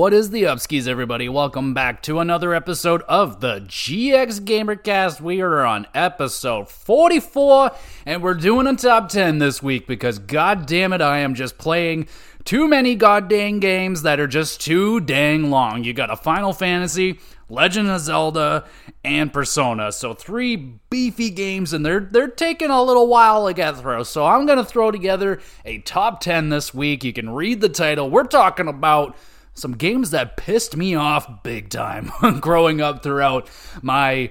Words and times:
what 0.00 0.14
is 0.14 0.30
the 0.30 0.44
upskis, 0.44 0.88
everybody? 0.88 1.28
Welcome 1.28 1.74
back 1.74 2.02
to 2.04 2.20
another 2.20 2.54
episode 2.54 3.02
of 3.02 3.40
the 3.40 3.60
GX 3.60 4.40
Gamercast. 4.40 5.20
We 5.20 5.42
are 5.42 5.62
on 5.62 5.86
episode 5.92 6.70
44, 6.70 7.72
and 8.06 8.22
we're 8.22 8.32
doing 8.32 8.66
a 8.66 8.74
top 8.74 9.10
10 9.10 9.40
this 9.40 9.62
week 9.62 9.86
because, 9.86 10.18
god 10.18 10.64
damn 10.64 10.94
it, 10.94 11.02
I 11.02 11.18
am 11.18 11.34
just 11.34 11.58
playing 11.58 12.08
too 12.44 12.66
many 12.66 12.94
goddamn 12.94 13.60
games 13.60 14.00
that 14.00 14.18
are 14.18 14.26
just 14.26 14.62
too 14.62 15.00
dang 15.00 15.50
long. 15.50 15.84
You 15.84 15.92
got 15.92 16.10
a 16.10 16.16
Final 16.16 16.54
Fantasy, 16.54 17.20
Legend 17.50 17.90
of 17.90 18.00
Zelda, 18.00 18.64
and 19.04 19.30
Persona. 19.30 19.92
So 19.92 20.14
three 20.14 20.56
beefy 20.56 21.28
games, 21.28 21.74
and 21.74 21.84
they're 21.84 22.00
they're 22.00 22.26
taking 22.28 22.70
a 22.70 22.82
little 22.82 23.06
while 23.06 23.46
to 23.46 23.52
get 23.52 23.76
through. 23.76 24.04
So 24.04 24.24
I'm 24.24 24.46
gonna 24.46 24.64
throw 24.64 24.90
together 24.90 25.40
a 25.66 25.76
top 25.80 26.20
ten 26.22 26.48
this 26.48 26.72
week. 26.72 27.04
You 27.04 27.12
can 27.12 27.28
read 27.28 27.60
the 27.60 27.68
title. 27.68 28.08
We're 28.08 28.24
talking 28.24 28.66
about 28.66 29.14
some 29.60 29.72
games 29.72 30.10
that 30.10 30.36
pissed 30.36 30.76
me 30.76 30.94
off 30.94 31.42
big 31.42 31.68
time 31.68 32.10
growing 32.40 32.80
up 32.80 33.02
throughout 33.02 33.48
my 33.82 34.30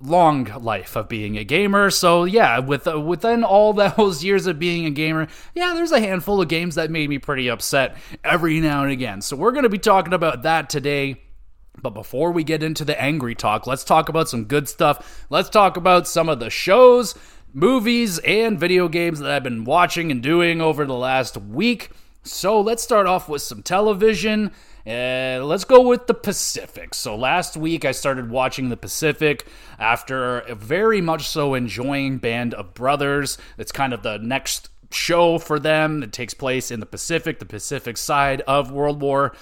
long 0.00 0.44
life 0.60 0.94
of 0.96 1.08
being 1.08 1.38
a 1.38 1.44
gamer. 1.44 1.90
So 1.90 2.24
yeah, 2.24 2.58
with 2.58 2.86
uh, 2.86 3.00
within 3.00 3.44
all 3.44 3.72
those 3.96 4.22
years 4.22 4.46
of 4.46 4.58
being 4.58 4.86
a 4.86 4.90
gamer, 4.90 5.28
yeah, 5.54 5.72
there's 5.74 5.92
a 5.92 6.00
handful 6.00 6.40
of 6.40 6.48
games 6.48 6.74
that 6.74 6.90
made 6.90 7.08
me 7.08 7.18
pretty 7.18 7.48
upset 7.48 7.96
every 8.22 8.60
now 8.60 8.82
and 8.82 8.92
again. 8.92 9.20
So 9.20 9.36
we're 9.36 9.52
going 9.52 9.64
to 9.64 9.68
be 9.68 9.78
talking 9.78 10.12
about 10.12 10.42
that 10.42 10.70
today. 10.70 11.22
But 11.82 11.90
before 11.90 12.32
we 12.32 12.42
get 12.42 12.62
into 12.62 12.86
the 12.86 12.98
angry 13.00 13.34
talk, 13.34 13.66
let's 13.66 13.84
talk 13.84 14.08
about 14.08 14.30
some 14.30 14.44
good 14.44 14.66
stuff. 14.66 15.26
Let's 15.28 15.50
talk 15.50 15.76
about 15.76 16.08
some 16.08 16.30
of 16.30 16.40
the 16.40 16.48
shows, 16.48 17.14
movies, 17.52 18.18
and 18.20 18.58
video 18.58 18.88
games 18.88 19.20
that 19.20 19.30
I've 19.30 19.42
been 19.42 19.64
watching 19.64 20.10
and 20.10 20.22
doing 20.22 20.62
over 20.62 20.86
the 20.86 20.94
last 20.94 21.36
week. 21.36 21.90
So 22.26 22.60
let's 22.60 22.82
start 22.82 23.06
off 23.06 23.28
with 23.28 23.42
some 23.42 23.62
television. 23.62 24.50
Uh, 24.86 25.40
let's 25.42 25.64
go 25.64 25.80
with 25.80 26.06
the 26.06 26.14
Pacific. 26.14 26.94
So 26.94 27.16
last 27.16 27.56
week 27.56 27.84
I 27.84 27.92
started 27.92 28.30
watching 28.30 28.68
the 28.68 28.76
Pacific 28.76 29.46
after 29.78 30.42
very 30.54 31.00
much 31.00 31.28
so 31.28 31.54
enjoying 31.54 32.18
Band 32.18 32.54
of 32.54 32.74
Brothers. 32.74 33.38
It's 33.58 33.72
kind 33.72 33.92
of 33.92 34.02
the 34.02 34.18
next 34.18 34.68
show 34.90 35.38
for 35.38 35.58
them. 35.58 36.02
It 36.02 36.12
takes 36.12 36.34
place 36.34 36.70
in 36.70 36.80
the 36.80 36.86
Pacific, 36.86 37.38
the 37.38 37.46
Pacific 37.46 37.96
side 37.96 38.42
of 38.42 38.70
World 38.70 39.00
War 39.00 39.34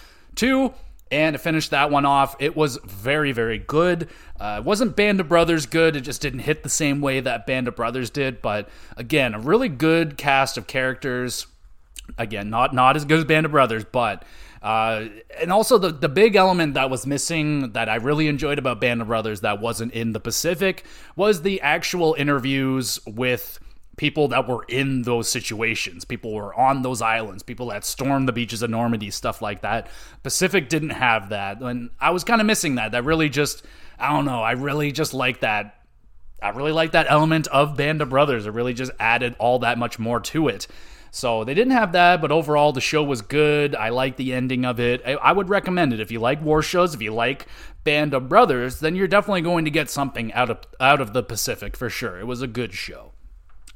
II. 0.42 0.72
And 1.10 1.34
to 1.34 1.38
finish 1.38 1.68
that 1.68 1.90
one 1.90 2.05
off, 2.05 2.34
it 2.40 2.56
was 2.56 2.78
very, 2.84 3.32
very 3.32 3.58
good. 3.58 4.08
Uh, 4.40 4.56
it 4.58 4.64
wasn't 4.64 4.96
Band 4.96 5.20
of 5.20 5.28
Brothers 5.28 5.66
good. 5.66 5.96
It 5.96 6.00
just 6.00 6.20
didn't 6.20 6.40
hit 6.40 6.62
the 6.62 6.68
same 6.68 7.00
way 7.00 7.20
that 7.20 7.46
Band 7.46 7.68
of 7.68 7.77
Brothers 7.77 8.10
did. 8.10 8.42
But 8.42 8.68
again, 8.96 9.34
a 9.34 9.38
really 9.38 9.68
good 9.68 10.16
cast 10.16 10.58
of 10.58 10.66
characters. 10.66 11.46
Again, 12.19 12.50
not 12.50 12.74
not 12.74 12.97
as 12.97 13.05
good 13.05 13.19
as 13.19 13.24
Band 13.24 13.47
of 13.47 13.52
Brothers, 13.52 13.84
but 13.84 14.24
uh, 14.62 15.06
and 15.41 15.52
also 15.52 15.78
the 15.78 15.91
the 15.91 16.08
big 16.08 16.36
element 16.36 16.74
that 16.74 16.91
was 16.91 17.06
missing 17.06 17.72
that 17.72 17.88
I 17.88 17.96
really 17.96 18.28
enjoyed 18.28 18.58
about 18.58 18.80
Band 18.80 19.02
of 19.02 19.08
Brothers 19.08 19.41
that 19.41 19.61
wasn't 19.61 19.92
in 19.92 20.12
the 20.12 20.20
Pacific 20.20 20.84
was 21.16 21.42
the 21.42 21.61
actual 21.61 22.14
interviews 22.19 23.00
with 23.06 23.58
people 23.96 24.28
that 24.28 24.48
were 24.48 24.64
in 24.69 25.02
those 25.02 25.28
situations. 25.28 26.05
People 26.05 26.34
were 26.34 26.55
on 26.55 26.83
those 26.83 27.00
islands, 27.00 27.42
people 27.42 27.66
that 27.69 27.84
stormed 27.84 28.28
the 28.28 28.33
beaches 28.33 28.62
of 28.62 28.70
Normandy, 28.70 29.11
stuff 29.11 29.40
like 29.40 29.62
that. 29.62 29.89
Pacific 30.23 30.68
didn't 30.68 30.90
have 30.90 31.28
that. 31.28 31.61
And 31.61 31.90
I 32.01 32.11
was 32.11 32.24
kind 32.24 32.40
of 32.40 32.46
missing 32.46 32.77
that. 32.77 32.92
That 32.92 33.05
really 33.05 33.28
just 33.28 33.64
I 33.98 34.11
don't 34.11 34.24
know, 34.24 34.42
I 34.42 34.52
really 34.52 34.92
just 34.92 35.14
like 35.14 35.40
that 35.40 35.80
I 36.42 36.51
really 36.51 36.73
like 36.73 36.92
that 36.92 37.07
element 37.08 37.46
of 37.48 37.77
Band 37.77 38.02
of 38.02 38.11
Brothers. 38.11 38.46
It 38.46 38.51
really 38.51 38.74
just 38.74 38.92
added 39.01 39.34
all 39.39 39.61
that 39.61 39.78
much 39.78 39.98
more 39.98 40.20
to 40.20 40.48
it. 40.48 40.67
So 41.14 41.45
they 41.45 41.55
didn't 41.55 41.75
have 41.75 41.92
that, 41.92 42.20
but 42.20 42.33
overall 42.33 42.73
the 42.73 42.80
show 42.80 43.05
was 43.05 43.23
good. 43.23 43.77
I 43.77 43.91
like 43.91 44.17
the 44.17 44.33
ending 44.33 44.64
of 44.64 44.80
it. 44.80 45.01
I, 45.07 45.13
I, 45.13 45.30
would 45.30 45.48
recommend 45.48 45.92
it 45.92 46.01
if 46.01 46.11
you 46.11 46.19
like 46.19 46.42
war 46.42 46.61
shows, 46.61 46.92
if 46.92 47.01
you 47.01 47.14
like 47.14 47.47
Band 47.85 48.14
of 48.14 48.29
Brothers, 48.29 48.80
then 48.80 48.97
you're 48.97 49.07
definitely 49.07 49.42
going 49.42 49.64
to 49.64 49.70
get 49.70 49.89
something 49.89 50.33
out 50.33 50.51
of 50.51 50.58
out 50.80 51.01
of 51.01 51.13
the 51.13 51.23
Pacific 51.23 51.77
for 51.77 51.89
sure. 51.89 52.19
It 52.19 52.27
was 52.27 52.42
a 52.42 52.48
good 52.48 52.75
show. 52.75 53.13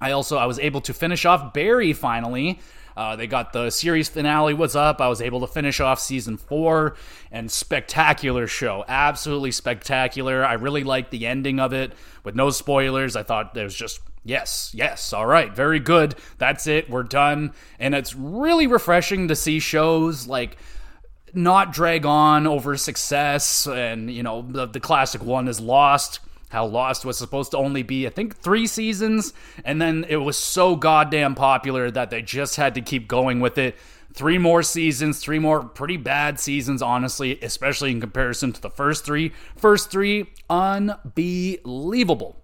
I 0.01 0.11
also 0.11 0.37
I 0.37 0.47
was 0.47 0.59
able 0.59 0.81
to 0.81 0.93
finish 0.93 1.25
off 1.25 1.53
Barry 1.53 1.93
finally. 1.93 2.59
Uh, 2.97 3.15
they 3.15 3.29
got 3.29 3.53
the 3.53 3.71
series 3.71 4.09
finale 4.09 4.53
was 4.53 4.75
up. 4.75 5.01
I 5.01 5.07
was 5.07 5.23
able 5.23 5.39
to 5.43 5.47
finish 5.47 5.79
off 5.79 6.01
season 6.01 6.39
four 6.39 6.97
and 7.31 7.49
spectacular 7.49 8.49
show, 8.49 8.85
absolutely 8.89 9.53
spectacular. 9.53 10.45
I 10.45 10.55
really 10.55 10.83
liked 10.83 11.13
the 11.13 11.25
ending 11.25 11.61
of 11.61 11.73
it 11.73 11.93
with 12.25 12.35
no 12.35 12.51
spoilers. 12.51 13.15
I 13.15 13.23
thought 13.23 13.57
it 13.57 13.63
was 13.63 13.77
just 13.77 14.01
Yes, 14.29 14.73
yes, 14.75 15.15
all 15.15 15.25
right, 15.25 15.57
very 15.57 15.81
good. 15.81 16.15
That's 16.37 16.67
it, 16.67 16.91
we're 16.91 17.03
done. 17.03 17.55
And 17.79 17.95
it's 17.95 18.15
really 18.15 18.67
refreshing 18.67 19.29
to 19.29 19.35
see 19.35 19.59
shows 19.59 20.27
like 20.27 20.59
not 21.33 21.73
drag 21.73 22.05
on 22.05 22.47
over 22.47 22.77
success. 22.77 23.67
And, 23.67 24.11
you 24.11 24.23
know, 24.23 24.43
the, 24.43 24.67
the 24.67 24.81
classic 24.81 25.25
one 25.25 25.49
is 25.49 25.61
Lost. 25.61 26.21
How 26.51 26.67
Lost 26.67 27.07
was 27.07 27.17
supposed 27.17 27.53
to 27.53 27.57
only 27.57 27.83
be, 27.83 28.07
I 28.07 28.11
think, 28.11 28.37
three 28.37 28.67
seasons. 28.67 29.33
And 29.65 29.81
then 29.81 30.05
it 30.11 30.17
was 30.17 30.37
so 30.37 30.77
goddamn 30.77 31.35
popular 31.35 31.91
that 31.91 32.11
they 32.11 32.21
just 32.21 32.57
had 32.57 32.75
to 32.75 32.83
keep 32.83 33.09
going 33.09 33.41
with 33.41 33.57
it. 33.57 33.77
Three 34.13 34.37
more 34.37 34.63
seasons, 34.63 35.21
three 35.21 35.39
more 35.39 35.65
pretty 35.65 35.97
bad 35.97 36.39
seasons, 36.39 36.83
honestly, 36.83 37.41
especially 37.41 37.93
in 37.93 38.01
comparison 38.03 38.53
to 38.53 38.61
the 38.61 38.69
first 38.69 39.07
three. 39.07 39.33
First 39.57 39.91
three, 39.91 40.27
unbelievable. 40.51 42.43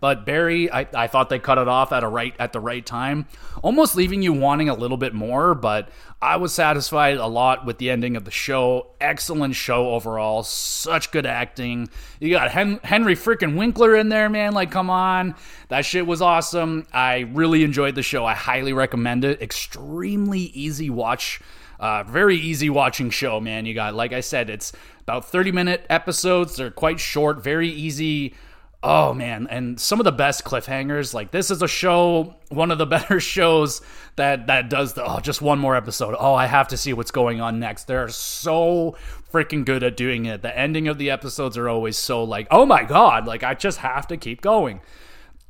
But 0.00 0.24
Barry, 0.24 0.70
I, 0.70 0.86
I 0.94 1.06
thought 1.08 1.28
they 1.28 1.38
cut 1.38 1.58
it 1.58 1.68
off 1.68 1.92
at 1.92 2.04
a 2.04 2.08
right 2.08 2.34
at 2.38 2.52
the 2.52 2.60
right 2.60 2.84
time, 2.84 3.26
almost 3.62 3.96
leaving 3.96 4.22
you 4.22 4.32
wanting 4.32 4.68
a 4.68 4.74
little 4.74 4.96
bit 4.96 5.14
more. 5.14 5.54
But 5.54 5.88
I 6.22 6.36
was 6.36 6.52
satisfied 6.52 7.16
a 7.16 7.26
lot 7.26 7.66
with 7.66 7.78
the 7.78 7.90
ending 7.90 8.16
of 8.16 8.24
the 8.24 8.30
show. 8.30 8.88
Excellent 9.00 9.54
show 9.54 9.90
overall. 9.90 10.42
Such 10.42 11.10
good 11.10 11.26
acting. 11.26 11.88
You 12.20 12.30
got 12.30 12.50
Hen- 12.50 12.80
Henry 12.84 13.14
freaking 13.14 13.56
Winkler 13.56 13.96
in 13.96 14.08
there, 14.08 14.28
man. 14.28 14.52
Like, 14.52 14.70
come 14.70 14.90
on, 14.90 15.34
that 15.68 15.84
shit 15.84 16.06
was 16.06 16.22
awesome. 16.22 16.86
I 16.92 17.20
really 17.32 17.64
enjoyed 17.64 17.94
the 17.94 18.02
show. 18.02 18.24
I 18.24 18.34
highly 18.34 18.72
recommend 18.72 19.24
it. 19.24 19.42
Extremely 19.42 20.40
easy 20.40 20.90
watch. 20.90 21.40
Uh, 21.80 22.02
very 22.02 22.36
easy 22.36 22.70
watching 22.70 23.10
show, 23.10 23.38
man. 23.38 23.64
You 23.64 23.74
got, 23.74 23.94
like 23.94 24.12
I 24.12 24.20
said, 24.20 24.50
it's 24.50 24.72
about 25.02 25.30
30 25.30 25.52
minute 25.52 25.86
episodes. 25.88 26.56
They're 26.56 26.72
quite 26.72 26.98
short, 26.98 27.42
very 27.42 27.68
easy 27.68 28.34
Oh 28.80 29.12
man, 29.12 29.48
and 29.50 29.80
some 29.80 29.98
of 29.98 30.04
the 30.04 30.12
best 30.12 30.44
cliffhangers. 30.44 31.12
Like 31.12 31.32
this 31.32 31.50
is 31.50 31.62
a 31.62 31.68
show, 31.68 32.36
one 32.48 32.70
of 32.70 32.78
the 32.78 32.86
better 32.98 33.18
shows 33.18 33.80
that 34.16 34.46
that 34.46 34.70
does 34.70 34.92
the 34.92 35.04
oh 35.04 35.18
just 35.18 35.42
one 35.42 35.58
more 35.58 35.74
episode. 35.74 36.14
Oh, 36.18 36.34
I 36.34 36.46
have 36.46 36.68
to 36.68 36.76
see 36.76 36.92
what's 36.92 37.10
going 37.10 37.40
on 37.40 37.58
next. 37.58 37.84
They're 37.84 38.08
so 38.08 38.96
freaking 39.32 39.64
good 39.64 39.82
at 39.82 39.96
doing 39.96 40.26
it. 40.26 40.42
The 40.42 40.56
ending 40.56 40.86
of 40.86 40.98
the 40.98 41.10
episodes 41.10 41.58
are 41.58 41.68
always 41.68 41.96
so 41.96 42.22
like, 42.22 42.46
oh 42.52 42.64
my 42.66 42.84
god, 42.84 43.26
like 43.26 43.42
I 43.42 43.54
just 43.54 43.78
have 43.78 44.06
to 44.08 44.16
keep 44.16 44.40
going. 44.40 44.80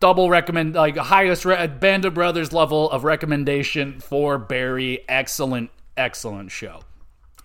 Double 0.01 0.31
recommend 0.31 0.75
like 0.75 0.97
highest 0.97 1.45
re- 1.45 1.67
Band 1.67 2.07
of 2.07 2.15
Brothers 2.15 2.55
level 2.55 2.91
of 2.91 3.05
recommendation 3.05 4.01
for 4.01 4.39
Barry. 4.39 5.05
Excellent, 5.07 5.71
excellent 5.99 6.51
show. 6.51 6.81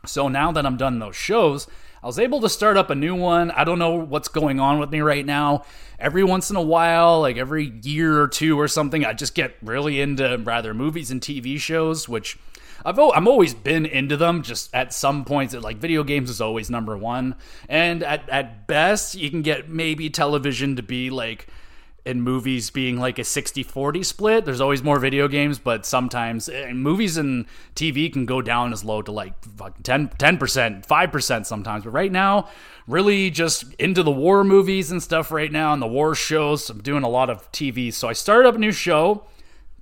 So 0.05 0.29
now 0.29 0.51
that 0.53 0.65
I'm 0.65 0.77
done 0.77 1.00
those 1.00 1.15
shows, 1.15 1.67
I 2.03 2.06
was 2.08 2.19
able 2.19 2.41
to 2.41 2.50
start 2.50 2.75
up 2.75 2.90
a 2.90 2.96
new 2.96 3.16
one. 3.16 3.50
I 3.52 3.64
don't 3.64 3.80
know 3.80 3.94
what's 3.94 4.28
going 4.28 4.59
on 4.59 4.78
with 4.78 4.91
me 4.91 5.00
right 5.00 5.25
now. 5.25 5.64
Every 5.97 6.25
once 6.25 6.50
in 6.50 6.58
a 6.58 6.62
while, 6.62 7.22
like 7.22 7.38
every 7.38 7.72
year 7.81 8.19
or 8.19 8.27
two 8.27 8.60
or 8.60 8.68
something, 8.68 9.06
I 9.06 9.13
just 9.13 9.33
get 9.33 9.56
really 9.62 10.01
into 10.01 10.38
rather 10.39 10.74
movies 10.74 11.12
and 11.12 11.22
TV 11.22 11.57
shows, 11.57 12.10
which 12.10 12.38
I've 12.86 13.00
I'm 13.00 13.25
always 13.25 13.54
been 13.54 13.86
into 13.86 14.18
them. 14.18 14.42
Just 14.42 14.75
at 14.75 14.94
some 14.94 15.24
points, 15.24 15.54
like 15.54 15.77
video 15.77 16.04
games 16.04 16.30
is 16.30 16.42
always 16.42 16.69
number 16.69 16.98
one, 16.98 17.36
and 17.69 18.04
at 18.04 18.27
at 18.27 18.68
best, 18.68 19.16
you 19.16 19.30
can 19.30 19.42
get 19.42 19.69
maybe 19.69 20.10
television 20.10 20.75
to 20.75 20.83
be 20.83 21.10
like 21.10 21.48
in 22.05 22.21
movies 22.21 22.69
being 22.69 23.00
like 23.00 23.17
a 23.17 23.21
60-40 23.21 24.03
split. 24.03 24.45
There's 24.45 24.59
always 24.59 24.83
more 24.83 25.00
video 25.00 25.27
games, 25.27 25.57
but 25.57 25.85
sometimes 25.85 26.50
and 26.50 26.83
movies 26.83 27.17
and 27.17 27.45
TV 27.75 28.11
can 28.11 28.25
go 28.25 28.41
down 28.41 28.73
as 28.73 28.83
low 28.83 29.01
to 29.01 29.11
like 29.11 29.33
10 29.83 30.09
10%, 30.09 30.85
5% 30.85 31.45
sometimes. 31.45 31.83
But 31.85 31.91
right 31.91 32.11
now, 32.11 32.50
really 32.88 33.29
just 33.29 33.73
into 33.75 34.03
the 34.03 34.11
war 34.11 34.44
movies 34.44 34.91
and 34.91 35.01
stuff 35.01 35.31
right 35.31 35.51
now 35.51 35.71
and 35.71 35.81
the 35.81 35.88
war 35.88 36.13
shows. 36.13 36.69
I'm 36.69 36.81
doing 36.81 37.03
a 37.03 37.09
lot 37.09 37.29
of 37.29 37.50
TV. 37.51 37.94
So 37.94 38.09
I 38.09 38.13
started 38.13 38.47
up 38.47 38.55
a 38.55 38.59
new 38.59 38.71
show. 38.71 39.25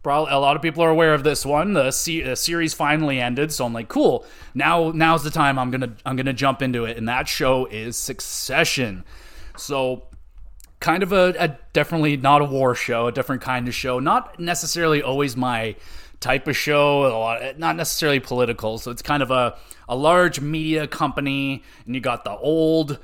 Probably 0.04 0.32
a 0.32 0.38
lot 0.38 0.56
of 0.56 0.64
people 0.64 0.84
are 0.84 0.90
aware 0.90 1.14
of 1.14 1.24
this 1.24 1.46
one. 1.46 1.74
The, 1.74 1.84
the 2.26 2.36
series 2.36 2.74
finally 2.74 3.20
ended, 3.20 3.52
so 3.52 3.66
I'm 3.66 3.74
like, 3.74 3.88
cool. 3.88 4.26
Now 4.54 4.92
now's 4.92 5.24
the 5.24 5.32
time 5.32 5.58
I'm 5.58 5.72
to 5.72 5.92
I'm 6.06 6.18
to 6.18 6.34
jump 6.34 6.62
into 6.62 6.86
it 6.86 6.98
and 6.98 7.08
that 7.10 7.28
show 7.28 7.66
is 7.68 7.98
Succession. 7.98 9.04
So 9.58 10.04
kind 10.82 11.04
of 11.04 11.14
a, 11.14 11.34
a, 11.40 11.58
definitely 11.72 12.18
not 12.18 12.42
a 12.42 12.46
war 12.46 12.76
show, 12.76 13.08
a 13.08 13.12
different 13.12 13.42
kind 13.42 13.70
of 13.70 13.74
show. 13.74 14.00
Not 14.00 14.40
necessarily 14.40 15.02
always 15.02 15.38
my 15.38 15.76
type 16.20 16.48
of 16.48 16.58
show, 16.58 17.02
lot, 17.02 17.58
not 17.58 17.78
necessarily 17.78 18.20
political. 18.20 18.78
So 18.78 18.92
it's 18.92 19.02
kind 19.02 19.24
of 19.24 19.32
a, 19.32 19.56
a 19.88 19.96
large 19.96 20.42
media 20.42 20.88
company, 20.88 21.64
and 21.86 21.96
you 21.96 22.02
got 22.02 22.26
the 22.26 22.36
old 22.36 23.00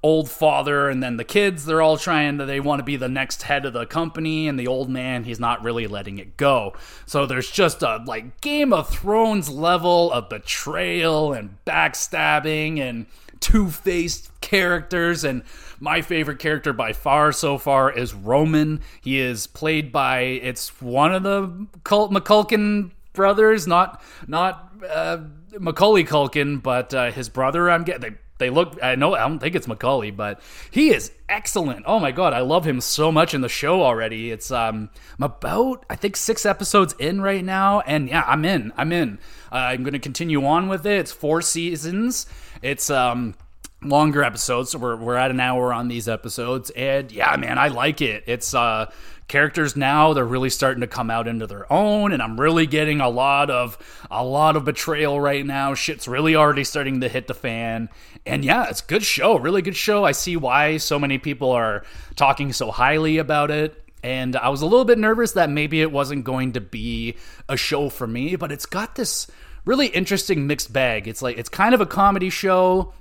old 0.00 0.30
father 0.30 0.88
and 0.88 1.02
then 1.02 1.16
the 1.16 1.24
kids 1.24 1.64
they're 1.64 1.82
all 1.82 1.96
trying 1.96 2.36
they 2.36 2.60
want 2.60 2.78
to 2.78 2.84
be 2.84 2.94
the 2.94 3.08
next 3.08 3.42
head 3.42 3.66
of 3.66 3.72
the 3.72 3.84
company 3.84 4.46
and 4.46 4.56
the 4.56 4.66
old 4.68 4.88
man 4.88 5.24
he's 5.24 5.40
not 5.40 5.60
really 5.64 5.88
letting 5.88 6.18
it 6.18 6.36
go 6.36 6.72
so 7.04 7.26
there's 7.26 7.50
just 7.50 7.82
a 7.82 8.00
like 8.06 8.40
game 8.40 8.72
of 8.72 8.88
thrones 8.88 9.48
level 9.48 10.12
of 10.12 10.28
betrayal 10.28 11.32
and 11.32 11.58
backstabbing 11.66 12.78
and 12.78 13.06
two-faced 13.40 14.30
characters 14.40 15.24
and 15.24 15.42
my 15.80 16.02
favorite 16.02 16.38
character 16.38 16.72
by 16.72 16.92
far 16.92 17.32
so 17.32 17.58
far 17.58 17.90
is 17.90 18.14
roman 18.14 18.80
he 19.00 19.18
is 19.18 19.46
played 19.46 19.92
by 19.92 20.20
it's 20.20 20.80
one 20.80 21.14
of 21.14 21.22
the 21.22 21.66
Cult 21.84 22.10
mcculkin 22.12 22.90
brothers 23.12 23.66
not 23.66 24.02
not 24.26 24.72
uh, 24.88 25.18
macaulay 25.58 26.04
culkin 26.04 26.62
but 26.62 26.92
uh, 26.94 27.10
his 27.10 27.28
brother 27.28 27.70
i'm 27.70 27.84
getting 27.84 28.16
they 28.38 28.50
look. 28.50 28.78
I 28.82 28.94
know. 28.94 29.14
I 29.14 29.20
don't 29.20 29.40
think 29.40 29.54
it's 29.54 29.66
Macaulay, 29.66 30.12
but 30.12 30.40
he 30.70 30.90
is 30.90 31.12
excellent. 31.28 31.84
Oh 31.86 31.98
my 31.98 32.12
god, 32.12 32.32
I 32.32 32.40
love 32.40 32.64
him 32.64 32.80
so 32.80 33.12
much 33.12 33.34
in 33.34 33.40
the 33.40 33.48
show 33.48 33.82
already. 33.82 34.30
It's 34.30 34.50
um 34.50 34.90
I'm 35.18 35.24
about 35.24 35.84
I 35.90 35.96
think 35.96 36.16
six 36.16 36.46
episodes 36.46 36.94
in 36.98 37.20
right 37.20 37.44
now, 37.44 37.80
and 37.80 38.08
yeah, 38.08 38.24
I'm 38.26 38.44
in. 38.44 38.72
I'm 38.76 38.92
in. 38.92 39.18
Uh, 39.50 39.56
I'm 39.56 39.82
going 39.82 39.92
to 39.92 39.98
continue 39.98 40.44
on 40.44 40.68
with 40.68 40.86
it. 40.86 40.98
It's 40.98 41.12
four 41.12 41.42
seasons. 41.42 42.26
It's 42.62 42.90
um 42.90 43.34
longer 43.82 44.24
episodes 44.24 44.70
so 44.70 44.78
we're, 44.78 44.96
we're 44.96 45.14
at 45.14 45.30
an 45.30 45.38
hour 45.38 45.72
on 45.72 45.86
these 45.86 46.08
episodes 46.08 46.70
and 46.70 47.12
yeah 47.12 47.36
man 47.36 47.58
i 47.58 47.68
like 47.68 48.00
it. 48.00 48.24
It's 48.26 48.52
uh 48.52 48.90
characters 49.28 49.76
now 49.76 50.14
they're 50.14 50.24
really 50.24 50.50
starting 50.50 50.80
to 50.80 50.86
come 50.86 51.10
out 51.10 51.28
into 51.28 51.46
their 51.46 51.70
own 51.70 52.12
and 52.12 52.22
i'm 52.22 52.40
really 52.40 52.66
getting 52.66 53.00
a 53.00 53.08
lot 53.08 53.50
of 53.50 53.78
a 54.10 54.24
lot 54.24 54.56
of 54.56 54.64
betrayal 54.64 55.20
right 55.20 55.46
now. 55.46 55.74
Shit's 55.74 56.08
really 56.08 56.34
already 56.34 56.64
starting 56.64 57.02
to 57.02 57.08
hit 57.08 57.28
the 57.28 57.34
fan. 57.34 57.88
And 58.26 58.44
yeah 58.44 58.68
it's 58.68 58.80
good 58.80 59.04
show 59.04 59.38
really 59.38 59.62
good 59.62 59.76
show. 59.76 60.04
I 60.04 60.12
see 60.12 60.36
why 60.36 60.78
so 60.78 60.98
many 60.98 61.18
people 61.18 61.52
are 61.52 61.84
talking 62.16 62.52
so 62.52 62.72
highly 62.72 63.18
about 63.18 63.52
it. 63.52 63.84
And 64.02 64.34
i 64.34 64.48
was 64.48 64.62
a 64.62 64.66
little 64.66 64.86
bit 64.86 64.98
nervous 64.98 65.32
that 65.32 65.50
maybe 65.50 65.80
it 65.80 65.92
wasn't 65.92 66.24
going 66.24 66.52
to 66.54 66.60
be 66.60 67.14
a 67.48 67.56
show 67.56 67.90
for 67.90 68.08
me 68.08 68.34
but 68.34 68.50
it's 68.50 68.66
got 68.66 68.96
this 68.96 69.28
really 69.64 69.86
interesting 69.88 70.48
mixed 70.48 70.72
bag. 70.72 71.06
It's 71.06 71.22
like 71.22 71.38
it's 71.38 71.48
kind 71.48 71.74
of 71.74 71.80
a 71.80 71.86
comedy 71.86 72.30
show 72.30 72.92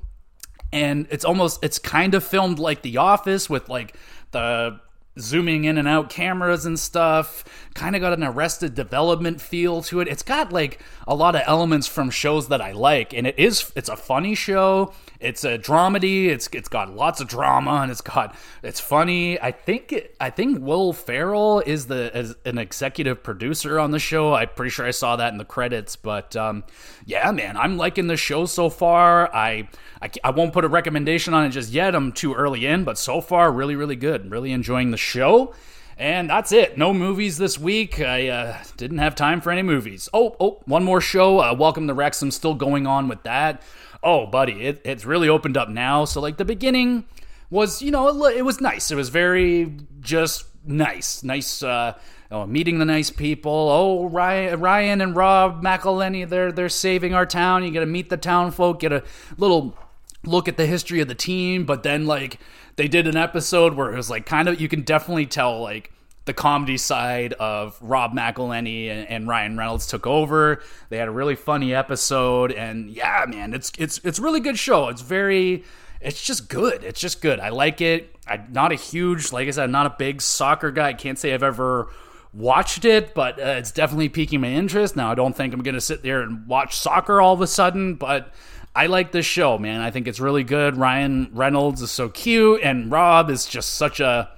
and 0.71 1.07
it's 1.09 1.25
almost 1.25 1.63
it's 1.63 1.79
kind 1.79 2.13
of 2.13 2.23
filmed 2.23 2.59
like 2.59 2.81
The 2.81 2.97
Office 2.97 3.49
with 3.49 3.69
like 3.69 3.95
the 4.31 4.79
zooming 5.19 5.65
in 5.65 5.77
and 5.77 5.87
out 5.87 6.09
cameras 6.09 6.65
and 6.65 6.79
stuff. 6.79 7.43
Kind 7.73 7.95
of 7.95 8.01
got 8.01 8.13
an 8.13 8.23
arrested 8.23 8.75
development 8.75 9.41
feel 9.41 9.81
to 9.83 9.99
it. 9.99 10.07
It's 10.07 10.23
got 10.23 10.51
like 10.51 10.79
a 11.07 11.15
lot 11.15 11.35
of 11.35 11.41
elements 11.45 11.87
from 11.87 12.09
shows 12.09 12.49
that 12.49 12.61
I 12.61 12.71
like, 12.71 13.13
and 13.13 13.25
it 13.27 13.37
is 13.37 13.71
it's 13.75 13.89
a 13.89 13.95
funny 13.95 14.35
show. 14.35 14.93
It's 15.19 15.43
a 15.43 15.57
dramedy. 15.57 16.27
It's 16.27 16.47
it's 16.53 16.69
got 16.69 16.95
lots 16.95 17.19
of 17.21 17.27
drama 17.27 17.79
and 17.81 17.91
it's 17.91 18.01
got 18.01 18.35
it's 18.61 18.79
funny. 18.79 19.39
I 19.41 19.51
think 19.51 19.91
it, 19.91 20.15
I 20.19 20.29
think 20.29 20.61
Will 20.61 20.93
Ferrell 20.93 21.61
is 21.61 21.87
the 21.87 22.15
is 22.15 22.35
an 22.45 22.57
executive 22.57 23.23
producer 23.23 23.79
on 23.79 23.91
the 23.91 23.99
show. 23.99 24.33
I'm 24.35 24.49
pretty 24.49 24.69
sure 24.69 24.85
I 24.85 24.91
saw 24.91 25.15
that 25.15 25.31
in 25.31 25.39
the 25.39 25.45
credits. 25.45 25.95
But 25.95 26.35
um, 26.35 26.63
yeah, 27.05 27.31
man, 27.31 27.57
I'm 27.57 27.77
liking 27.77 28.07
the 28.07 28.17
show 28.17 28.45
so 28.45 28.69
far. 28.69 29.33
I, 29.33 29.67
I 30.01 30.11
I 30.23 30.29
won't 30.29 30.53
put 30.53 30.65
a 30.65 30.69
recommendation 30.69 31.33
on 31.33 31.45
it 31.45 31.49
just 31.49 31.71
yet. 31.71 31.95
I'm 31.95 32.11
too 32.11 32.35
early 32.35 32.65
in, 32.67 32.83
but 32.83 32.97
so 32.97 33.19
far, 33.19 33.51
really 33.51 33.75
really 33.75 33.95
good. 33.95 34.29
Really 34.29 34.51
enjoying 34.51 34.91
the 34.91 34.97
show. 34.97 35.53
And 35.99 36.29
that's 36.29 36.51
it. 36.51 36.77
No 36.77 36.93
movies 36.93 37.39
this 37.39 37.57
week. 37.57 37.99
I 37.99 38.27
uh, 38.27 38.57
didn't 38.77 38.99
have 38.99 39.15
time 39.15 39.41
for 39.41 39.51
any 39.51 39.63
movies. 39.63 40.07
Oh, 40.13 40.35
oh, 40.39 40.61
one 40.65 40.83
more 40.83 41.01
show. 41.01 41.39
Uh, 41.39 41.55
Welcome 41.55 41.87
to 41.87 41.95
Wrexham. 41.95 42.29
Still 42.29 42.53
going 42.53 42.85
on 42.85 43.07
with 43.07 43.23
that 43.23 43.63
oh, 44.03 44.25
buddy, 44.25 44.65
it, 44.65 44.81
it's 44.85 45.05
really 45.05 45.29
opened 45.29 45.57
up 45.57 45.69
now. 45.69 46.05
So, 46.05 46.21
like, 46.21 46.37
the 46.37 46.45
beginning 46.45 47.05
was, 47.49 47.81
you 47.81 47.91
know, 47.91 48.25
it, 48.25 48.43
was 48.43 48.61
nice. 48.61 48.91
It 48.91 48.95
was 48.95 49.09
very 49.09 49.75
just 49.99 50.45
nice. 50.65 51.23
Nice, 51.23 51.63
uh, 51.63 51.93
oh, 52.31 52.45
meeting 52.45 52.79
the 52.79 52.85
nice 52.85 53.09
people. 53.09 53.51
Oh, 53.51 54.05
Ryan, 54.07 54.59
Ryan 54.59 55.01
and 55.01 55.15
Rob 55.15 55.63
McElhenney, 55.63 56.27
they're, 56.27 56.51
they're 56.51 56.69
saving 56.69 57.13
our 57.13 57.25
town. 57.25 57.63
You 57.63 57.71
get 57.71 57.81
to 57.81 57.85
meet 57.85 58.09
the 58.09 58.17
town 58.17 58.51
folk, 58.51 58.79
get 58.79 58.91
a 58.91 59.03
little 59.37 59.77
look 60.25 60.47
at 60.47 60.57
the 60.57 60.65
history 60.65 60.99
of 61.01 61.07
the 61.07 61.15
team. 61.15 61.65
But 61.65 61.83
then, 61.83 62.05
like, 62.05 62.39
they 62.75 62.87
did 62.87 63.07
an 63.07 63.17
episode 63.17 63.73
where 63.73 63.91
it 63.91 63.95
was 63.95 64.09
like 64.09 64.25
kind 64.25 64.47
of, 64.47 64.61
you 64.61 64.67
can 64.67 64.81
definitely 64.81 65.25
tell, 65.25 65.61
like, 65.61 65.91
the 66.27 66.33
comedy 66.33 66.77
side 66.77 67.33
of 67.33 67.77
Rob 67.81 68.13
McElhenney 68.13 68.89
and, 68.89 69.07
and, 69.09 69.27
Ryan 69.27 69.57
Reynolds 69.57 69.87
took 69.87 70.05
over. 70.05 70.61
They 70.89 70.97
had 70.97 71.07
a 71.07 71.11
really 71.11 71.35
funny 71.35 71.73
episode, 71.73 72.51
and 72.51 72.91
yeah, 72.91 73.25
man, 73.27 73.53
it's 73.53 73.71
it's 73.79 73.99
it's 74.03 74.19
really 74.19 74.39
good 74.39 74.59
show. 74.59 74.89
It's 74.89 75.01
very, 75.01 75.63
it's 75.99 76.21
just 76.21 76.49
good. 76.49 76.83
It's 76.83 76.99
just 76.99 77.21
good. 77.21 77.39
I 77.39 77.49
like 77.49 77.81
it. 77.81 78.15
I'm 78.27 78.47
not 78.51 78.71
a 78.71 78.75
huge, 78.75 79.31
like 79.31 79.47
I 79.47 79.51
said, 79.51 79.63
I'm 79.63 79.71
not 79.71 79.87
a 79.87 79.95
big 79.97 80.21
soccer 80.21 80.69
guy. 80.69 80.89
I 80.89 80.93
can't 80.93 81.17
say 81.17 81.33
I've 81.33 81.43
ever 81.43 81.87
watched 82.33 82.85
it, 82.85 83.15
but 83.15 83.39
uh, 83.39 83.55
it's 83.57 83.71
definitely 83.71 84.09
piquing 84.09 84.41
my 84.41 84.49
interest. 84.49 84.95
Now, 84.95 85.11
I 85.11 85.15
don't 85.15 85.35
think 85.35 85.53
I'm 85.53 85.63
gonna 85.63 85.81
sit 85.81 86.03
there 86.03 86.21
and 86.21 86.45
watch 86.45 86.77
soccer 86.77 87.19
all 87.19 87.33
of 87.33 87.41
a 87.41 87.47
sudden, 87.47 87.95
but. 87.95 88.33
I 88.75 88.85
like 88.85 89.11
this 89.11 89.25
show, 89.25 89.57
man. 89.57 89.81
I 89.81 89.89
think 89.89 90.07
it's 90.07 90.19
really 90.19 90.43
good. 90.43 90.77
Ryan 90.77 91.31
Reynolds 91.33 91.81
is 91.81 91.89
so 91.89 92.09
cute, 92.09 92.61
and 92.61 92.91
Rob 92.91 93.31
is 93.31 93.47
just 93.47 93.71
such 93.71 93.99
a 93.99 94.29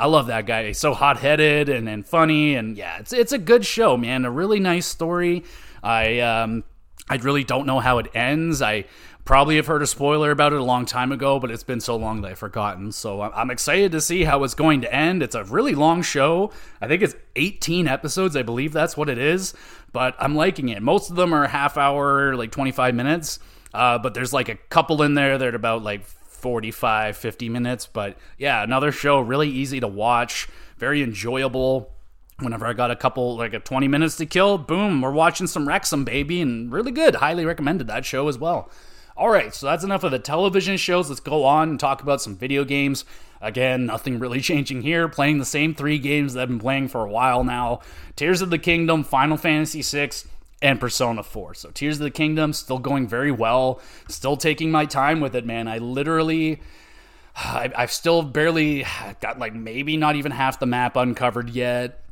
I 0.00 0.06
love 0.06 0.28
that 0.28 0.46
guy. 0.46 0.68
He's 0.68 0.78
so 0.78 0.94
hot 0.94 1.18
headed 1.18 1.68
and, 1.68 1.86
and 1.86 2.06
funny, 2.06 2.54
and 2.54 2.74
yeah, 2.74 2.98
it's 2.98 3.12
it's 3.12 3.32
a 3.32 3.38
good 3.38 3.66
show, 3.66 3.98
man. 3.98 4.24
A 4.24 4.30
really 4.30 4.58
nice 4.58 4.86
story. 4.86 5.44
I 5.82 6.20
um 6.20 6.64
I 7.10 7.16
really 7.16 7.44
don't 7.44 7.66
know 7.66 7.80
how 7.80 7.98
it 7.98 8.06
ends. 8.14 8.62
I 8.62 8.86
probably 9.26 9.56
have 9.56 9.66
heard 9.66 9.82
a 9.82 9.86
spoiler 9.86 10.30
about 10.30 10.54
it 10.54 10.58
a 10.58 10.64
long 10.64 10.86
time 10.86 11.12
ago, 11.12 11.38
but 11.38 11.50
it's 11.50 11.64
been 11.64 11.80
so 11.80 11.96
long 11.96 12.22
that 12.22 12.30
I've 12.30 12.38
forgotten. 12.38 12.92
So 12.92 13.20
I'm 13.20 13.50
excited 13.50 13.92
to 13.92 14.00
see 14.00 14.24
how 14.24 14.42
it's 14.42 14.54
going 14.54 14.80
to 14.80 14.92
end. 14.92 15.22
It's 15.22 15.34
a 15.34 15.44
really 15.44 15.74
long 15.74 16.00
show. 16.00 16.50
I 16.80 16.88
think 16.88 17.02
it's 17.02 17.14
18 17.36 17.86
episodes. 17.86 18.36
I 18.36 18.42
believe 18.42 18.72
that's 18.72 18.96
what 18.96 19.10
it 19.10 19.18
is, 19.18 19.52
but 19.92 20.16
I'm 20.18 20.34
liking 20.34 20.70
it. 20.70 20.82
Most 20.82 21.10
of 21.10 21.16
them 21.16 21.34
are 21.34 21.46
half 21.46 21.76
hour, 21.76 22.34
like 22.36 22.52
25 22.52 22.94
minutes. 22.94 23.38
Uh, 23.74 23.98
but 23.98 24.14
there's 24.14 24.32
like 24.32 24.48
a 24.48 24.56
couple 24.56 25.02
in 25.02 25.14
there 25.14 25.36
that 25.36 25.46
are 25.46 25.56
about 25.56 25.82
like 25.82 26.06
45, 26.40 27.16
50 27.16 27.48
minutes. 27.48 27.86
But 27.86 28.16
yeah, 28.38 28.62
another 28.62 28.92
show, 28.92 29.20
really 29.20 29.48
easy 29.48 29.80
to 29.80 29.88
watch, 29.88 30.48
very 30.78 31.02
enjoyable. 31.02 31.92
Whenever 32.38 32.66
I 32.66 32.72
got 32.72 32.90
a 32.90 32.96
couple, 32.96 33.36
like 33.36 33.52
a 33.52 33.60
20 33.60 33.86
minutes 33.86 34.16
to 34.16 34.26
kill, 34.26 34.56
boom, 34.56 35.02
we're 35.02 35.10
watching 35.10 35.46
some 35.46 35.68
Wrexham, 35.68 36.04
baby, 36.04 36.40
and 36.40 36.72
really 36.72 36.90
good. 36.90 37.16
Highly 37.16 37.44
recommended 37.44 37.86
that 37.88 38.06
show 38.06 38.28
as 38.28 38.38
well. 38.38 38.70
All 39.16 39.28
right, 39.28 39.54
so 39.54 39.66
that's 39.66 39.84
enough 39.84 40.02
of 40.02 40.12
the 40.12 40.18
television 40.18 40.78
shows. 40.78 41.10
Let's 41.10 41.20
go 41.20 41.44
on 41.44 41.68
and 41.68 41.78
talk 41.78 42.00
about 42.00 42.22
some 42.22 42.36
video 42.36 42.64
games. 42.64 43.04
Again, 43.42 43.84
nothing 43.84 44.18
really 44.18 44.40
changing 44.40 44.80
here. 44.80 45.08
Playing 45.08 45.38
the 45.38 45.44
same 45.44 45.74
three 45.74 45.98
games 45.98 46.32
that 46.32 46.42
I've 46.42 46.48
been 46.48 46.58
playing 46.58 46.88
for 46.88 47.04
a 47.04 47.10
while 47.10 47.44
now 47.44 47.80
Tears 48.16 48.40
of 48.40 48.48
the 48.48 48.58
Kingdom, 48.58 49.04
Final 49.04 49.36
Fantasy 49.36 49.82
VI, 49.82 50.10
and 50.62 50.78
Persona 50.78 51.22
4. 51.22 51.54
So 51.54 51.70
Tears 51.70 51.96
of 51.96 52.04
the 52.04 52.10
Kingdom 52.10 52.52
still 52.52 52.78
going 52.78 53.06
very 53.06 53.32
well. 53.32 53.80
Still 54.08 54.36
taking 54.36 54.70
my 54.70 54.86
time 54.86 55.20
with 55.20 55.34
it, 55.34 55.46
man. 55.46 55.68
I 55.68 55.78
literally 55.78 56.60
I, 57.36 57.70
have 57.74 57.92
still 57.92 58.22
barely 58.22 58.84
got 59.20 59.38
like 59.38 59.54
maybe 59.54 59.96
not 59.96 60.16
even 60.16 60.32
half 60.32 60.58
the 60.58 60.66
map 60.66 60.96
uncovered 60.96 61.50
yet. 61.50 62.02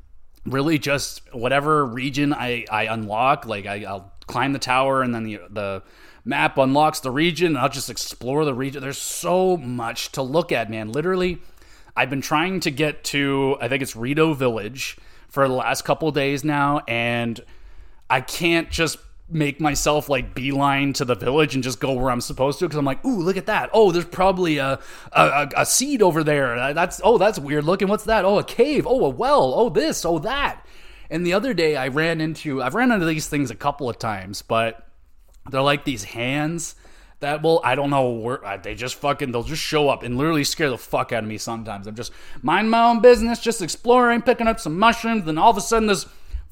Really, 0.46 0.78
just 0.78 1.22
whatever 1.34 1.84
region 1.84 2.32
I, 2.32 2.64
I 2.70 2.84
unlock, 2.84 3.44
like 3.44 3.66
I, 3.66 3.78
will 3.78 4.12
climb 4.26 4.52
the 4.52 4.58
tower 4.58 5.02
and 5.02 5.14
then 5.14 5.24
the 5.24 5.40
the 5.50 5.82
map 6.24 6.56
unlocks 6.56 7.00
the 7.00 7.10
region. 7.10 7.56
I'll 7.56 7.68
just 7.68 7.90
explore 7.90 8.44
the 8.44 8.54
region. 8.54 8.80
There's 8.80 8.98
so 8.98 9.56
much 9.56 10.12
to 10.12 10.22
look 10.22 10.52
at, 10.52 10.70
man. 10.70 10.90
Literally, 10.90 11.38
I've 11.96 12.10
been 12.10 12.22
trying 12.22 12.60
to 12.60 12.70
get 12.70 13.04
to 13.04 13.56
I 13.60 13.68
think 13.68 13.82
it's 13.82 13.96
Rito 13.96 14.32
Village 14.32 14.96
for 15.28 15.46
the 15.46 15.54
last 15.54 15.84
couple 15.84 16.10
days 16.10 16.44
now, 16.44 16.80
and 16.88 17.38
I 18.10 18.20
can't 18.20 18.70
just 18.70 18.98
make 19.30 19.60
myself 19.60 20.08
like 20.08 20.34
beeline 20.34 20.92
to 20.94 21.04
the 21.04 21.14
village 21.14 21.54
and 21.54 21.62
just 21.62 21.80
go 21.80 21.92
where 21.92 22.10
I'm 22.10 22.20
supposed 22.20 22.58
to 22.60 22.64
because 22.64 22.78
I'm 22.78 22.84
like, 22.84 23.04
ooh, 23.04 23.20
look 23.20 23.36
at 23.36 23.46
that. 23.46 23.70
Oh, 23.72 23.92
there's 23.92 24.06
probably 24.06 24.58
a, 24.58 24.78
a 25.12 25.48
a 25.56 25.66
seed 25.66 26.02
over 26.02 26.24
there. 26.24 26.72
That's 26.72 27.00
oh, 27.04 27.18
that's 27.18 27.38
weird 27.38 27.64
looking. 27.64 27.88
What's 27.88 28.04
that? 28.04 28.24
Oh, 28.24 28.38
a 28.38 28.44
cave. 28.44 28.86
Oh, 28.86 29.04
a 29.04 29.08
well. 29.08 29.52
Oh, 29.54 29.68
this. 29.68 30.04
Oh, 30.04 30.18
that. 30.20 30.64
And 31.10 31.24
the 31.26 31.32
other 31.32 31.54
day 31.54 31.76
I 31.76 31.88
ran 31.88 32.20
into 32.20 32.62
I've 32.62 32.74
ran 32.74 32.90
into 32.90 33.06
these 33.06 33.28
things 33.28 33.50
a 33.50 33.54
couple 33.54 33.88
of 33.88 33.98
times, 33.98 34.42
but 34.42 34.86
they're 35.50 35.62
like 35.62 35.84
these 35.84 36.04
hands 36.04 36.74
that 37.20 37.42
will 37.42 37.60
I 37.64 37.74
don't 37.74 37.90
know 37.90 38.10
where 38.10 38.60
they 38.62 38.74
just 38.74 38.94
fucking 38.96 39.32
they'll 39.32 39.42
just 39.42 39.62
show 39.62 39.88
up 39.88 40.02
and 40.02 40.16
literally 40.16 40.44
scare 40.44 40.70
the 40.70 40.78
fuck 40.78 41.12
out 41.12 41.22
of 41.22 41.28
me 41.28 41.38
sometimes. 41.38 41.86
I'm 41.86 41.94
just 41.94 42.12
mind 42.42 42.70
my 42.70 42.88
own 42.88 43.00
business, 43.00 43.40
just 43.40 43.60
exploring, 43.60 44.22
picking 44.22 44.46
up 44.46 44.60
some 44.60 44.78
mushrooms, 44.78 45.24
then 45.24 45.38
all 45.38 45.50
of 45.50 45.56
a 45.56 45.60
sudden 45.60 45.88
this 45.88 46.06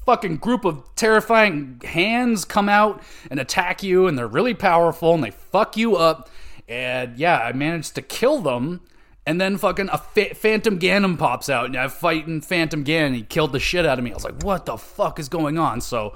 fucking 0.07 0.37
group 0.37 0.63
of 0.63 0.83
terrifying 0.95 1.81
hands 1.83 2.45
come 2.45 2.69
out 2.69 3.03
and 3.29 3.41
attack 3.41 3.83
you, 3.83 4.07
and 4.07 4.17
they're 4.17 4.25
really 4.25 4.53
powerful 4.53 5.13
and 5.13 5.21
they 5.21 5.31
fuck 5.31 5.75
you 5.75 5.97
up. 5.97 6.29
And 6.67 7.17
yeah, 7.17 7.39
I 7.39 7.51
managed 7.51 7.95
to 7.95 8.01
kill 8.01 8.41
them. 8.41 8.81
And 9.25 9.41
then 9.41 9.57
fucking 9.57 9.89
a 9.91 9.97
fa- 9.97 10.33
Phantom 10.35 10.79
Ganon 10.79 11.19
pops 11.19 11.49
out, 11.49 11.65
and 11.65 11.75
I'm 11.75 11.89
fighting 11.89 12.39
Phantom 12.39 12.85
Ganon. 12.85 13.13
He 13.13 13.23
killed 13.23 13.51
the 13.51 13.59
shit 13.59 13.85
out 13.85 13.97
of 13.99 14.05
me. 14.05 14.11
I 14.11 14.13
was 14.13 14.23
like, 14.23 14.41
what 14.41 14.65
the 14.65 14.77
fuck 14.77 15.19
is 15.19 15.27
going 15.27 15.59
on? 15.59 15.81
So 15.81 16.15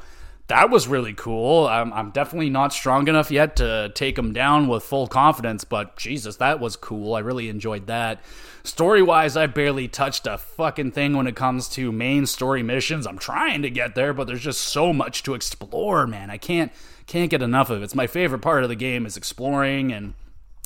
that 0.51 0.70
was 0.70 0.86
really 0.86 1.13
cool. 1.13 1.65
I'm, 1.65 1.93
I'm 1.93 2.12
definitely 2.12 2.50
not 2.50 2.74
strong 2.74 3.08
enough 3.08 3.31
yet 3.31 3.55
to 3.55 3.89
take 3.96 4.17
him 4.17 4.34
down 4.34 4.67
with 4.67 4.84
full 4.84 5.08
confidence, 5.08 5.63
but 5.63 5.96
Jesus, 5.96 6.36
that 6.36 6.60
was 6.60 6.75
cool. 6.75 7.15
I 7.15 7.20
really 7.20 7.48
enjoyed 7.48 7.88
that. 7.88 8.22
Story 8.65 9.01
wise, 9.01 9.38
I 9.38 9.48
barely 9.48 9.88
touched 9.88 10.27
a 10.27 10.38
fucking 10.38 10.91
thing 10.91 11.15
when 11.15 11.25
it 11.25 11.38
comes 11.38 11.70
to 11.70 11.93
main 11.93 12.25
story 12.25 12.63
missions. 12.63 13.08
I'm 13.08 13.17
trying 13.17 13.62
to 13.62 13.70
get 13.70 13.96
there, 13.96 14.13
but 14.13 14.27
there's 14.27 14.43
just 14.43 14.60
so 14.60 14.91
much 14.91 15.24
to 15.24 15.36
explore, 15.36 16.05
man. 16.05 16.29
I 16.29 16.38
can't 16.38 16.74
can't 17.08 17.31
get 17.31 17.41
enough 17.41 17.70
of 17.70 17.81
it. 17.81 17.86
It's 17.86 17.96
my 17.96 18.08
favorite 18.08 18.41
part 18.41 18.63
of 18.63 18.70
the 18.70 18.75
game 18.75 19.05
is 19.05 19.15
exploring 19.15 19.93
and 19.93 20.15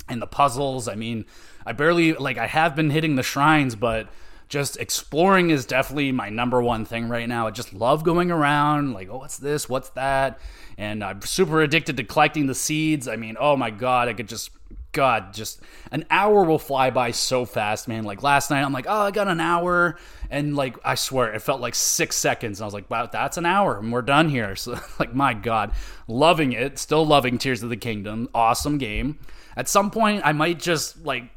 and 0.09 0.19
the 0.19 0.27
puzzles. 0.27 0.87
I 0.87 0.95
mean, 0.95 1.25
I 1.63 1.73
barely 1.73 2.13
like 2.13 2.39
I 2.39 2.47
have 2.47 2.75
been 2.75 2.89
hitting 2.89 3.17
the 3.17 3.23
shrines, 3.23 3.75
but 3.75 4.09
just 4.47 4.77
exploring 4.77 5.49
is 5.49 5.65
definitely 5.65 6.11
my 6.11 6.29
number 6.29 6.61
one 6.61 6.85
thing 6.85 7.09
right 7.09 7.27
now. 7.27 7.47
I 7.47 7.51
just 7.51 7.73
love 7.73 8.03
going 8.03 8.31
around, 8.31 8.93
like, 8.93 9.09
oh, 9.09 9.17
what's 9.17 9.37
this? 9.37 9.67
What's 9.67 9.89
that? 9.91 10.39
And 10.77 11.03
I'm 11.03 11.21
super 11.21 11.61
addicted 11.61 11.97
to 11.97 12.03
collecting 12.03 12.47
the 12.47 12.55
seeds. 12.55 13.07
I 13.07 13.15
mean, 13.15 13.37
oh 13.39 13.55
my 13.55 13.71
God, 13.71 14.07
I 14.07 14.13
could 14.13 14.27
just, 14.27 14.51
God, 14.91 15.33
just 15.33 15.61
an 15.91 16.05
hour 16.09 16.43
will 16.43 16.59
fly 16.59 16.89
by 16.89 17.11
so 17.11 17.45
fast, 17.45 17.87
man. 17.87 18.03
Like 18.03 18.23
last 18.23 18.51
night, 18.51 18.63
I'm 18.63 18.73
like, 18.73 18.85
oh, 18.87 19.01
I 19.01 19.11
got 19.11 19.27
an 19.27 19.39
hour. 19.39 19.97
And 20.29 20.55
like, 20.55 20.77
I 20.83 20.95
swear, 20.95 21.33
it 21.33 21.41
felt 21.41 21.61
like 21.61 21.75
six 21.75 22.15
seconds. 22.15 22.59
And 22.59 22.65
I 22.65 22.67
was 22.67 22.73
like, 22.73 22.89
wow, 22.89 23.07
that's 23.07 23.37
an 23.37 23.45
hour 23.45 23.77
and 23.77 23.91
we're 23.91 24.01
done 24.01 24.29
here. 24.29 24.55
So, 24.65 24.79
like, 24.99 25.13
my 25.13 25.33
God, 25.33 25.73
loving 26.07 26.53
it. 26.53 26.79
Still 26.79 27.05
loving 27.05 27.37
Tears 27.37 27.63
of 27.63 27.69
the 27.69 27.77
Kingdom. 27.77 28.29
Awesome 28.33 28.77
game. 28.77 29.19
At 29.55 29.69
some 29.69 29.91
point, 29.91 30.21
I 30.25 30.33
might 30.33 30.59
just 30.59 31.05
like 31.05 31.29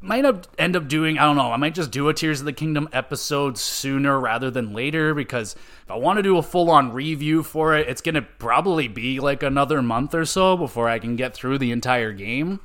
might 0.00 0.24
end 0.58 0.76
up 0.76 0.88
doing 0.88 1.18
I 1.18 1.24
don't 1.24 1.36
know 1.36 1.52
I 1.52 1.56
might 1.56 1.74
just 1.74 1.90
do 1.90 2.08
a 2.08 2.14
Tears 2.14 2.40
of 2.40 2.46
the 2.46 2.52
Kingdom 2.52 2.88
episode 2.92 3.58
sooner 3.58 4.18
rather 4.18 4.50
than 4.50 4.72
later 4.72 5.14
because 5.14 5.54
if 5.54 5.90
I 5.90 5.96
want 5.96 6.18
to 6.18 6.22
do 6.22 6.38
a 6.38 6.42
full 6.42 6.70
on 6.70 6.92
review 6.92 7.42
for 7.42 7.74
it 7.76 7.88
it's 7.88 8.00
gonna 8.00 8.22
probably 8.22 8.88
be 8.88 9.20
like 9.20 9.42
another 9.42 9.82
month 9.82 10.14
or 10.14 10.24
so 10.24 10.56
before 10.56 10.88
I 10.88 10.98
can 10.98 11.16
get 11.16 11.34
through 11.34 11.58
the 11.58 11.72
entire 11.72 12.12
game. 12.12 12.60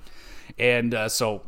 And 0.59 0.93
uh, 0.93 1.09
so 1.09 1.41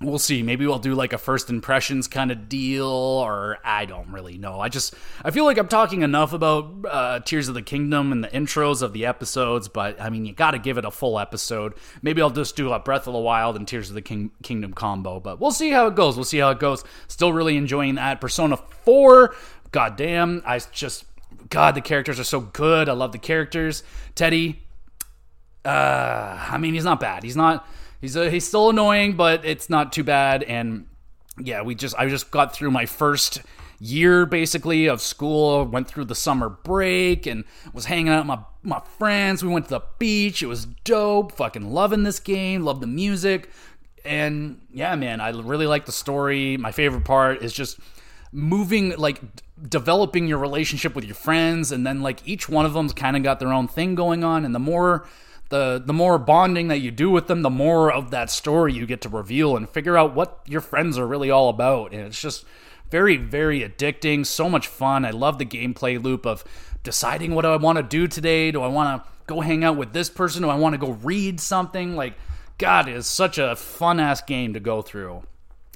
we'll 0.00 0.18
see. 0.18 0.42
Maybe 0.44 0.64
we'll 0.66 0.78
do 0.78 0.94
like 0.94 1.12
a 1.12 1.18
first 1.18 1.50
impressions 1.50 2.06
kind 2.06 2.30
of 2.30 2.48
deal 2.48 2.86
or 2.86 3.58
i 3.64 3.84
don't 3.84 4.10
really 4.12 4.38
know. 4.38 4.60
I 4.60 4.68
just 4.68 4.94
i 5.24 5.30
feel 5.30 5.44
like 5.44 5.58
i'm 5.58 5.66
talking 5.68 6.02
enough 6.02 6.32
about 6.32 6.72
uh, 6.88 7.20
tears 7.20 7.48
of 7.48 7.54
the 7.54 7.62
kingdom 7.62 8.12
and 8.12 8.22
the 8.22 8.28
intros 8.28 8.80
of 8.80 8.92
the 8.92 9.06
episodes 9.06 9.66
but 9.66 10.00
i 10.00 10.08
mean 10.08 10.24
you 10.24 10.32
gotta 10.32 10.58
give 10.58 10.78
it 10.78 10.84
a 10.84 10.90
full 10.90 11.18
episode. 11.18 11.74
Maybe 12.00 12.22
i'll 12.22 12.30
just 12.30 12.54
do 12.54 12.72
a 12.72 12.78
breath 12.78 13.06
of 13.08 13.12
the 13.12 13.18
wild 13.18 13.56
and 13.56 13.66
tears 13.66 13.88
of 13.88 13.94
the 13.94 14.02
King- 14.02 14.30
kingdom 14.42 14.72
combo 14.72 15.18
but 15.18 15.40
we'll 15.40 15.50
see 15.50 15.70
how 15.70 15.88
it 15.88 15.96
goes. 15.96 16.14
We'll 16.16 16.24
see 16.24 16.38
how 16.38 16.50
it 16.50 16.60
goes. 16.60 16.84
Still 17.08 17.32
really 17.32 17.56
enjoying 17.56 17.96
that. 17.96 18.20
Persona 18.20 18.56
4 18.56 19.34
god 19.72 19.96
damn 19.96 20.42
i 20.46 20.58
just 20.72 21.04
god 21.50 21.74
the 21.74 21.80
characters 21.80 22.20
are 22.20 22.24
so 22.24 22.40
good. 22.40 22.88
I 22.88 22.92
love 22.92 23.10
the 23.10 23.18
characters. 23.18 23.82
Teddy 24.14 24.62
uh 25.64 26.46
i 26.50 26.56
mean 26.56 26.74
he's 26.74 26.84
not 26.84 27.00
bad. 27.00 27.24
He's 27.24 27.36
not 27.36 27.66
he's 28.00 28.16
uh, 28.16 28.30
he's 28.30 28.46
still 28.46 28.70
annoying, 28.70 29.16
but 29.16 29.44
it's 29.44 29.70
not 29.70 29.92
too 29.92 30.04
bad. 30.04 30.42
And 30.42 30.86
yeah, 31.38 31.62
we 31.62 31.74
just 31.74 31.94
I 31.98 32.08
just 32.08 32.30
got 32.30 32.52
through 32.54 32.70
my 32.70 32.86
first 32.86 33.42
year 33.80 34.26
basically 34.26 34.86
of 34.86 35.00
school. 35.00 35.64
Went 35.64 35.88
through 35.88 36.06
the 36.06 36.14
summer 36.14 36.48
break 36.48 37.26
and 37.26 37.44
was 37.72 37.86
hanging 37.86 38.08
out 38.08 38.26
with 38.26 38.26
my 38.26 38.38
my 38.62 38.82
friends. 38.98 39.42
We 39.42 39.50
went 39.50 39.66
to 39.66 39.70
the 39.70 39.82
beach. 39.98 40.42
It 40.42 40.46
was 40.46 40.66
dope. 40.84 41.32
Fucking 41.32 41.72
loving 41.72 42.02
this 42.02 42.20
game. 42.20 42.64
Love 42.64 42.80
the 42.80 42.86
music. 42.86 43.50
And 44.04 44.60
yeah, 44.72 44.94
man, 44.94 45.20
I 45.20 45.30
really 45.30 45.66
like 45.66 45.86
the 45.86 45.92
story. 45.92 46.56
My 46.56 46.72
favorite 46.72 47.04
part 47.04 47.42
is 47.42 47.52
just 47.52 47.78
moving 48.32 48.90
like 48.96 49.20
developing 49.68 50.26
your 50.26 50.38
relationship 50.38 50.94
with 50.94 51.04
your 51.04 51.14
friends 51.14 51.72
and 51.72 51.86
then 51.86 52.02
like 52.02 52.26
each 52.26 52.48
one 52.48 52.66
of 52.66 52.74
them's 52.74 52.92
kind 52.92 53.16
of 53.16 53.22
got 53.22 53.40
their 53.40 53.52
own 53.52 53.66
thing 53.66 53.94
going 53.94 54.22
on 54.22 54.44
and 54.44 54.54
the 54.54 54.58
more 54.58 55.06
the 55.48 55.82
the 55.84 55.92
more 55.92 56.18
bonding 56.18 56.68
that 56.68 56.78
you 56.78 56.90
do 56.90 57.10
with 57.10 57.26
them, 57.26 57.42
the 57.42 57.50
more 57.50 57.92
of 57.92 58.10
that 58.10 58.30
story 58.30 58.72
you 58.72 58.86
get 58.86 59.00
to 59.02 59.08
reveal 59.08 59.56
and 59.56 59.68
figure 59.68 59.96
out 59.96 60.14
what 60.14 60.40
your 60.46 60.60
friends 60.60 60.98
are 60.98 61.06
really 61.06 61.30
all 61.30 61.48
about. 61.48 61.92
And 61.92 62.02
it's 62.02 62.20
just 62.20 62.44
very 62.90 63.16
very 63.16 63.60
addicting, 63.60 64.26
so 64.26 64.48
much 64.48 64.66
fun. 64.66 65.04
I 65.04 65.10
love 65.10 65.38
the 65.38 65.46
gameplay 65.46 66.02
loop 66.02 66.26
of 66.26 66.44
deciding 66.82 67.34
what 67.34 67.42
do 67.42 67.48
I 67.48 67.56
want 67.56 67.76
to 67.76 67.82
do 67.82 68.06
today? 68.06 68.50
Do 68.50 68.62
I 68.62 68.68
want 68.68 69.02
to 69.02 69.08
go 69.26 69.40
hang 69.40 69.64
out 69.64 69.76
with 69.76 69.92
this 69.92 70.10
person? 70.10 70.42
Do 70.42 70.50
I 70.50 70.56
want 70.56 70.74
to 70.74 70.78
go 70.78 70.92
read 70.92 71.40
something? 71.40 71.96
Like 71.96 72.14
god, 72.58 72.88
it 72.88 72.96
is 72.96 73.06
such 73.06 73.38
a 73.38 73.56
fun 73.56 74.00
ass 74.00 74.20
game 74.20 74.52
to 74.52 74.60
go 74.60 74.82
through. 74.82 75.22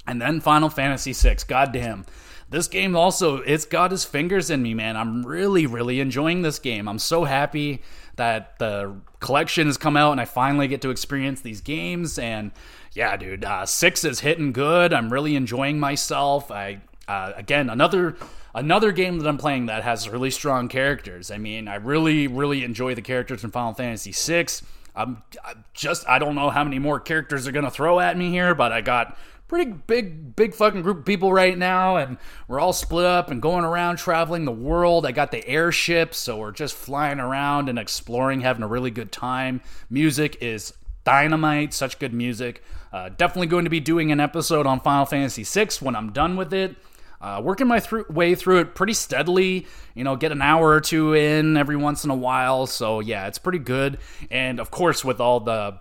And 0.07 0.21
then 0.21 0.41
Final 0.41 0.69
Fantasy 0.69 1.12
6, 1.12 1.45
goddamn. 1.45 2.05
This 2.50 2.69
game 2.69 2.97
also, 2.97 3.37
it's 3.38 3.64
got 3.64 3.93
his 3.93 4.05
fingers 4.05 4.50
in 4.50 4.62
me, 4.62 4.75
man. 4.75 4.97
I'm 4.97 5.25
really, 5.25 5.64
really 5.64 6.00
enjoying 6.00 6.43
this 6.43 6.59
game. 6.59 6.87
I'm 6.88 6.99
so 6.99 7.25
happy 7.25 7.81
that 8.16 8.59
the 8.59 8.95
collection 9.21 9.66
has 9.66 9.76
come 9.76 9.97
out 9.97 10.12
and 10.12 10.21
I 10.21 10.25
finally 10.25 10.69
get 10.69 10.83
to 10.83 10.90
experience 10.90 11.40
these 11.40 11.61
games. 11.61 12.19
And 12.19 12.52
yeah, 12.92 13.16
dude, 13.16 13.45
uh, 13.45 13.66
six 13.66 14.04
is 14.04 14.21
hitting 14.21 14.52
good. 14.52 14.92
I'm 14.92 15.12
really 15.12 15.37
enjoying 15.37 15.81
myself. 15.81 16.50
I 16.50 16.81
uh, 17.09 17.33
again 17.37 17.69
another 17.71 18.16
another 18.54 18.92
game 18.92 19.19
that 19.19 19.28
I'm 19.28 19.38
playing 19.38 19.66
that 19.66 19.83
has 19.83 20.09
really 20.09 20.31
strong 20.31 20.69
characters. 20.69 21.31
I 21.31 21.38
mean, 21.38 21.69
I 21.69 21.76
really 21.76 22.26
really 22.26 22.64
enjoy 22.64 22.95
the 22.95 23.02
characters 23.02 23.45
in 23.45 23.50
Final 23.50 23.75
Fantasy 23.75 24.12
six. 24.12 24.62
I'm, 24.95 25.23
I'm 25.45 25.64
just 25.73 26.07
I 26.09 26.19
don't 26.19 26.35
know 26.35 26.50
how 26.50 26.64
many 26.64 26.78
more 26.78 27.00
characters 27.00 27.49
are 27.49 27.52
gonna 27.52 27.71
throw 27.71 27.99
at 27.99 28.16
me 28.16 28.31
here, 28.31 28.54
but 28.54 28.73
I 28.73 28.83
got 28.83 29.16
pretty 29.52 29.71
big, 29.71 30.35
big 30.35 30.54
fucking 30.54 30.80
group 30.80 31.00
of 31.00 31.04
people 31.04 31.30
right 31.30 31.59
now, 31.59 31.97
and 31.97 32.16
we're 32.49 32.59
all 32.59 32.73
split 32.73 33.04
up 33.04 33.30
and 33.30 33.42
going 33.42 33.66
around 33.66 33.99
traveling 33.99 34.47
the 34.47 34.50
world. 34.50 35.04
I 35.04 35.12
got 35.12 35.30
the 35.30 35.47
airship, 35.47 36.14
so 36.14 36.38
we're 36.38 36.52
just 36.52 36.75
flying 36.75 37.21
around 37.21 37.68
and 37.68 37.78
exploring, 37.78 38.40
having 38.40 38.62
a 38.62 38.66
really 38.66 38.90
good 38.90 39.12
time. 39.12 39.61
Music 39.90 40.38
is 40.40 40.73
dynamite, 41.04 41.75
such 41.75 41.99
good 41.99 42.14
music. 42.14 42.62
Uh, 42.94 43.11
definitely 43.11 43.47
going 43.47 43.64
to 43.64 43.71
be 43.71 43.78
doing 43.78 44.11
an 44.11 44.21
episode 44.21 44.66
on 44.66 44.80
Final 44.80 45.04
Fantasy 45.04 45.44
VI 45.44 45.68
when 45.80 45.94
I'm 45.94 46.12
done 46.12 46.37
with 46.37 46.54
it. 46.54 46.75
Uh, 47.21 47.42
working 47.44 47.66
my 47.66 47.78
th- 47.78 48.09
way 48.09 48.35
through 48.35 48.61
it 48.61 48.75
pretty 48.75 48.94
steadily, 48.94 49.66
you 49.94 50.02
know, 50.02 50.16
get 50.16 50.32
an 50.32 50.40
hour 50.40 50.71
or 50.71 50.80
two 50.80 51.12
in 51.12 51.59
every 51.59 51.76
once 51.76 52.04
in 52.04 52.11
a 52.11 52.16
while. 52.16 52.66
So, 52.66 53.00
yeah, 53.00 53.26
it's 53.26 53.38
pretty 53.38 53.59
good. 53.59 53.99
And 54.30 54.59
of 54.59 54.71
course, 54.71 55.04
with 55.04 55.21
all 55.21 55.40
the 55.40 55.78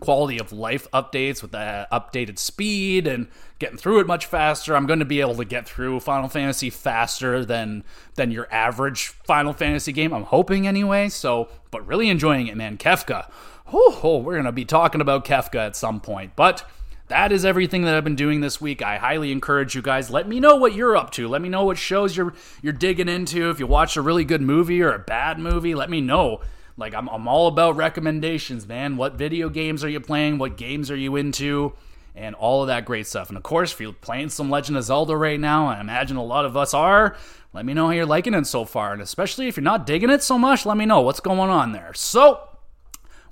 quality 0.00 0.38
of 0.38 0.52
life 0.52 0.90
updates 0.92 1.40
with 1.42 1.52
the 1.52 1.86
updated 1.92 2.38
speed 2.38 3.06
and 3.06 3.28
getting 3.58 3.78
through 3.78 4.00
it 4.00 4.06
much 4.06 4.26
faster. 4.26 4.76
I'm 4.76 4.86
going 4.86 4.98
to 4.98 5.04
be 5.04 5.20
able 5.20 5.36
to 5.36 5.44
get 5.44 5.66
through 5.66 6.00
Final 6.00 6.28
Fantasy 6.28 6.70
faster 6.70 7.44
than 7.44 7.84
than 8.16 8.30
your 8.30 8.52
average 8.52 9.08
Final 9.08 9.52
Fantasy 9.52 9.92
game. 9.92 10.12
I'm 10.12 10.24
hoping 10.24 10.66
anyway. 10.66 11.08
So, 11.08 11.48
but 11.70 11.86
really 11.86 12.08
enjoying 12.08 12.46
it, 12.46 12.56
man. 12.56 12.76
Kefka. 12.78 13.30
Oh, 13.72 14.22
we're 14.24 14.34
going 14.34 14.44
to 14.44 14.52
be 14.52 14.64
talking 14.64 15.00
about 15.00 15.24
Kefka 15.24 15.56
at 15.56 15.76
some 15.76 16.00
point. 16.00 16.36
But 16.36 16.68
that 17.08 17.32
is 17.32 17.44
everything 17.44 17.82
that 17.82 17.94
I've 17.94 18.04
been 18.04 18.16
doing 18.16 18.40
this 18.40 18.60
week. 18.60 18.82
I 18.82 18.96
highly 18.96 19.30
encourage 19.30 19.74
you 19.74 19.82
guys. 19.82 20.10
Let 20.10 20.26
me 20.28 20.40
know 20.40 20.56
what 20.56 20.74
you're 20.74 20.96
up 20.96 21.10
to. 21.12 21.28
Let 21.28 21.42
me 21.42 21.48
know 21.48 21.64
what 21.64 21.78
shows 21.78 22.16
you're 22.16 22.34
you're 22.62 22.72
digging 22.72 23.08
into. 23.08 23.50
If 23.50 23.60
you 23.60 23.66
watch 23.66 23.96
a 23.96 24.02
really 24.02 24.24
good 24.24 24.42
movie 24.42 24.82
or 24.82 24.92
a 24.92 24.98
bad 24.98 25.38
movie, 25.38 25.74
let 25.74 25.90
me 25.90 26.00
know. 26.00 26.40
Like 26.76 26.94
I'm 26.94 27.08
I'm 27.08 27.28
all 27.28 27.46
about 27.46 27.76
recommendations, 27.76 28.66
man. 28.66 28.96
What 28.96 29.14
video 29.14 29.48
games 29.48 29.84
are 29.84 29.88
you 29.88 30.00
playing? 30.00 30.38
What 30.38 30.56
games 30.56 30.90
are 30.90 30.96
you 30.96 31.16
into? 31.16 31.74
And 32.16 32.34
all 32.36 32.62
of 32.62 32.68
that 32.68 32.84
great 32.84 33.06
stuff. 33.08 33.28
And 33.28 33.36
of 33.36 33.42
course, 33.42 33.72
if 33.72 33.80
you're 33.80 33.92
playing 33.92 34.28
some 34.28 34.48
Legend 34.48 34.76
of 34.78 34.84
Zelda 34.84 35.16
right 35.16 35.38
now, 35.38 35.66
I 35.66 35.80
imagine 35.80 36.16
a 36.16 36.24
lot 36.24 36.44
of 36.44 36.56
us 36.56 36.72
are, 36.72 37.16
let 37.52 37.66
me 37.66 37.74
know 37.74 37.86
how 37.86 37.92
you're 37.92 38.06
liking 38.06 38.34
it 38.34 38.46
so 38.46 38.64
far. 38.64 38.92
And 38.92 39.02
especially 39.02 39.48
if 39.48 39.56
you're 39.56 39.64
not 39.64 39.84
digging 39.84 40.10
it 40.10 40.22
so 40.22 40.38
much, 40.38 40.64
let 40.64 40.76
me 40.76 40.86
know 40.86 41.00
what's 41.00 41.18
going 41.18 41.50
on 41.50 41.72
there. 41.72 41.92
So, 41.94 42.48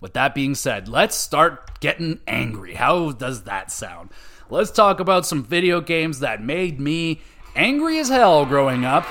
with 0.00 0.14
that 0.14 0.34
being 0.34 0.56
said, 0.56 0.88
let's 0.88 1.14
start 1.14 1.78
getting 1.78 2.18
angry. 2.26 2.75
How 2.75 3.12
does 3.12 3.44
that 3.44 3.70
sound? 3.70 4.11
Let's 4.50 4.72
talk 4.72 4.99
about 4.99 5.26
some 5.26 5.44
video 5.44 5.80
games 5.80 6.18
that 6.18 6.42
made 6.42 6.80
me 6.80 7.22
angry 7.54 7.99
as 7.99 8.08
hell 8.08 8.44
growing 8.44 8.84
up. 8.84 9.06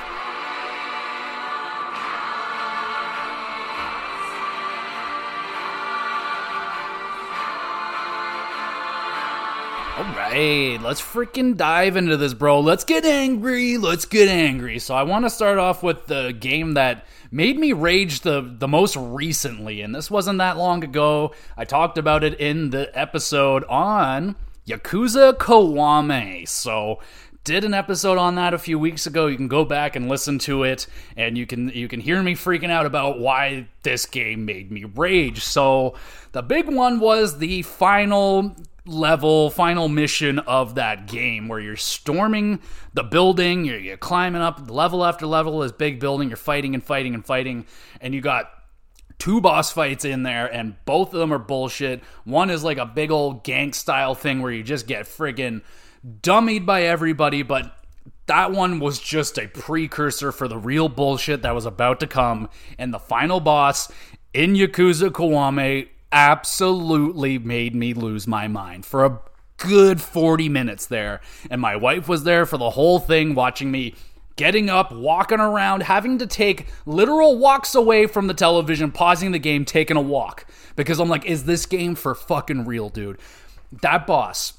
Right, 10.32 10.80
let's 10.82 11.02
freaking 11.02 11.58
dive 11.58 11.98
into 11.98 12.16
this, 12.16 12.34
bro. 12.34 12.62
Let's 12.62 12.86
get 12.86 13.04
angry. 13.04 13.78
Let's 13.78 14.06
get 14.06 14.30
angry. 14.30 14.80
So 14.80 14.96
I 14.96 15.04
want 15.04 15.26
to 15.26 15.30
start 15.30 15.58
off 15.58 15.84
with 15.84 16.06
the 16.06 16.32
game 16.32 16.76
that 16.76 17.06
made 17.32 17.60
me 17.60 17.74
rage 17.74 18.22
the 18.22 18.40
the 18.42 18.68
most 18.70 18.96
recently, 18.96 19.82
and 19.82 19.94
this 19.94 20.10
wasn't 20.10 20.38
that 20.38 20.56
long 20.56 20.86
ago. 20.86 21.34
I 21.58 21.66
talked 21.66 21.98
about 21.98 22.24
it 22.24 22.40
in 22.40 22.70
the 22.70 22.98
episode 22.98 23.66
on 23.66 24.38
Yakuza 24.66 25.34
Kiwami. 25.34 26.48
So 26.48 27.02
did 27.44 27.66
an 27.66 27.74
episode 27.74 28.18
on 28.18 28.36
that 28.36 28.54
a 28.54 28.58
few 28.58 28.80
weeks 28.80 29.08
ago. 29.08 29.28
You 29.28 29.36
can 29.36 29.50
go 29.50 29.66
back 29.66 29.98
and 29.98 30.08
listen 30.08 30.40
to 30.40 30.64
it, 30.64 30.88
and 31.18 31.38
you 31.38 31.46
can 31.46 31.70
you 31.70 31.90
can 31.90 32.00
hear 32.00 32.24
me 32.24 32.36
freaking 32.36 32.72
out 32.72 32.86
about 32.86 33.20
why 33.20 33.68
this 33.84 34.06
game 34.06 34.46
made 34.46 34.72
me 34.72 34.86
rage. 34.86 35.44
So 35.44 35.96
the 36.32 36.42
big 36.42 36.70
one 36.70 37.02
was 37.02 37.40
the 37.40 37.64
final 37.64 38.56
level, 38.86 39.50
final 39.50 39.88
mission 39.88 40.40
of 40.40 40.76
that 40.76 41.08
game 41.08 41.48
where 41.48 41.60
you're 41.60 41.76
storming 41.76 42.60
the 42.94 43.04
building, 43.04 43.66
you're, 43.66 43.80
you're 43.80 43.98
climbing 43.98 44.42
up 44.42 44.70
level 44.70 45.06
after 45.06 45.28
level, 45.28 45.60
this 45.60 45.72
big 45.72 46.00
building, 46.00 46.30
you're 46.30 46.38
fighting 46.38 46.74
and 46.74 46.84
fighting 46.84 47.14
and 47.14 47.26
fighting, 47.26 47.66
and 48.00 48.14
you 48.14 48.22
got 48.22 48.50
two 49.20 49.40
boss 49.40 49.72
fights 49.72 50.04
in 50.04 50.24
there, 50.24 50.48
and 50.48 50.76
both 50.86 51.14
of 51.14 51.20
them 51.20 51.32
are 51.32 51.38
bullshit. 51.38 52.02
One 52.24 52.50
is 52.50 52.64
like 52.64 52.80
a 52.80 52.86
big 52.86 53.12
old 53.12 53.44
gank 53.44 53.76
style 53.76 54.16
thing 54.16 54.42
where 54.42 54.52
you 54.52 54.64
just 54.64 54.88
get 54.88 55.06
friggin' 55.06 55.62
dummied 56.22 56.66
by 56.66 56.84
everybody, 56.84 57.44
but 57.44 57.78
that 58.26 58.52
one 58.52 58.80
was 58.80 59.00
just 59.00 59.38
a 59.38 59.48
precursor 59.48 60.32
for 60.32 60.48
the 60.48 60.58
real 60.58 60.90
bullshit 60.90 61.44
that 61.44 61.54
was 61.54 61.66
about 61.66 62.00
to 62.00 62.08
come. 62.08 62.50
And 62.80 62.92
the 62.92 63.00
final 63.00 63.40
boss 63.40 63.92
in 64.34 64.54
Yakuza 64.54 65.10
Kiwami 65.10 65.90
absolutely 66.12 67.40
made 67.40 67.76
me 67.76 67.94
lose 67.94 68.28
my 68.28 68.48
mind 68.48 68.86
for 68.86 69.06
a 69.06 69.20
good 69.58 70.02
40 70.02 70.50
minutes 70.50 70.86
there. 70.86 71.22
And 71.50 71.62
my 71.62 71.76
wife 71.76 72.08
was 72.08 72.24
there 72.24 72.46
for 72.46 72.58
the 72.58 72.72
whole 72.72 73.00
thing, 73.00 73.36
watching 73.36 73.72
me 73.72 73.96
getting 74.36 74.70
up, 74.70 74.92
walking 74.92 75.40
around, 75.40 75.84
having 75.84 76.18
to 76.18 76.28
take 76.28 76.68
literal 76.86 77.38
walks 77.38 77.76
away 77.76 78.08
from 78.08 78.28
the 78.28 78.34
television, 78.34 78.92
pausing 78.92 79.32
the 79.32 79.40
game, 79.40 79.66
taking 79.66 79.98
a 79.98 80.02
walk. 80.02 80.46
Because 80.76 81.00
I'm 81.00 81.10
like, 81.10 81.26
is 81.26 81.46
this 81.46 81.66
game 81.66 81.96
for 81.96 82.16
fucking 82.16 82.66
real, 82.66 82.90
dude? 82.90 83.20
That 83.82 84.08
boss, 84.08 84.54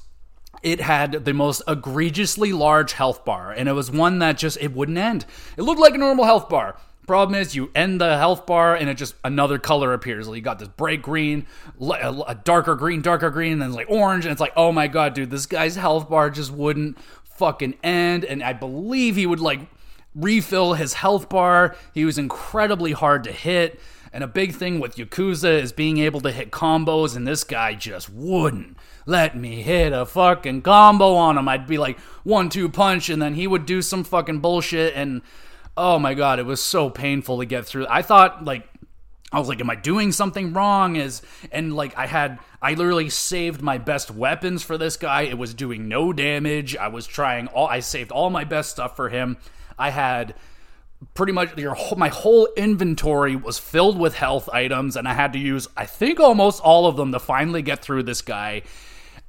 it 0.61 0.79
had 0.79 1.25
the 1.25 1.33
most 1.33 1.61
egregiously 1.67 2.53
large 2.53 2.93
health 2.93 3.25
bar, 3.25 3.51
and 3.51 3.67
it 3.67 3.73
was 3.73 3.91
one 3.91 4.19
that 4.19 4.37
just 4.37 4.57
it 4.61 4.73
wouldn't 4.73 4.97
end. 4.97 5.25
It 5.57 5.63
looked 5.63 5.81
like 5.81 5.95
a 5.95 5.97
normal 5.97 6.25
health 6.25 6.47
bar. 6.47 6.77
Problem 7.05 7.39
is, 7.39 7.53
you 7.53 7.69
end 7.75 7.99
the 7.99 8.17
health 8.17 8.45
bar 8.45 8.75
and 8.75 8.89
it 8.89 8.95
just 8.95 9.15
another 9.25 9.59
color 9.59 9.93
appears. 9.93 10.27
Like 10.27 10.37
you 10.37 10.41
got 10.41 10.59
this 10.59 10.69
bright 10.69 11.01
green, 11.01 11.45
a 11.81 12.37
darker 12.43 12.75
green, 12.75 13.01
darker 13.01 13.29
green, 13.29 13.53
and 13.53 13.61
then 13.61 13.73
like 13.73 13.89
orange, 13.89 14.25
and 14.25 14.31
it's 14.31 14.41
like, 14.41 14.53
oh 14.55 14.71
my 14.71 14.87
god, 14.87 15.13
dude, 15.13 15.29
this 15.29 15.45
guy's 15.45 15.75
health 15.75 16.09
bar 16.09 16.29
just 16.29 16.51
wouldn't 16.51 16.97
fucking 17.23 17.75
end. 17.83 18.23
And 18.23 18.41
I 18.41 18.53
believe 18.53 19.17
he 19.17 19.25
would 19.25 19.41
like 19.41 19.61
refill 20.15 20.75
his 20.75 20.93
health 20.93 21.27
bar. 21.27 21.75
He 21.93 22.05
was 22.05 22.17
incredibly 22.17 22.93
hard 22.93 23.25
to 23.25 23.31
hit. 23.31 23.79
And 24.13 24.23
a 24.23 24.27
big 24.27 24.53
thing 24.53 24.79
with 24.79 24.95
Yakuza 24.95 25.59
is 25.59 25.71
being 25.73 25.97
able 25.97 26.21
to 26.21 26.31
hit 26.31 26.51
combos, 26.51 27.15
and 27.15 27.27
this 27.27 27.43
guy 27.43 27.73
just 27.73 28.11
wouldn't 28.11 28.77
let 29.07 29.35
me 29.35 29.63
hit 29.63 29.91
a 29.91 30.05
fucking 30.05 30.61
combo 30.61 31.15
on 31.15 31.35
him. 31.35 31.49
I'd 31.49 31.65
be 31.65 31.79
like 31.79 31.99
one 32.23 32.49
two 32.49 32.69
punch, 32.69 33.09
and 33.09 33.19
then 33.19 33.33
he 33.33 33.47
would 33.47 33.65
do 33.65 33.81
some 33.81 34.03
fucking 34.03 34.39
bullshit, 34.39 34.93
and 34.95 35.23
oh 35.75 35.99
my 35.99 36.13
god, 36.13 36.39
it 36.39 36.45
was 36.45 36.61
so 36.61 36.89
painful 36.89 37.39
to 37.39 37.45
get 37.45 37.65
through. 37.65 37.87
I 37.89 38.01
thought 38.01 38.43
like 38.43 38.67
I 39.31 39.39
was 39.39 39.47
like, 39.47 39.59
am 39.59 39.69
I 39.69 39.75
doing 39.75 40.11
something 40.11 40.53
wrong? 40.53 40.95
Is 40.95 41.21
and 41.51 41.75
like 41.75 41.97
I 41.97 42.05
had 42.05 42.39
I 42.61 42.75
literally 42.75 43.09
saved 43.09 43.61
my 43.61 43.77
best 43.77 44.11
weapons 44.11 44.63
for 44.63 44.77
this 44.77 44.95
guy. 44.95 45.23
It 45.23 45.37
was 45.37 45.53
doing 45.53 45.87
no 45.87 46.13
damage. 46.13 46.77
I 46.77 46.87
was 46.87 47.07
trying 47.07 47.47
all 47.47 47.67
I 47.67 47.79
saved 47.79 48.11
all 48.11 48.29
my 48.29 48.43
best 48.43 48.69
stuff 48.69 48.95
for 48.95 49.09
him. 49.09 49.37
I 49.77 49.89
had 49.89 50.35
pretty 51.15 51.33
much 51.33 51.57
your 51.57 51.75
my 51.97 52.09
whole 52.09 52.47
inventory 52.55 53.35
was 53.35 53.57
filled 53.57 53.97
with 53.97 54.15
health 54.15 54.47
items 54.53 54.95
and 54.95 55.07
I 55.07 55.13
had 55.13 55.33
to 55.33 55.39
use 55.39 55.67
I 55.75 55.85
think 55.85 56.19
almost 56.19 56.61
all 56.61 56.85
of 56.85 56.95
them 56.95 57.11
to 57.11 57.19
finally 57.19 57.61
get 57.61 57.81
through 57.81 58.03
this 58.03 58.21
guy 58.21 58.61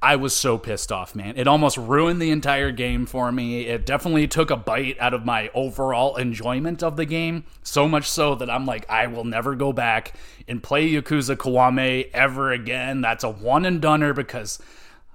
I 0.05 0.17
was 0.17 0.35
so 0.35 0.59
pissed 0.59 0.91
off, 0.91 1.15
man. 1.15 1.33
It 1.35 1.47
almost 1.47 1.77
ruined 1.77 2.21
the 2.21 2.29
entire 2.29 2.69
game 2.69 3.07
for 3.07 3.31
me. 3.31 3.65
It 3.65 3.87
definitely 3.87 4.27
took 4.27 4.51
a 4.51 4.55
bite 4.55 4.99
out 4.99 5.15
of 5.15 5.25
my 5.25 5.49
overall 5.55 6.15
enjoyment 6.17 6.83
of 6.83 6.95
the 6.95 7.05
game. 7.05 7.43
So 7.63 7.89
much 7.89 8.07
so 8.07 8.35
that 8.35 8.47
I'm 8.47 8.67
like, 8.67 8.87
I 8.87 9.07
will 9.07 9.23
never 9.23 9.55
go 9.55 9.73
back 9.73 10.13
and 10.47 10.61
play 10.61 10.91
Yakuza 10.91 11.37
Kiwami 11.37 12.11
ever 12.13 12.51
again. 12.51 13.01
That's 13.01 13.23
a 13.23 13.31
one 13.31 13.65
and 13.65 13.81
doneer 13.81 14.13
because 14.13 14.59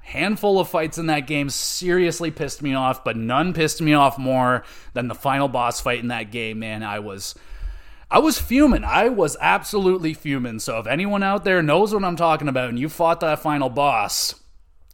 handful 0.00 0.58
of 0.58 0.68
fights 0.68 0.98
in 0.98 1.06
that 1.06 1.28
game 1.28 1.50
seriously 1.50 2.32
pissed 2.32 2.60
me 2.60 2.74
off, 2.74 3.04
but 3.04 3.16
none 3.16 3.52
pissed 3.52 3.80
me 3.80 3.92
off 3.94 4.18
more 4.18 4.64
than 4.94 5.06
the 5.06 5.14
final 5.14 5.46
boss 5.46 5.80
fight 5.80 6.00
in 6.00 6.08
that 6.08 6.32
game, 6.32 6.58
man. 6.58 6.82
I 6.82 6.98
was 6.98 7.36
I 8.10 8.18
was 8.18 8.40
fuming. 8.40 8.82
I 8.82 9.08
was 9.08 9.36
absolutely 9.40 10.14
fuming. 10.14 10.58
So 10.58 10.80
if 10.80 10.88
anyone 10.88 11.22
out 11.22 11.44
there 11.44 11.62
knows 11.62 11.94
what 11.94 12.02
I'm 12.02 12.16
talking 12.16 12.48
about 12.48 12.70
and 12.70 12.78
you 12.78 12.88
fought 12.88 13.20
that 13.20 13.38
final 13.38 13.68
boss, 13.68 14.34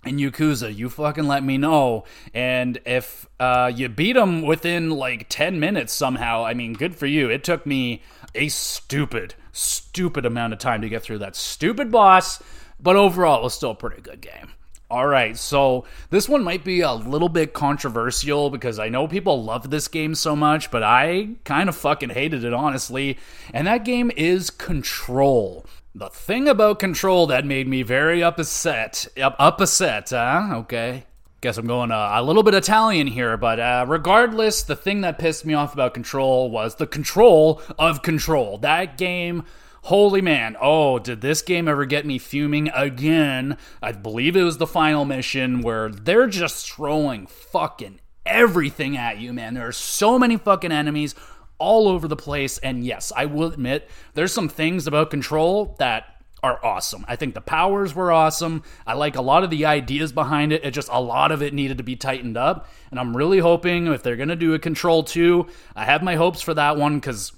in 0.07 0.17
Yakuza, 0.17 0.75
you 0.75 0.89
fucking 0.89 1.27
let 1.27 1.43
me 1.43 1.59
know. 1.59 2.05
And 2.33 2.79
if 2.87 3.29
uh, 3.41 3.71
you 3.75 3.89
beat 3.89 4.15
them 4.15 4.43
within 4.43 4.91
like 4.91 5.27
10 5.29 5.59
minutes 5.61 5.93
somehow, 5.93 6.45
I 6.45 6.55
mean, 6.55 6.75
good 6.75 6.95
for 6.95 7.07
you. 7.07 7.29
It 7.31 7.45
took 7.45 7.67
me 7.67 8.03
a 8.35 8.49
stupid, 8.49 9.35
stupid 9.53 10.27
amount 10.27 10.53
of 10.53 10.59
time 10.59 10.83
to 10.83 10.89
get 10.89 11.03
through 11.03 11.19
that 11.19 11.37
stupid 11.37 11.91
boss, 11.91 12.43
but 12.81 12.97
overall, 12.97 13.41
it 13.41 13.45
was 13.45 13.55
still 13.55 13.71
a 13.71 13.75
pretty 13.75 14.03
good 14.03 14.21
game. 14.21 14.53
All 14.89 15.07
right, 15.09 15.37
so 15.37 15.85
this 16.11 16.29
one 16.29 16.45
might 16.45 16.63
be 16.63 16.81
a 16.81 16.93
little 16.93 17.29
bit 17.29 17.53
controversial 17.53 18.51
because 18.51 18.79
I 18.79 18.89
know 18.89 19.09
people 19.09 19.43
love 19.43 19.69
this 19.69 19.89
game 19.89 20.15
so 20.15 20.37
much, 20.37 20.71
but 20.71 20.85
I 20.85 21.31
kind 21.43 21.69
of 21.69 21.75
fucking 21.75 22.11
hated 22.11 22.45
it, 22.45 22.55
honestly. 22.55 23.19
And 23.53 23.67
that 23.67 23.85
game 23.85 24.13
is 24.17 24.49
Control. 24.49 25.67
The 25.99 26.11
thing 26.11 26.47
about 26.47 26.79
Control 26.79 27.27
that 27.29 27.47
made 27.47 27.67
me 27.67 27.83
very 27.83 28.23
upset, 28.23 29.07
up, 29.17 29.35
upset, 29.39 30.11
huh? 30.11 30.51
Okay. 30.57 31.05
Guess 31.41 31.57
I'm 31.57 31.67
going 31.67 31.91
uh, 31.91 32.11
a 32.13 32.23
little 32.23 32.43
bit 32.43 32.53
Italian 32.53 33.07
here, 33.07 33.39
but 33.39 33.59
uh, 33.59 33.87
regardless, 33.89 34.63
the 34.63 34.77
thing 34.77 35.01
that 35.01 35.19
pissed 35.19 35.47
me 35.47 35.55
off 35.55 35.73
about 35.73 35.95
Control 35.95 36.51
was 36.51 36.75
the 36.75 36.87
control 36.87 37.63
of 37.79 38.03
Control. 38.03 38.59
That 38.59 38.99
game 38.99 39.45
Holy 39.85 40.21
man, 40.21 40.57
oh, 40.61 40.99
did 40.99 41.23
this 41.23 41.41
game 41.41 41.67
ever 41.67 41.87
get 41.87 42.05
me 42.05 42.19
fuming 42.19 42.69
again? 42.75 43.57
I 43.81 43.93
believe 43.93 44.37
it 44.37 44.43
was 44.43 44.59
the 44.59 44.67
final 44.67 45.07
mission 45.07 45.63
where 45.63 45.89
they're 45.89 46.27
just 46.27 46.71
throwing 46.71 47.27
fucking 47.27 48.01
everything 48.27 48.97
at 48.97 49.19
you, 49.19 49.33
man. 49.33 49.55
There 49.55 49.69
are 49.69 49.73
so 49.73 50.19
many 50.19 50.37
fucking 50.37 50.73
enemies 50.73 51.15
all 51.59 51.89
over 51.89 52.09
the 52.09 52.17
place. 52.17 52.59
And 52.59 52.85
yes, 52.85 53.13
I 53.15 53.27
will 53.27 53.53
admit 53.53 53.89
there's 54.15 54.33
some 54.33 54.49
things 54.49 54.87
about 54.87 55.11
Control 55.11 55.75
that 55.79 56.17
are 56.43 56.65
awesome. 56.65 57.05
I 57.09 57.17
think 57.17 57.35
the 57.35 57.41
powers 57.41 57.95
were 57.95 58.13
awesome. 58.13 58.63
I 58.87 58.95
like 58.95 59.17
a 59.17 59.23
lot 59.23 59.43
of 59.43 59.51
the 59.51 59.67
ideas 59.67 60.13
behind 60.13 60.53
it. 60.53 60.65
It 60.65 60.73
just 60.73 60.89
a 60.93 61.01
lot 61.01 61.33
of 61.33 61.43
it 61.43 61.55
needed 61.55 61.79
to 61.79 61.85
be 61.85 61.97
tightened 61.97 62.37
up. 62.37 62.69
And 62.91 63.01
I'm 63.01 63.17
really 63.17 63.39
hoping 63.39 63.87
if 63.89 64.03
they're 64.03 64.17
going 64.17 64.29
to 64.29 64.37
do 64.37 64.55
a 64.55 64.59
Control 64.59 65.03
2, 65.03 65.47
I 65.75 65.85
have 65.85 66.03
my 66.03 66.15
hopes 66.15 66.43
for 66.43 66.55
that 66.55 66.77
one 66.77 67.01
cuz 67.01 67.33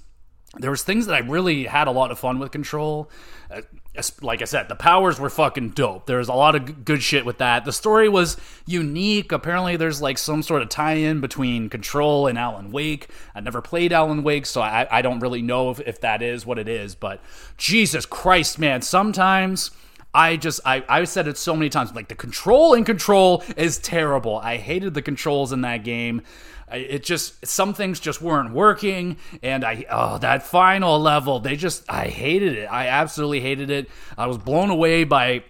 there 0.57 0.71
was 0.71 0.83
things 0.83 1.05
that 1.05 1.15
I 1.15 1.19
really 1.19 1.65
had 1.65 1.87
a 1.87 1.91
lot 1.91 2.11
of 2.11 2.19
fun 2.19 2.39
with 2.39 2.51
Control. 2.51 3.09
Uh, 3.51 3.61
like 4.21 4.41
I 4.41 4.45
said, 4.45 4.69
the 4.69 4.75
powers 4.75 5.19
were 5.19 5.29
fucking 5.29 5.69
dope. 5.69 6.05
There 6.05 6.17
was 6.17 6.29
a 6.29 6.33
lot 6.33 6.55
of 6.55 6.85
good 6.85 7.03
shit 7.03 7.25
with 7.25 7.37
that. 7.39 7.65
The 7.65 7.73
story 7.73 8.09
was 8.09 8.37
unique. 8.65 9.31
Apparently, 9.31 9.75
there's 9.75 10.01
like 10.01 10.17
some 10.17 10.43
sort 10.43 10.61
of 10.61 10.69
tie-in 10.69 11.21
between 11.21 11.69
Control 11.69 12.27
and 12.27 12.37
Alan 12.37 12.71
Wake. 12.71 13.07
I 13.35 13.39
never 13.39 13.61
played 13.61 13.93
Alan 13.93 14.23
Wake, 14.23 14.45
so 14.45 14.61
I, 14.61 14.87
I 14.89 15.01
don't 15.01 15.19
really 15.19 15.41
know 15.41 15.69
if, 15.69 15.79
if 15.81 16.01
that 16.01 16.21
is 16.21 16.45
what 16.45 16.59
it 16.59 16.67
is. 16.67 16.95
But 16.95 17.21
Jesus 17.57 18.05
Christ, 18.05 18.59
man! 18.59 18.81
Sometimes 18.81 19.71
I 20.13 20.37
just 20.37 20.59
I 20.65 20.83
I've 20.89 21.09
said 21.09 21.27
it 21.27 21.37
so 21.37 21.55
many 21.55 21.69
times. 21.69 21.93
Like 21.93 22.07
the 22.07 22.15
control 22.15 22.73
in 22.73 22.83
Control 22.83 23.43
is 23.55 23.77
terrible. 23.77 24.37
I 24.37 24.57
hated 24.57 24.93
the 24.93 25.01
controls 25.01 25.51
in 25.51 25.61
that 25.61 25.83
game. 25.83 26.21
It 26.71 27.03
just 27.03 27.45
some 27.45 27.73
things 27.73 27.99
just 27.99 28.21
weren't 28.21 28.53
working, 28.53 29.17
and 29.41 29.63
I 29.63 29.85
oh 29.89 30.17
that 30.19 30.43
final 30.43 30.99
level 30.99 31.39
they 31.39 31.55
just 31.55 31.83
I 31.89 32.07
hated 32.07 32.57
it. 32.57 32.65
I 32.65 32.87
absolutely 32.87 33.41
hated 33.41 33.69
it. 33.69 33.89
I 34.17 34.27
was 34.27 34.37
blown 34.37 34.69
away 34.69 35.03
by 35.03 35.43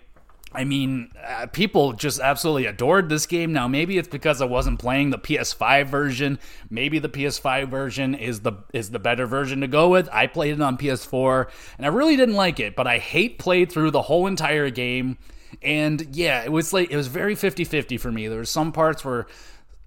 I 0.52 0.64
mean, 0.64 1.12
uh, 1.24 1.46
people 1.48 1.94
just 1.94 2.20
absolutely 2.20 2.66
adored 2.66 3.08
this 3.08 3.28
game. 3.28 3.54
Now, 3.54 3.68
maybe 3.68 4.00
it's 4.00 4.08
because 4.08 4.42
I 4.42 4.46
wasn't 4.46 4.80
playing 4.80 5.12
the 5.12 5.20
PS5 5.20 5.88
version. 5.88 6.40
Maybe 6.72 6.98
the 6.98 7.10
PS5 7.10 7.70
version 7.70 8.16
is 8.16 8.40
the 8.40 8.54
is 8.74 8.90
the 8.90 8.98
better 8.98 9.28
version 9.28 9.62
to 9.62 9.68
go 9.68 9.90
with. 9.90 10.10
I 10.12 10.26
played 10.26 10.54
it 10.54 10.62
on 10.62 10.78
PS4 10.78 11.50
and 11.78 11.86
I 11.86 11.90
really 11.90 12.16
didn't 12.16 12.36
like 12.36 12.60
it, 12.60 12.76
but 12.76 12.88
I 12.88 12.98
hate 12.98 13.38
played 13.38 13.72
through 13.72 13.92
the 13.92 14.02
whole 14.02 14.26
entire 14.26 14.72
game. 14.72 15.20
And 15.62 16.16
yeah, 16.16 16.44
it 16.44 16.52
was 16.52 16.74
like 16.74 16.90
it 16.90 16.98
was 16.98 17.08
very 17.08 17.36
50-50 17.36 18.00
for 18.00 18.12
me. 18.12 18.28
There 18.28 18.40
were 18.40 18.46
some 18.46 18.72
parts 18.72 19.06
where 19.06 19.28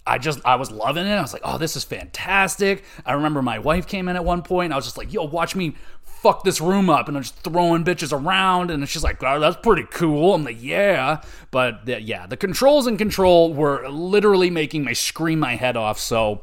I 0.07 0.19
just 0.19 0.41
I 0.45 0.57
was 0.57 0.71
loving 0.71 1.07
it. 1.07 1.15
I 1.15 1.23
was 1.23 1.33
like, 1.33 1.43
"Oh, 1.45 1.59
this 1.59 1.77
is 1.77 1.85
fantastic." 1.85 2.85
I 3.07 3.13
remember 3.13 3.41
my 3.43 3.59
wife 3.59 3.87
came 3.87 4.09
in 4.09 4.17
at 4.17 4.25
one 4.25 4.43
point. 4.43 4.73
I 4.73 4.77
was 4.77 4.85
just 4.85 4.99
like, 4.99 5.13
"Yo, 5.13 5.25
watch 5.25 5.55
me 5.55 5.75
fuck 6.23 6.45
this 6.45 6.61
room 6.61 6.89
up 6.89 7.09
and 7.09 7.17
I'm 7.17 7.25
just 7.25 7.35
throwing 7.39 7.83
bitches 7.85 8.13
around 8.13 8.71
and 8.71 8.89
she's 8.89 9.03
like 9.03 9.21
oh, 9.25 9.41
that's 9.41 9.57
pretty 9.57 9.83
cool 9.91 10.35
i'm 10.35 10.45
like 10.45 10.59
yeah 10.61 11.21
but 11.51 11.85
the, 11.85 12.01
yeah 12.01 12.29
the 12.29 12.37
controls 12.37 12.87
and 12.87 12.97
control 12.97 13.53
were 13.53 13.89
literally 13.89 14.49
making 14.49 14.85
me 14.85 14.95
scream 14.95 15.41
my 15.41 15.57
head 15.57 15.77
off 15.77 15.99
so 15.99 16.41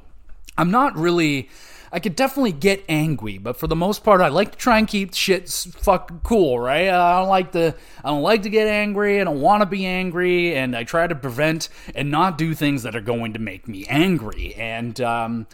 i'm 0.58 0.69
not 0.69 0.98
really 0.98 1.50
I 1.91 1.99
could 1.99 2.15
definitely 2.15 2.52
get 2.52 2.84
angry, 2.88 3.38
but 3.38 3.58
for 3.58 3.67
the 3.67 3.75
most 3.75 4.04
part, 4.04 4.21
I 4.21 4.28
like 4.28 4.52
to 4.52 4.58
try 4.58 4.78
and 4.78 4.88
keep 4.88 5.13
shit 5.13 5.49
fucking 5.49 6.21
cool, 6.23 6.60
right? 6.60 6.89
I 6.89 7.19
don't 7.19 7.30
like 7.30 7.52
to, 7.54 7.75
I 8.04 8.10
don't 8.10 8.21
like 8.21 8.43
to 8.43 8.49
get 8.49 8.67
angry. 8.67 9.19
I 9.19 9.23
don't 9.23 9.41
want 9.41 9.62
to 9.62 9.65
be 9.65 9.86
angry, 9.86 10.56
and 10.56 10.75
I 10.75 10.84
try 10.84 11.08
to 11.08 11.15
prevent 11.15 11.69
and 11.95 12.12
not 12.12 12.38
do 12.38 12.54
things 12.54 12.84
that 12.84 12.95
are 12.95 13.02
going 13.02 13.34
to 13.34 13.39
make 13.39 13.67
me 13.67 13.86
angry. 13.88 14.54
And 14.56 15.02
um, 15.02 15.47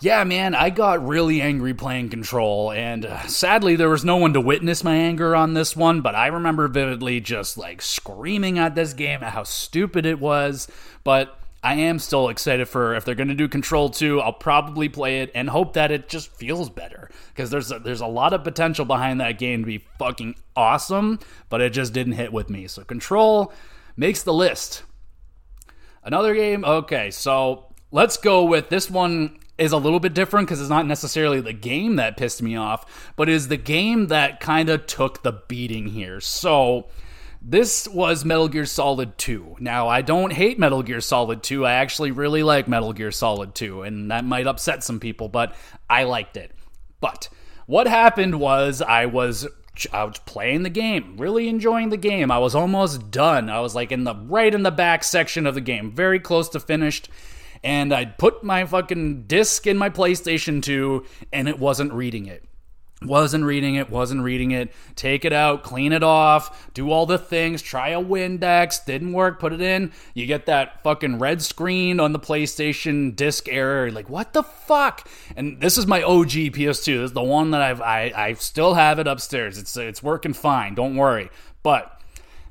yeah, 0.00 0.24
man, 0.24 0.54
I 0.54 0.70
got 0.70 1.06
really 1.06 1.40
angry 1.40 1.74
playing 1.74 2.10
Control, 2.10 2.72
and 2.72 3.06
uh, 3.06 3.26
sadly, 3.26 3.76
there 3.76 3.88
was 3.88 4.04
no 4.04 4.16
one 4.16 4.34
to 4.34 4.40
witness 4.40 4.84
my 4.84 4.96
anger 4.96 5.34
on 5.34 5.54
this 5.54 5.74
one, 5.74 6.02
but 6.02 6.14
I 6.14 6.26
remember 6.26 6.68
vividly 6.68 7.20
just 7.20 7.56
like 7.56 7.82
screaming 7.82 8.58
at 8.58 8.74
this 8.74 8.92
game 8.92 9.22
at 9.22 9.32
how 9.32 9.44
stupid 9.44 10.04
it 10.04 10.20
was. 10.20 10.68
But 11.04 11.39
I 11.62 11.74
am 11.74 11.98
still 11.98 12.28
excited 12.30 12.68
for 12.68 12.94
if 12.94 13.04
they're 13.04 13.14
going 13.14 13.28
to 13.28 13.34
do 13.34 13.46
Control 13.46 13.90
2, 13.90 14.20
I'll 14.20 14.32
probably 14.32 14.88
play 14.88 15.20
it 15.20 15.30
and 15.34 15.50
hope 15.50 15.74
that 15.74 15.90
it 15.90 16.08
just 16.08 16.34
feels 16.34 16.70
better 16.70 17.10
because 17.28 17.50
there's 17.50 17.70
a, 17.70 17.78
there's 17.78 18.00
a 18.00 18.06
lot 18.06 18.32
of 18.32 18.44
potential 18.44 18.86
behind 18.86 19.20
that 19.20 19.38
game 19.38 19.60
to 19.60 19.66
be 19.66 19.84
fucking 19.98 20.36
awesome, 20.56 21.18
but 21.50 21.60
it 21.60 21.74
just 21.74 21.92
didn't 21.92 22.14
hit 22.14 22.32
with 22.32 22.48
me. 22.48 22.66
So 22.66 22.82
Control 22.82 23.52
makes 23.94 24.22
the 24.22 24.32
list. 24.32 24.84
Another 26.02 26.34
game, 26.34 26.64
okay, 26.64 27.10
so 27.10 27.66
let's 27.90 28.16
go 28.16 28.44
with 28.44 28.70
this 28.70 28.90
one 28.90 29.38
is 29.58 29.72
a 29.72 29.76
little 29.76 30.00
bit 30.00 30.14
different 30.14 30.48
because 30.48 30.60
it's 30.62 30.70
not 30.70 30.86
necessarily 30.86 31.42
the 31.42 31.52
game 31.52 31.96
that 31.96 32.16
pissed 32.16 32.40
me 32.40 32.56
off, 32.56 33.12
but 33.16 33.28
is 33.28 33.48
the 33.48 33.58
game 33.58 34.06
that 34.06 34.40
kind 34.40 34.70
of 34.70 34.86
took 34.86 35.22
the 35.22 35.32
beating 35.32 35.88
here. 35.88 36.20
So, 36.20 36.88
this 37.42 37.88
was 37.88 38.24
Metal 38.24 38.48
Gear 38.48 38.66
Solid 38.66 39.16
2. 39.18 39.56
Now, 39.60 39.88
I 39.88 40.02
don't 40.02 40.32
hate 40.32 40.58
Metal 40.58 40.82
Gear 40.82 41.00
Solid 41.00 41.42
2. 41.42 41.64
I 41.64 41.72
actually 41.72 42.10
really 42.10 42.42
like 42.42 42.68
Metal 42.68 42.92
Gear 42.92 43.10
Solid 43.10 43.54
2, 43.54 43.82
and 43.82 44.10
that 44.10 44.24
might 44.24 44.46
upset 44.46 44.84
some 44.84 45.00
people, 45.00 45.28
but 45.28 45.54
I 45.88 46.04
liked 46.04 46.36
it. 46.36 46.52
But 47.00 47.28
what 47.66 47.86
happened 47.86 48.40
was 48.40 48.82
I 48.82 49.06
was 49.06 49.46
I 49.92 50.04
was 50.04 50.18
playing 50.26 50.64
the 50.64 50.70
game, 50.70 51.16
really 51.16 51.48
enjoying 51.48 51.88
the 51.88 51.96
game. 51.96 52.30
I 52.30 52.38
was 52.38 52.54
almost 52.54 53.10
done. 53.10 53.48
I 53.48 53.60
was 53.60 53.74
like 53.74 53.92
in 53.92 54.04
the 54.04 54.14
right 54.14 54.54
in 54.54 54.62
the 54.62 54.70
back 54.70 55.02
section 55.04 55.46
of 55.46 55.54
the 55.54 55.60
game, 55.60 55.92
very 55.92 56.20
close 56.20 56.48
to 56.50 56.60
finished 56.60 57.08
and 57.62 57.92
I'd 57.92 58.18
put 58.18 58.42
my 58.42 58.64
fucking 58.64 59.24
disc 59.24 59.66
in 59.66 59.76
my 59.76 59.90
PlayStation 59.90 60.62
2 60.62 61.04
and 61.32 61.48
it 61.48 61.58
wasn't 61.58 61.92
reading 61.92 62.26
it. 62.26 62.44
Wasn't 63.02 63.44
reading 63.44 63.76
it, 63.76 63.88
wasn't 63.88 64.22
reading 64.22 64.50
it. 64.50 64.70
Take 64.94 65.24
it 65.24 65.32
out, 65.32 65.62
clean 65.62 65.92
it 65.92 66.02
off, 66.02 66.70
do 66.74 66.90
all 66.90 67.06
the 67.06 67.16
things, 67.16 67.62
try 67.62 67.88
a 67.90 68.02
Windex, 68.02 68.84
didn't 68.84 69.14
work, 69.14 69.40
put 69.40 69.54
it 69.54 69.62
in. 69.62 69.92
You 70.12 70.26
get 70.26 70.44
that 70.46 70.82
fucking 70.82 71.18
red 71.18 71.40
screen 71.40 71.98
on 71.98 72.12
the 72.12 72.18
PlayStation 72.18 73.16
disc 73.16 73.48
error. 73.48 73.90
like, 73.90 74.10
what 74.10 74.34
the 74.34 74.42
fuck? 74.42 75.08
And 75.34 75.60
this 75.60 75.78
is 75.78 75.86
my 75.86 76.02
OG 76.02 76.52
PS2. 76.52 76.84
This 76.84 76.86
is 76.86 77.12
the 77.12 77.22
one 77.22 77.52
that 77.52 77.62
I've 77.62 77.80
I, 77.80 78.12
I 78.14 78.32
still 78.34 78.74
have 78.74 78.98
it 78.98 79.06
upstairs. 79.06 79.56
It's 79.56 79.74
it's 79.78 80.02
working 80.02 80.34
fine, 80.34 80.74
don't 80.74 80.96
worry. 80.96 81.30
But 81.62 81.99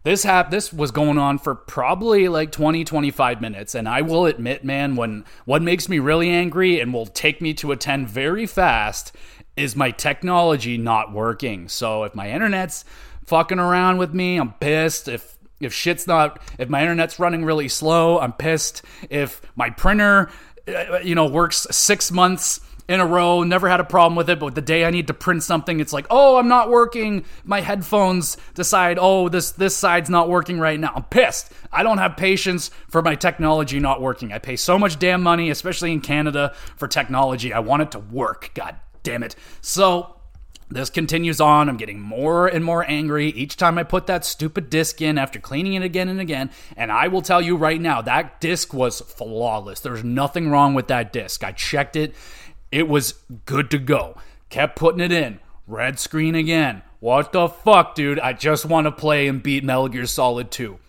this 0.03 0.23
hap- 0.23 0.51
this 0.51 0.71
was 0.71 0.91
going 0.91 1.17
on 1.17 1.37
for 1.37 1.55
probably 1.55 2.27
like 2.27 2.51
20 2.51 2.83
25 2.83 3.41
minutes 3.41 3.75
and 3.75 3.87
I 3.87 4.01
will 4.01 4.25
admit 4.25 4.63
man 4.63 4.95
when 4.95 5.25
what 5.45 5.61
makes 5.61 5.89
me 5.89 5.99
really 5.99 6.29
angry 6.29 6.79
and 6.79 6.93
will 6.93 7.05
take 7.05 7.41
me 7.41 7.53
to 7.55 7.71
a 7.71 7.75
10 7.75 8.07
very 8.07 8.45
fast 8.45 9.13
is 9.59 9.75
my 9.75 9.91
technology 9.91 10.77
not 10.77 11.11
working. 11.11 11.67
So 11.67 12.03
if 12.05 12.15
my 12.15 12.31
internet's 12.31 12.85
fucking 13.25 13.59
around 13.59 13.97
with 13.97 14.13
me, 14.13 14.37
I'm 14.37 14.53
pissed. 14.53 15.07
If 15.07 15.37
if 15.59 15.73
shit's 15.73 16.07
not 16.07 16.41
if 16.57 16.69
my 16.69 16.81
internet's 16.81 17.19
running 17.19 17.43
really 17.43 17.67
slow, 17.67 18.19
I'm 18.19 18.33
pissed. 18.33 18.81
If 19.09 19.41
my 19.55 19.69
printer 19.69 20.29
uh, 20.67 20.99
you 20.99 21.13
know 21.13 21.27
works 21.27 21.67
6 21.69 22.11
months 22.11 22.61
in 22.89 22.99
a 22.99 23.05
row, 23.05 23.43
never 23.43 23.69
had 23.69 23.79
a 23.79 23.83
problem 23.83 24.15
with 24.15 24.31
it, 24.31 24.39
but 24.39 24.55
the 24.55 24.61
day 24.61 24.83
I 24.83 24.89
need 24.89 25.05
to 25.07 25.13
print 25.13 25.43
something, 25.43 25.79
it's 25.79 25.93
like, 25.93 26.07
oh, 26.09 26.37
I'm 26.37 26.47
not 26.47 26.71
working. 26.71 27.23
My 27.43 27.61
headphones 27.61 28.35
decide, 28.55 28.97
oh, 28.99 29.29
this 29.29 29.51
this 29.51 29.77
side's 29.77 30.09
not 30.09 30.27
working 30.27 30.59
right 30.59 30.79
now. 30.79 30.93
I'm 30.95 31.03
pissed. 31.03 31.53
I 31.71 31.83
don't 31.83 31.99
have 31.99 32.17
patience 32.17 32.71
for 32.89 33.03
my 33.03 33.13
technology 33.13 33.79
not 33.79 34.01
working. 34.01 34.33
I 34.33 34.39
pay 34.39 34.55
so 34.55 34.79
much 34.79 34.97
damn 34.97 35.21
money, 35.21 35.51
especially 35.51 35.91
in 35.91 36.01
Canada, 36.01 36.55
for 36.77 36.87
technology. 36.87 37.53
I 37.53 37.59
want 37.59 37.83
it 37.83 37.91
to 37.91 37.99
work. 37.99 38.49
God 38.55 38.75
damn 39.03 39.21
it. 39.21 39.35
So 39.61 40.15
this 40.69 40.89
continues 40.89 41.39
on. 41.39 41.69
I'm 41.69 41.77
getting 41.77 41.99
more 41.99 42.47
and 42.47 42.65
more 42.65 42.83
angry 42.89 43.27
each 43.27 43.55
time 43.55 43.77
I 43.77 43.83
put 43.83 44.07
that 44.07 44.25
stupid 44.25 44.71
disc 44.71 44.99
in 44.99 45.19
after 45.19 45.37
cleaning 45.37 45.75
it 45.75 45.83
again 45.83 46.09
and 46.09 46.19
again. 46.19 46.49
And 46.75 46.91
I 46.91 47.07
will 47.07 47.21
tell 47.21 47.41
you 47.41 47.55
right 47.55 47.79
now, 47.79 48.01
that 48.01 48.41
disc 48.41 48.73
was 48.73 48.99
flawless. 48.99 49.79
There's 49.79 50.03
nothing 50.03 50.49
wrong 50.49 50.73
with 50.73 50.87
that 50.87 51.13
disc. 51.13 51.43
I 51.43 51.51
checked 51.51 51.95
it 51.95 52.15
it 52.71 52.87
was 52.87 53.15
good 53.45 53.71
to 53.71 53.77
go. 53.77 54.15
Kept 54.49 54.75
putting 54.75 55.01
it 55.01 55.11
in. 55.11 55.39
Red 55.67 55.99
screen 55.99 56.35
again. 56.35 56.81
What 56.99 57.31
the 57.31 57.47
fuck, 57.47 57.95
dude? 57.95 58.19
I 58.19 58.33
just 58.33 58.65
want 58.65 58.85
to 58.85 58.91
play 58.91 59.27
and 59.27 59.41
beat 59.41 59.63
Metal 59.63 59.87
Gear 59.87 60.05
Solid 60.05 60.51
2. 60.51 60.79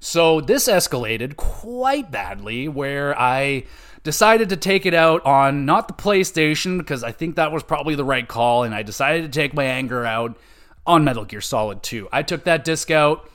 So 0.00 0.40
this 0.40 0.68
escalated 0.68 1.36
quite 1.36 2.10
badly 2.10 2.68
where 2.68 3.18
I 3.18 3.64
decided 4.04 4.48
to 4.50 4.56
take 4.56 4.86
it 4.86 4.94
out 4.94 5.24
on 5.26 5.66
not 5.66 5.88
the 5.88 5.94
PlayStation 5.94 6.78
because 6.78 7.02
I 7.02 7.12
think 7.12 7.36
that 7.36 7.52
was 7.52 7.62
probably 7.62 7.94
the 7.94 8.04
right 8.04 8.26
call 8.26 8.62
and 8.62 8.74
I 8.74 8.82
decided 8.82 9.30
to 9.30 9.40
take 9.40 9.54
my 9.54 9.64
anger 9.64 10.06
out 10.06 10.38
on 10.86 11.04
Metal 11.04 11.24
Gear 11.24 11.40
Solid 11.40 11.82
2. 11.82 12.08
I 12.12 12.22
took 12.22 12.44
that 12.44 12.64
disc 12.64 12.90
out. 12.90 13.28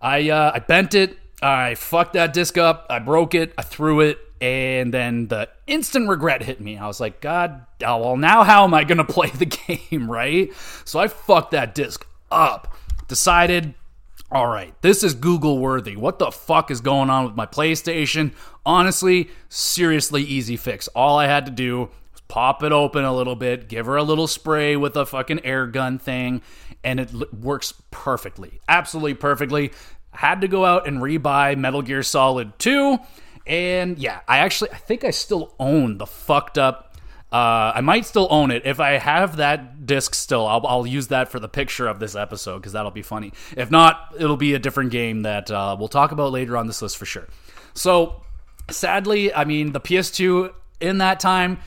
I 0.00 0.28
uh, 0.28 0.52
I 0.54 0.58
bent 0.58 0.94
it. 0.94 1.18
I 1.42 1.74
fucked 1.74 2.12
that 2.12 2.32
disc 2.32 2.56
up. 2.58 2.86
I 2.90 2.98
broke 2.98 3.34
it. 3.34 3.52
I 3.58 3.62
threw 3.62 4.00
it 4.00 4.18
and 4.40 4.92
then 4.92 5.28
the 5.28 5.48
instant 5.66 6.08
regret 6.08 6.42
hit 6.42 6.60
me. 6.60 6.76
I 6.76 6.86
was 6.86 7.00
like, 7.00 7.20
God, 7.20 7.64
oh, 7.84 7.98
well, 7.98 8.16
now 8.16 8.42
how 8.42 8.64
am 8.64 8.74
I 8.74 8.84
going 8.84 8.98
to 9.04 9.04
play 9.04 9.30
the 9.30 9.46
game, 9.46 10.10
right? 10.10 10.52
So 10.84 10.98
I 10.98 11.08
fucked 11.08 11.52
that 11.52 11.74
disc 11.74 12.06
up. 12.30 12.76
Decided, 13.08 13.74
all 14.30 14.46
right, 14.46 14.74
this 14.82 15.02
is 15.02 15.14
Google 15.14 15.58
worthy. 15.58 15.96
What 15.96 16.18
the 16.18 16.30
fuck 16.30 16.70
is 16.70 16.80
going 16.80 17.10
on 17.10 17.24
with 17.24 17.36
my 17.36 17.46
PlayStation? 17.46 18.32
Honestly, 18.66 19.30
seriously 19.48 20.22
easy 20.22 20.56
fix. 20.56 20.88
All 20.88 21.18
I 21.18 21.26
had 21.26 21.46
to 21.46 21.52
do 21.52 21.90
was 22.12 22.22
pop 22.28 22.62
it 22.62 22.72
open 22.72 23.04
a 23.04 23.14
little 23.14 23.36
bit, 23.36 23.68
give 23.68 23.86
her 23.86 23.96
a 23.96 24.02
little 24.02 24.26
spray 24.26 24.74
with 24.76 24.96
a 24.96 25.06
fucking 25.06 25.44
air 25.44 25.66
gun 25.66 25.98
thing, 25.98 26.42
and 26.82 26.98
it 26.98 27.12
works 27.34 27.74
perfectly. 27.90 28.60
Absolutely 28.68 29.14
perfectly. 29.14 29.70
Had 30.12 30.40
to 30.40 30.48
go 30.48 30.64
out 30.64 30.86
and 30.86 30.98
rebuy 30.98 31.56
Metal 31.56 31.82
Gear 31.82 32.02
Solid 32.02 32.58
2 32.58 32.98
and 33.46 33.98
yeah, 33.98 34.20
I 34.26 34.38
actually 34.38 34.70
I 34.70 34.76
think 34.76 35.04
I 35.04 35.10
still 35.10 35.54
own 35.58 35.98
the 35.98 36.06
fucked 36.06 36.58
up. 36.58 36.96
Uh, 37.32 37.72
I 37.74 37.80
might 37.80 38.06
still 38.06 38.28
own 38.30 38.52
it. 38.52 38.62
If 38.64 38.78
I 38.78 38.92
have 38.92 39.38
that 39.38 39.86
disc 39.86 40.14
still, 40.14 40.46
I'll, 40.46 40.64
I'll 40.68 40.86
use 40.86 41.08
that 41.08 41.28
for 41.28 41.40
the 41.40 41.48
picture 41.48 41.88
of 41.88 41.98
this 41.98 42.14
episode 42.14 42.58
because 42.58 42.74
that'll 42.74 42.92
be 42.92 43.02
funny. 43.02 43.32
If 43.56 43.72
not, 43.72 44.14
it'll 44.16 44.36
be 44.36 44.54
a 44.54 44.58
different 44.60 44.92
game 44.92 45.22
that 45.22 45.50
uh, 45.50 45.74
we'll 45.76 45.88
talk 45.88 46.12
about 46.12 46.30
later 46.30 46.56
on 46.56 46.68
this 46.68 46.80
list 46.80 46.96
for 46.96 47.06
sure. 47.06 47.26
So, 47.74 48.22
sadly, 48.70 49.34
I 49.34 49.44
mean, 49.44 49.72
the 49.72 49.80
PS2 49.80 50.52
in 50.80 50.98
that 50.98 51.18
time 51.18 51.58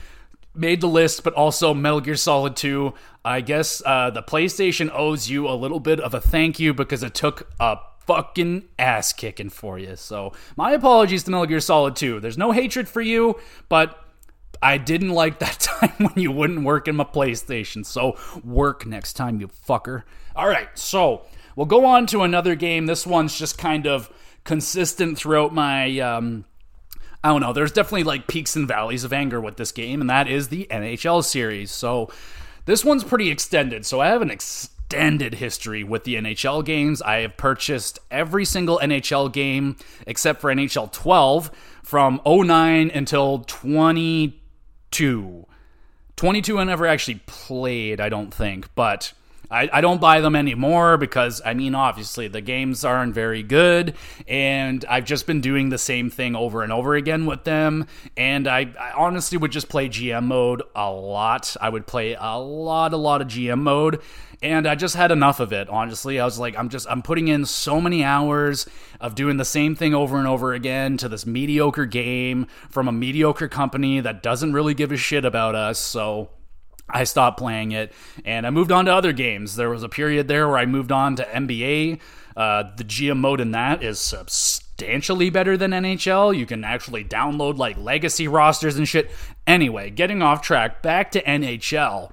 made 0.56 0.80
the 0.80 0.88
list, 0.88 1.26
but 1.26 1.34
also 1.34 1.74
Metal 1.74 2.00
Gear 2.00 2.16
Solid 2.16 2.56
2. 2.56 2.94
I 3.26 3.42
guess 3.42 3.82
uh, 3.86 4.10
the 4.10 4.24
PlayStation 4.24 4.90
owes 4.94 5.30
you 5.30 5.50
a 5.50 5.54
little 5.54 5.82
bit 5.82 6.00
of 6.00 6.14
a 6.14 6.22
thank 6.22 6.62
you 6.62 6.74
because 6.74 7.04
it 7.04 7.14
took 7.14 7.50
a 7.60 7.78
fucking 8.08 8.64
ass 8.80 9.14
kicking 9.14 9.50
for 9.50 9.78
you. 9.78 9.96
So, 9.96 10.34
my 10.56 10.72
apologies 10.72 11.24
to 11.24 11.32
Metal 11.32 11.46
Gear 11.46 11.60
Solid 11.60 11.96
2. 11.96 12.20
There's 12.20 12.38
no 12.38 12.52
hatred 12.52 12.90
for 12.90 13.02
you, 13.02 13.40
but 13.70 14.04
I 14.62 14.78
didn't 14.78 15.12
like 15.12 15.40
that 15.40 15.60
time 15.60 15.94
when 15.98 16.14
you 16.16 16.32
wouldn't 16.32 16.64
work 16.64 16.88
in 16.88 16.96
my 16.96 17.04
PlayStation. 17.04 17.86
So, 17.86 18.18
work 18.44 18.86
next 18.86 19.14
time, 19.14 19.40
you 19.40 19.48
fucker. 19.48 20.04
All 20.36 20.48
right, 20.48 20.70
so 20.76 21.26
we'll 21.56 21.66
go 21.68 21.86
on 21.86 22.08
to 22.08 22.24
another 22.24 22.56
game. 22.56 22.86
This 22.86 23.06
one's 23.06 23.38
just 23.38 23.58
kind 23.58 23.86
of 23.86 24.12
consistent 24.44 25.18
throughout 25.18 25.54
my. 25.54 26.00
Um, 26.00 26.46
I 27.24 27.30
don't 27.30 27.42
know. 27.42 27.52
There's 27.52 27.72
definitely 27.72 28.04
like 28.04 28.28
peaks 28.28 28.56
and 28.56 28.68
valleys 28.68 29.04
of 29.04 29.12
anger 29.12 29.42
with 29.42 29.58
this 29.58 29.72
game, 29.72 30.00
and 30.02 30.10
that 30.10 30.28
is 30.28 30.48
the 30.48 30.68
NHL 30.72 31.24
series. 31.24 31.72
So, 31.72 32.10
this 32.66 32.86
one's 32.86 33.04
pretty 33.04 33.30
extended. 33.30 33.86
So, 33.86 34.00
I 34.00 34.08
have 34.08 34.22
an 34.22 34.32
extended 34.88 35.36
history 35.36 35.84
with 35.84 36.06
the 36.06 36.16
NHL 36.16 36.64
games. 36.64 37.02
I 37.02 37.18
have 37.18 37.36
purchased 37.36 38.00
every 38.10 38.46
single 38.46 38.80
NHL 38.80 39.34
game 39.34 39.76
except 40.06 40.40
for 40.40 40.50
NHL 40.50 40.94
12 40.94 41.52
from 41.84 42.22
09 42.26 42.90
until 42.94 43.40
22. 43.40 45.46
22 46.16 46.60
I 46.60 46.64
never 46.64 46.88
actually 46.88 47.20
played, 47.26 48.00
I 48.00 48.08
don't 48.08 48.34
think, 48.34 48.74
but 48.76 49.12
I, 49.52 49.70
I 49.72 49.82
don't 49.82 50.00
buy 50.00 50.22
them 50.22 50.38
anymore 50.38 50.96
because, 50.98 51.42
I 51.46 51.54
mean, 51.54 51.76
obviously 51.76 52.30
the 52.30 52.42
games 52.42 52.86
aren't 52.86 53.14
very 53.14 53.44
good, 53.44 53.94
and 54.26 54.84
I've 54.90 55.06
just 55.06 55.28
been 55.28 55.42
doing 55.42 55.70
the 55.70 55.78
same 55.78 56.10
thing 56.10 56.36
over 56.36 56.64
and 56.64 56.72
over 56.72 56.96
again 56.96 57.26
with 57.26 57.44
them. 57.44 57.88
And 58.16 58.48
I, 58.48 58.74
I 58.80 58.94
honestly 58.96 59.38
would 59.38 59.52
just 59.52 59.68
play 59.70 59.90
GM 59.90 60.24
mode 60.26 60.64
a 60.76 60.90
lot. 60.90 61.58
I 61.60 61.70
would 61.70 61.88
play 61.88 62.16
a 62.20 62.38
lot, 62.38 62.94
a 62.94 62.98
lot 62.98 63.22
of 63.22 63.28
GM 63.28 63.60
mode 63.60 64.02
and 64.42 64.68
I 64.68 64.76
just 64.76 64.96
had 64.96 65.12
enough 65.12 65.40
of 65.40 65.52
it. 65.52 65.68
Honestly, 65.70 66.20
I 66.20 66.26
was 66.26 66.38
like, 66.38 66.56
I'm 66.58 66.70
just 66.70 66.88
I'm 66.90 67.02
putting 67.02 67.28
in 67.28 67.46
so 67.46 67.82
many 67.82 68.04
hours 68.04 68.68
of 69.02 69.16
doing 69.16 69.38
the 69.38 69.46
same 69.46 69.76
thing 69.76 69.96
over 69.96 70.18
and 70.18 70.28
over 70.28 70.54
again 70.54 70.98
to 70.98 71.10
this 71.10 71.26
mediocre 71.26 71.86
game 71.86 72.48
from 72.70 72.88
a 72.88 72.92
mediocre 72.92 73.48
company 73.48 74.00
that 74.00 74.22
doesn't 74.22 74.54
really 74.54 74.74
give 74.74 74.92
a 74.92 74.98
shit 74.98 75.26
about 75.26 75.56
us. 75.56 75.80
So 75.80 76.30
I 76.90 77.04
stopped 77.04 77.40
playing 77.40 77.72
it 77.72 77.92
and 78.26 78.46
I 78.46 78.52
moved 78.52 78.72
on 78.72 78.86
to 78.86 78.94
other 78.94 79.12
games. 79.12 79.56
There 79.56 79.70
was 79.70 79.84
a 79.84 79.90
period 79.90 80.28
there 80.28 80.48
where 80.48 80.58
I 80.58 80.66
moved 80.66 80.92
on 80.92 81.16
to 81.16 81.24
NBA. 81.24 82.00
Uh, 82.36 82.64
the 82.76 82.84
GM 82.84 83.18
mode 83.18 83.42
in 83.42 83.50
that 83.52 83.82
is 83.82 84.00
substantially 84.00 85.32
better 85.32 85.58
than 85.58 85.72
NHL. 85.72 86.38
You 86.38 86.46
can 86.46 86.64
actually 86.64 87.04
download 87.04 87.58
like 87.58 87.76
legacy 87.78 88.28
rosters 88.28 88.78
and 88.78 88.88
shit. 88.88 89.10
Anyway, 89.48 89.90
getting 89.90 90.22
off 90.22 90.44
track, 90.44 90.84
back 90.84 91.10
to 91.12 91.24
NHL 91.24 92.12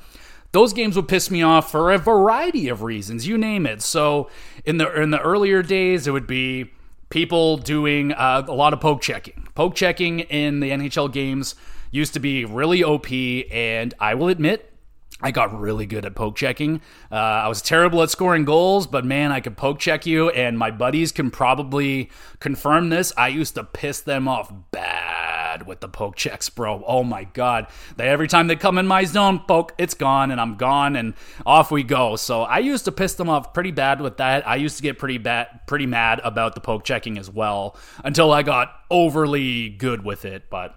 those 0.54 0.72
games 0.72 0.94
would 0.94 1.08
piss 1.08 1.32
me 1.32 1.42
off 1.42 1.68
for 1.68 1.90
a 1.90 1.98
variety 1.98 2.68
of 2.68 2.82
reasons, 2.82 3.26
you 3.26 3.36
name 3.36 3.66
it. 3.66 3.82
So 3.82 4.30
in 4.64 4.78
the 4.78 5.02
in 5.02 5.10
the 5.10 5.20
earlier 5.20 5.64
days, 5.64 6.06
it 6.06 6.12
would 6.12 6.28
be 6.28 6.70
people 7.10 7.56
doing 7.56 8.12
uh, 8.12 8.44
a 8.46 8.54
lot 8.54 8.72
of 8.72 8.80
poke 8.80 9.02
checking. 9.02 9.48
Poke 9.56 9.74
checking 9.74 10.20
in 10.20 10.60
the 10.60 10.70
NHL 10.70 11.12
games 11.12 11.56
used 11.90 12.14
to 12.14 12.20
be 12.20 12.44
really 12.44 12.84
OP, 12.84 13.10
and 13.50 13.94
I 13.98 14.14
will 14.14 14.28
admit. 14.28 14.70
I 15.20 15.32
got 15.32 15.58
really 15.58 15.86
good 15.86 16.04
at 16.04 16.14
poke 16.14 16.36
checking. 16.36 16.80
Uh, 17.10 17.14
I 17.14 17.48
was 17.48 17.60
terrible 17.60 18.02
at 18.02 18.10
scoring 18.10 18.44
goals, 18.44 18.86
but 18.86 19.04
man, 19.04 19.32
I 19.32 19.40
could 19.40 19.56
poke 19.56 19.80
check 19.80 20.06
you, 20.06 20.30
and 20.30 20.56
my 20.56 20.70
buddies 20.70 21.10
can 21.10 21.32
probably 21.32 22.10
confirm 22.38 22.90
this. 22.90 23.12
I 23.16 23.28
used 23.28 23.56
to 23.56 23.64
piss 23.64 24.00
them 24.00 24.28
off 24.28 24.52
bad 24.70 25.33
bad 25.54 25.66
with 25.66 25.80
the 25.80 25.88
poke 25.88 26.16
checks, 26.16 26.48
bro. 26.48 26.82
Oh 26.86 27.04
my 27.04 27.24
god. 27.24 27.66
They 27.96 28.08
every 28.08 28.28
time 28.28 28.46
they 28.46 28.56
come 28.56 28.78
in 28.78 28.86
my 28.86 29.04
zone, 29.04 29.40
poke, 29.46 29.74
it's 29.78 29.94
gone 29.94 30.30
and 30.30 30.40
I'm 30.40 30.56
gone 30.56 30.96
and 30.96 31.14
off 31.46 31.70
we 31.70 31.82
go. 31.82 32.16
So 32.16 32.42
I 32.42 32.58
used 32.58 32.84
to 32.86 32.92
piss 32.92 33.14
them 33.14 33.28
off 33.28 33.52
pretty 33.54 33.70
bad 33.70 34.00
with 34.00 34.16
that. 34.18 34.46
I 34.48 34.56
used 34.56 34.76
to 34.76 34.82
get 34.82 34.98
pretty 34.98 35.18
bad 35.18 35.60
pretty 35.66 35.86
mad 35.86 36.20
about 36.24 36.54
the 36.54 36.60
poke 36.60 36.84
checking 36.84 37.18
as 37.18 37.30
well 37.30 37.76
until 38.02 38.32
I 38.32 38.42
got 38.42 38.74
overly 38.90 39.70
good 39.70 40.04
with 40.04 40.24
it, 40.24 40.50
but 40.50 40.76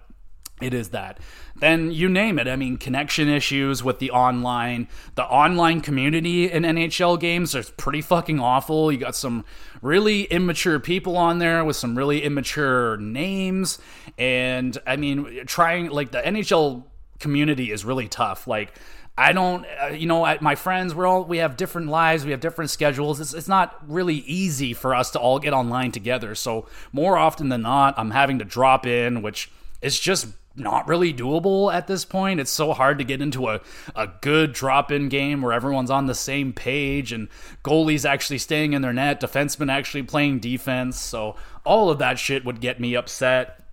it 0.60 0.74
is 0.74 0.90
that. 0.90 1.18
Then 1.56 1.90
you 1.90 2.08
name 2.08 2.38
it. 2.38 2.46
I 2.46 2.56
mean, 2.56 2.76
connection 2.76 3.28
issues 3.28 3.82
with 3.82 3.98
the 3.98 4.10
online, 4.10 4.88
the 5.14 5.24
online 5.24 5.80
community 5.80 6.50
in 6.50 6.62
NHL 6.62 7.18
games 7.18 7.54
is 7.54 7.70
pretty 7.70 8.00
fucking 8.00 8.38
awful. 8.38 8.92
You 8.92 8.98
got 8.98 9.16
some 9.16 9.44
really 9.82 10.24
immature 10.24 10.78
people 10.78 11.16
on 11.16 11.38
there 11.38 11.64
with 11.64 11.76
some 11.76 11.96
really 11.96 12.22
immature 12.22 12.96
names, 12.98 13.78
and 14.16 14.76
I 14.86 14.96
mean, 14.96 15.44
trying 15.46 15.90
like 15.90 16.12
the 16.12 16.20
NHL 16.20 16.84
community 17.18 17.72
is 17.72 17.84
really 17.84 18.08
tough. 18.08 18.46
Like. 18.46 18.72
I 19.20 19.32
don't, 19.32 19.66
uh, 19.82 19.86
you 19.88 20.06
know, 20.06 20.38
my 20.40 20.54
friends, 20.54 20.94
we're 20.94 21.04
all, 21.04 21.24
we 21.24 21.38
have 21.38 21.56
different 21.56 21.88
lives, 21.88 22.24
we 22.24 22.30
have 22.30 22.38
different 22.38 22.70
schedules. 22.70 23.18
It's, 23.18 23.34
it's 23.34 23.48
not 23.48 23.76
really 23.90 24.14
easy 24.14 24.74
for 24.74 24.94
us 24.94 25.10
to 25.10 25.18
all 25.18 25.40
get 25.40 25.52
online 25.52 25.90
together. 25.90 26.36
So, 26.36 26.68
more 26.92 27.18
often 27.18 27.48
than 27.48 27.62
not, 27.62 27.98
I'm 27.98 28.12
having 28.12 28.38
to 28.38 28.44
drop 28.44 28.86
in, 28.86 29.20
which 29.20 29.50
is 29.82 29.98
just 29.98 30.28
not 30.58 30.88
really 30.88 31.12
doable 31.12 31.72
at 31.72 31.86
this 31.86 32.04
point. 32.04 32.40
It's 32.40 32.50
so 32.50 32.72
hard 32.72 32.98
to 32.98 33.04
get 33.04 33.22
into 33.22 33.48
a, 33.48 33.60
a 33.94 34.08
good 34.20 34.52
drop 34.52 34.90
in 34.90 35.08
game 35.08 35.42
where 35.42 35.52
everyone's 35.52 35.90
on 35.90 36.06
the 36.06 36.14
same 36.14 36.52
page 36.52 37.12
and 37.12 37.28
goalies 37.64 38.08
actually 38.08 38.38
staying 38.38 38.72
in 38.72 38.82
their 38.82 38.92
net, 38.92 39.20
defensemen 39.20 39.70
actually 39.70 40.02
playing 40.02 40.40
defense. 40.40 41.00
So 41.00 41.36
all 41.64 41.90
of 41.90 41.98
that 41.98 42.18
shit 42.18 42.44
would 42.44 42.60
get 42.60 42.80
me 42.80 42.94
upset. 42.94 43.64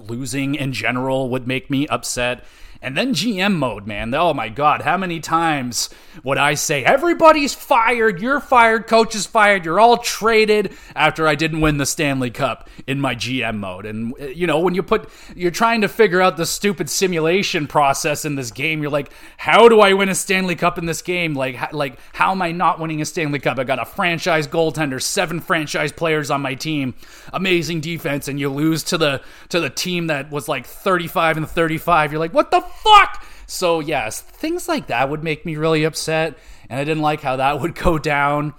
Losing 0.00 0.54
in 0.54 0.72
general 0.72 1.28
would 1.30 1.46
make 1.46 1.70
me 1.70 1.86
upset. 1.88 2.44
And 2.82 2.96
then 2.96 3.14
GM 3.14 3.54
mode, 3.54 3.86
man. 3.86 4.12
Oh 4.12 4.34
my 4.34 4.48
God, 4.48 4.82
how 4.82 4.96
many 4.96 5.20
times 5.20 5.88
would 6.24 6.36
I 6.36 6.54
say, 6.54 6.84
everybody's 6.84 7.54
fired, 7.54 8.20
you're 8.20 8.40
fired, 8.40 8.88
coach 8.88 9.14
is 9.14 9.24
fired, 9.24 9.64
you're 9.64 9.78
all 9.78 9.98
traded 9.98 10.74
after 10.96 11.28
I 11.28 11.36
didn't 11.36 11.60
win 11.60 11.76
the 11.76 11.86
Stanley 11.86 12.30
Cup 12.30 12.68
in 12.88 13.00
my 13.00 13.14
GM 13.14 13.58
mode? 13.58 13.86
And, 13.86 14.12
uh, 14.20 14.26
you 14.26 14.48
know, 14.48 14.58
when 14.58 14.74
you 14.74 14.82
put, 14.82 15.08
you're 15.36 15.52
trying 15.52 15.82
to 15.82 15.88
figure 15.88 16.20
out 16.20 16.36
the 16.36 16.44
stupid 16.44 16.90
simulation 16.90 17.68
process 17.68 18.24
in 18.24 18.34
this 18.34 18.50
game, 18.50 18.82
you're 18.82 18.90
like, 18.90 19.12
how 19.36 19.68
do 19.68 19.80
I 19.80 19.92
win 19.92 20.08
a 20.08 20.14
Stanley 20.14 20.56
Cup 20.56 20.76
in 20.76 20.86
this 20.86 21.02
game? 21.02 21.34
Like, 21.34 21.72
like, 21.72 21.98
how 22.12 22.32
am 22.32 22.42
I 22.42 22.50
not 22.50 22.80
winning 22.80 23.00
a 23.00 23.04
Stanley 23.04 23.38
Cup? 23.38 23.60
I 23.60 23.64
got 23.64 23.78
a 23.78 23.84
franchise 23.84 24.48
goaltender, 24.48 25.00
seven 25.00 25.38
franchise 25.38 25.92
players 25.92 26.32
on 26.32 26.42
my 26.42 26.54
team, 26.54 26.94
amazing 27.32 27.80
defense, 27.80 28.26
and 28.26 28.40
you 28.40 28.48
lose 28.48 28.82
to 28.84 28.98
the, 28.98 29.22
to 29.50 29.60
the 29.60 29.70
team 29.70 30.08
that 30.08 30.32
was 30.32 30.48
like 30.48 30.66
35 30.66 31.36
and 31.36 31.48
35. 31.48 32.10
You're 32.10 32.18
like, 32.18 32.34
what 32.34 32.50
the 32.50 32.71
fuck? 32.82 33.24
So, 33.46 33.80
yes, 33.80 34.20
things 34.20 34.68
like 34.68 34.86
that 34.86 35.10
would 35.10 35.22
make 35.22 35.44
me 35.44 35.56
really 35.56 35.84
upset, 35.84 36.38
and 36.70 36.80
I 36.80 36.84
didn't 36.84 37.02
like 37.02 37.20
how 37.20 37.36
that 37.36 37.60
would 37.60 37.74
go 37.74 37.98
down. 37.98 38.54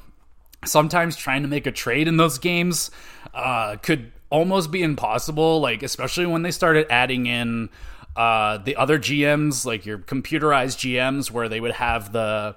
Sometimes 0.65 1.15
trying 1.15 1.41
to 1.41 1.47
make 1.47 1.65
a 1.67 1.71
trade 1.71 2.07
in 2.07 2.17
those 2.17 2.37
games 2.37 2.91
uh, 3.33 3.77
could 3.77 4.11
almost 4.29 4.71
be 4.71 4.81
impossible, 4.81 5.59
like, 5.59 5.83
especially 5.83 6.25
when 6.25 6.41
they 6.41 6.51
started 6.51 6.87
adding 6.89 7.25
in 7.25 7.69
uh, 8.15 8.59
the 8.59 8.75
other 8.75 8.99
GMs, 8.99 9.65
like 9.65 9.85
your 9.85 9.97
computerized 9.97 10.77
GMs, 10.77 11.31
where 11.31 11.49
they 11.49 11.59
would 11.59 11.73
have 11.73 12.11
the 12.11 12.55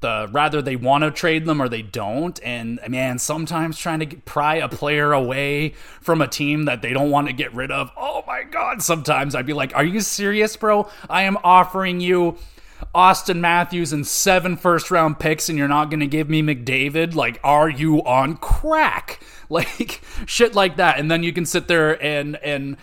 the 0.00 0.28
rather 0.30 0.62
they 0.62 0.76
want 0.76 1.04
to 1.04 1.10
trade 1.10 1.44
them 1.44 1.60
or 1.60 1.68
they 1.68 1.82
don't. 1.82 2.40
And 2.42 2.80
man, 2.88 3.18
sometimes 3.18 3.78
trying 3.78 4.00
to 4.00 4.16
pry 4.18 4.56
a 4.56 4.68
player 4.68 5.12
away 5.12 5.74
from 6.00 6.20
a 6.20 6.28
team 6.28 6.64
that 6.64 6.82
they 6.82 6.92
don't 6.92 7.10
want 7.10 7.26
to 7.26 7.32
get 7.32 7.54
rid 7.54 7.70
of. 7.70 7.90
Oh 7.96 8.22
my 8.26 8.42
god! 8.44 8.82
Sometimes 8.82 9.34
I'd 9.34 9.46
be 9.46 9.52
like, 9.52 9.74
"Are 9.74 9.84
you 9.84 10.00
serious, 10.00 10.56
bro? 10.56 10.88
I 11.08 11.22
am 11.22 11.38
offering 11.42 12.00
you." 12.00 12.38
Auston 12.94 13.40
Matthews 13.40 13.92
and 13.92 14.06
seven 14.06 14.56
first 14.56 14.92
round 14.92 15.18
picks, 15.18 15.48
and 15.48 15.58
you're 15.58 15.66
not 15.66 15.90
going 15.90 15.98
to 15.98 16.06
give 16.06 16.30
me 16.30 16.42
McDavid? 16.42 17.12
Like, 17.16 17.40
are 17.42 17.68
you 17.68 18.04
on 18.04 18.36
crack? 18.36 19.20
Like, 19.50 20.02
shit 20.26 20.54
like 20.54 20.76
that. 20.76 20.98
And 20.98 21.10
then 21.10 21.22
you 21.22 21.32
can 21.32 21.46
sit 21.46 21.68
there 21.68 22.02
and, 22.02 22.36
and, 22.36 22.76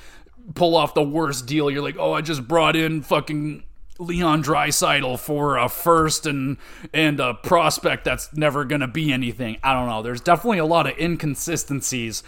pull 0.54 0.76
off 0.76 0.94
the 0.94 1.04
worst 1.04 1.48
deal. 1.48 1.72
You're 1.72 1.82
like, 1.82 1.98
oh, 1.98 2.14
I 2.14 2.22
just 2.22 2.48
brought 2.48 2.76
in 2.76 3.02
fucking 3.02 3.64
Leon 3.98 4.44
Draisaitl 4.44 5.20
for 5.20 5.58
a 5.58 5.70
first 5.70 6.26
and 6.26 6.58
and 6.94 7.20
a 7.20 7.34
prospect 7.34 8.04
that's 8.04 8.36
never 8.36 8.66
going 8.66 8.82
to 8.82 8.88
be 8.88 9.14
anything. 9.14 9.58
I 9.64 9.74
don't 9.74 9.88
know. 9.88 10.02
There's 10.02 10.22
definitely 10.22 10.60
a 10.60 10.66
lot 10.66 10.88
of 10.88 10.98
inconsistencies 10.98 12.24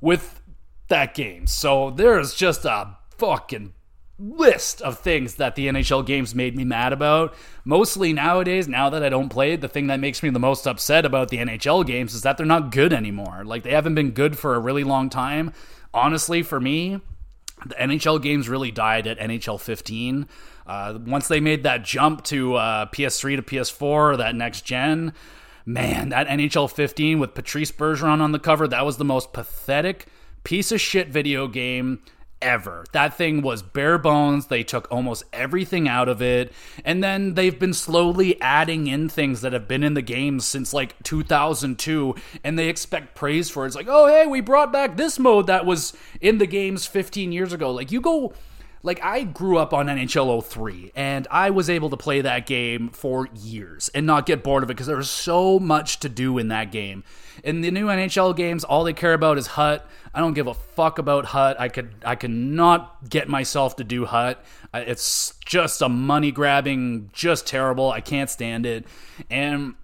with 0.00 0.40
that 0.88 1.14
game. 1.14 1.46
So 1.46 1.90
there's 1.90 2.34
just 2.34 2.64
a 2.64 2.96
fucking 3.16 3.72
list 4.18 4.80
of 4.82 4.98
things 4.98 5.36
that 5.36 5.54
the 5.56 5.66
NHL 5.66 6.06
games 6.06 6.34
made 6.34 6.56
me 6.56 6.64
mad 6.64 6.92
about. 6.92 7.34
Mostly 7.64 8.12
nowadays, 8.12 8.68
now 8.68 8.90
that 8.90 9.02
I 9.02 9.08
don't 9.08 9.28
play 9.28 9.56
the 9.56 9.68
thing 9.68 9.88
that 9.88 10.00
makes 10.00 10.22
me 10.22 10.30
the 10.30 10.38
most 10.38 10.66
upset 10.66 11.04
about 11.04 11.28
the 11.28 11.38
NHL 11.38 11.86
games 11.86 12.14
is 12.14 12.22
that 12.22 12.36
they're 12.36 12.46
not 12.46 12.70
good 12.70 12.92
anymore. 12.92 13.44
Like 13.44 13.62
they 13.62 13.72
haven't 13.72 13.94
been 13.94 14.10
good 14.10 14.38
for 14.38 14.54
a 14.54 14.60
really 14.60 14.84
long 14.84 15.10
time. 15.10 15.52
Honestly, 15.92 16.42
for 16.42 16.60
me, 16.60 17.00
the 17.66 17.74
NHL 17.74 18.20
games 18.22 18.48
really 18.48 18.70
died 18.70 19.06
at 19.06 19.18
NHL 19.18 19.60
15. 19.60 20.28
Uh, 20.66 20.98
once 21.06 21.28
they 21.28 21.40
made 21.40 21.62
that 21.62 21.84
jump 21.84 22.24
to 22.24 22.54
uh, 22.54 22.86
PS3 22.86 23.36
to 23.36 23.42
PS4, 23.42 24.16
that 24.18 24.34
next 24.34 24.62
gen, 24.62 25.12
man, 25.66 26.08
that 26.10 26.26
NHL 26.28 26.70
15 26.70 27.18
with 27.18 27.34
Patrice 27.34 27.72
Bergeron 27.72 28.20
on 28.20 28.32
the 28.32 28.38
cover, 28.38 28.66
that 28.68 28.86
was 28.86 28.96
the 28.96 29.04
most 29.04 29.32
pathetic 29.32 30.06
piece 30.42 30.72
of 30.72 30.80
shit 30.80 31.08
video 31.08 31.48
game 31.48 32.00
ever. 32.44 32.84
That 32.92 33.14
thing 33.16 33.40
was 33.40 33.62
bare 33.62 33.98
bones. 33.98 34.46
They 34.46 34.62
took 34.62 34.86
almost 34.90 35.24
everything 35.32 35.88
out 35.88 36.08
of 36.08 36.20
it. 36.20 36.52
And 36.84 37.02
then 37.02 37.34
they've 37.34 37.58
been 37.58 37.72
slowly 37.72 38.40
adding 38.40 38.86
in 38.86 39.08
things 39.08 39.40
that 39.40 39.54
have 39.54 39.66
been 39.66 39.82
in 39.82 39.94
the 39.94 40.02
games 40.02 40.44
since 40.44 40.74
like 40.74 41.02
2002 41.02 42.14
and 42.44 42.58
they 42.58 42.68
expect 42.68 43.14
praise 43.14 43.48
for 43.48 43.64
it. 43.64 43.68
It's 43.68 43.76
like, 43.76 43.88
"Oh, 43.88 44.06
hey, 44.06 44.26
we 44.26 44.40
brought 44.40 44.72
back 44.72 44.96
this 44.96 45.18
mode 45.18 45.46
that 45.46 45.64
was 45.64 45.94
in 46.20 46.38
the 46.38 46.46
games 46.46 46.86
15 46.86 47.32
years 47.32 47.52
ago." 47.52 47.70
Like 47.70 47.90
you 47.90 48.00
go 48.00 48.34
like 48.84 49.02
I 49.02 49.24
grew 49.24 49.56
up 49.56 49.72
on 49.72 49.86
NHL 49.86 50.44
03 50.44 50.92
and 50.94 51.26
I 51.30 51.48
was 51.48 51.70
able 51.70 51.88
to 51.88 51.96
play 51.96 52.20
that 52.20 52.44
game 52.44 52.90
for 52.90 53.26
years 53.34 53.88
and 53.94 54.04
not 54.04 54.26
get 54.26 54.44
bored 54.44 54.62
of 54.62 54.68
it 54.68 54.74
because 54.74 54.86
there 54.86 54.98
was 54.98 55.08
so 55.08 55.58
much 55.58 56.00
to 56.00 56.08
do 56.10 56.36
in 56.36 56.48
that 56.48 56.70
game. 56.70 57.02
In 57.42 57.62
the 57.62 57.70
new 57.70 57.86
NHL 57.86 58.36
games, 58.36 58.62
all 58.62 58.84
they 58.84 58.92
care 58.92 59.14
about 59.14 59.38
is 59.38 59.48
hut. 59.48 59.88
I 60.12 60.20
don't 60.20 60.34
give 60.34 60.46
a 60.46 60.54
fuck 60.54 60.98
about 60.98 61.24
hut. 61.24 61.58
I 61.58 61.68
could 61.68 61.94
I 62.04 62.14
cannot 62.14 63.08
get 63.08 63.26
myself 63.26 63.74
to 63.76 63.84
do 63.84 64.04
hut. 64.04 64.44
It's 64.74 65.32
just 65.46 65.80
a 65.80 65.88
money 65.88 66.30
grabbing, 66.30 67.08
just 67.14 67.46
terrible. 67.46 67.90
I 67.90 68.02
can't 68.02 68.28
stand 68.28 68.66
it. 68.66 68.86
And 69.30 69.76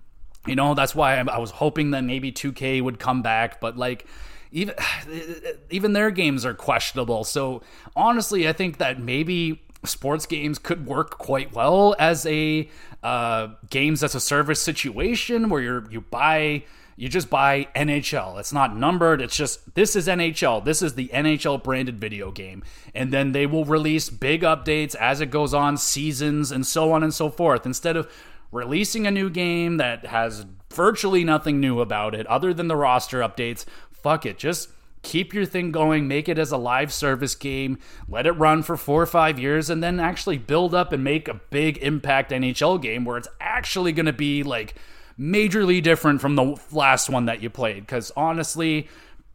you 0.46 0.56
know, 0.56 0.74
that's 0.74 0.94
why 0.94 1.16
I 1.16 1.38
was 1.38 1.52
hoping 1.52 1.92
that 1.92 2.04
maybe 2.04 2.32
2K 2.32 2.82
would 2.82 2.98
come 2.98 3.22
back, 3.22 3.60
but 3.62 3.78
like 3.78 4.06
even 4.52 4.74
even 5.70 5.92
their 5.92 6.10
games 6.10 6.44
are 6.44 6.54
questionable. 6.54 7.24
So 7.24 7.62
honestly, 7.96 8.48
I 8.48 8.52
think 8.52 8.78
that 8.78 9.00
maybe 9.00 9.62
sports 9.84 10.26
games 10.26 10.58
could 10.58 10.86
work 10.86 11.18
quite 11.18 11.54
well 11.54 11.96
as 11.98 12.26
a 12.26 12.68
uh, 13.02 13.48
games 13.70 14.02
as 14.02 14.14
a 14.14 14.20
service 14.20 14.60
situation 14.60 15.48
where 15.48 15.62
you're 15.62 15.90
you 15.90 16.00
buy 16.00 16.64
you 16.96 17.08
just 17.08 17.30
buy 17.30 17.66
NHL. 17.74 18.38
It's 18.38 18.52
not 18.52 18.76
numbered. 18.76 19.22
It's 19.22 19.34
just 19.34 19.74
this 19.74 19.96
is 19.96 20.06
NHL. 20.06 20.62
This 20.64 20.82
is 20.82 20.94
the 20.94 21.08
NHL 21.08 21.62
branded 21.62 21.98
video 21.98 22.30
game. 22.30 22.62
And 22.94 23.10
then 23.10 23.32
they 23.32 23.46
will 23.46 23.64
release 23.64 24.10
big 24.10 24.42
updates 24.42 24.94
as 24.96 25.22
it 25.22 25.30
goes 25.30 25.54
on, 25.54 25.78
seasons 25.78 26.52
and 26.52 26.66
so 26.66 26.92
on 26.92 27.02
and 27.02 27.14
so 27.14 27.30
forth. 27.30 27.64
Instead 27.64 27.96
of 27.96 28.10
releasing 28.52 29.06
a 29.06 29.10
new 29.10 29.30
game 29.30 29.78
that 29.78 30.06
has 30.06 30.44
virtually 30.70 31.24
nothing 31.24 31.58
new 31.58 31.80
about 31.80 32.14
it 32.14 32.26
other 32.26 32.52
than 32.52 32.68
the 32.68 32.76
roster 32.76 33.20
updates, 33.20 33.64
fuck 34.02 34.26
it. 34.26 34.38
Just 34.38 34.70
keep 35.02 35.32
your 35.32 35.46
thing 35.46 35.72
going, 35.72 36.06
make 36.08 36.28
it 36.28 36.38
as 36.38 36.52
a 36.52 36.56
live 36.56 36.92
service 36.92 37.34
game, 37.34 37.78
let 38.08 38.26
it 38.26 38.32
run 38.32 38.62
for 38.62 38.76
four 38.76 39.02
or 39.02 39.06
five 39.06 39.38
years, 39.38 39.70
and 39.70 39.82
then 39.82 39.98
actually 39.98 40.38
build 40.38 40.74
up 40.74 40.92
and 40.92 41.02
make 41.02 41.28
a 41.28 41.40
big 41.50 41.78
impact 41.78 42.30
NHL 42.30 42.80
game 42.80 43.04
where 43.04 43.16
it's 43.16 43.28
actually 43.40 43.92
going 43.92 44.06
to 44.06 44.12
be 44.12 44.42
like 44.42 44.74
majorly 45.18 45.82
different 45.82 46.20
from 46.20 46.34
the 46.36 46.56
last 46.72 47.08
one 47.08 47.26
that 47.26 47.42
you 47.42 47.50
played. 47.50 47.80
Because 47.80 48.12
honestly, 48.16 48.88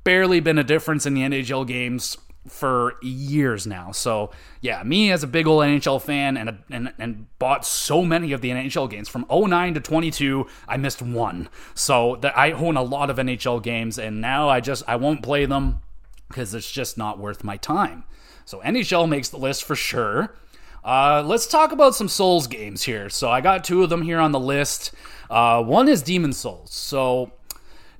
barely 0.03 0.39
been 0.39 0.57
a 0.57 0.63
difference 0.63 1.05
in 1.05 1.13
the 1.13 1.21
NHL 1.21 1.65
games 1.67 2.17
for 2.47 2.95
years 3.01 3.65
now. 3.65 3.91
So 3.91 4.31
yeah, 4.61 4.83
me 4.83 5.11
as 5.11 5.23
a 5.23 5.27
big 5.27 5.47
old 5.47 5.63
NHL 5.63 6.01
fan 6.01 6.37
and, 6.37 6.49
a, 6.49 6.57
and 6.69 6.93
and 6.99 7.27
bought 7.39 7.65
so 7.65 8.03
many 8.03 8.31
of 8.31 8.41
the 8.41 8.49
NHL 8.49 8.89
games 8.89 9.09
from 9.09 9.25
09 9.29 9.73
to 9.73 9.79
22, 9.79 10.47
I 10.67 10.77
missed 10.77 11.01
one. 11.01 11.49
So 11.73 12.17
that 12.21 12.37
I 12.37 12.51
own 12.51 12.77
a 12.77 12.83
lot 12.83 13.09
of 13.09 13.17
NHL 13.17 13.61
games 13.63 13.97
and 13.97 14.21
now 14.21 14.49
I 14.49 14.59
just 14.59 14.83
I 14.87 14.95
won't 14.95 15.23
play 15.23 15.45
them 15.45 15.79
because 16.27 16.53
it's 16.53 16.71
just 16.71 16.97
not 16.97 17.19
worth 17.19 17.43
my 17.43 17.57
time. 17.57 18.03
So 18.45 18.59
NHL 18.61 19.09
makes 19.09 19.29
the 19.29 19.37
list 19.37 19.63
for 19.63 19.75
sure. 19.75 20.35
Uh, 20.83 21.23
let's 21.25 21.47
talk 21.47 21.71
about 21.71 21.95
some 21.95 22.07
Souls 22.07 22.45
games 22.45 22.83
here. 22.83 23.09
So 23.09 23.29
I 23.29 23.41
got 23.41 23.63
two 23.63 23.83
of 23.83 23.89
them 23.89 24.03
here 24.03 24.19
on 24.19 24.31
the 24.31 24.39
list. 24.39 24.91
Uh, 25.31 25.63
one 25.63 25.87
is 25.87 26.03
Demon 26.03 26.31
Souls. 26.31 26.71
So 26.71 27.31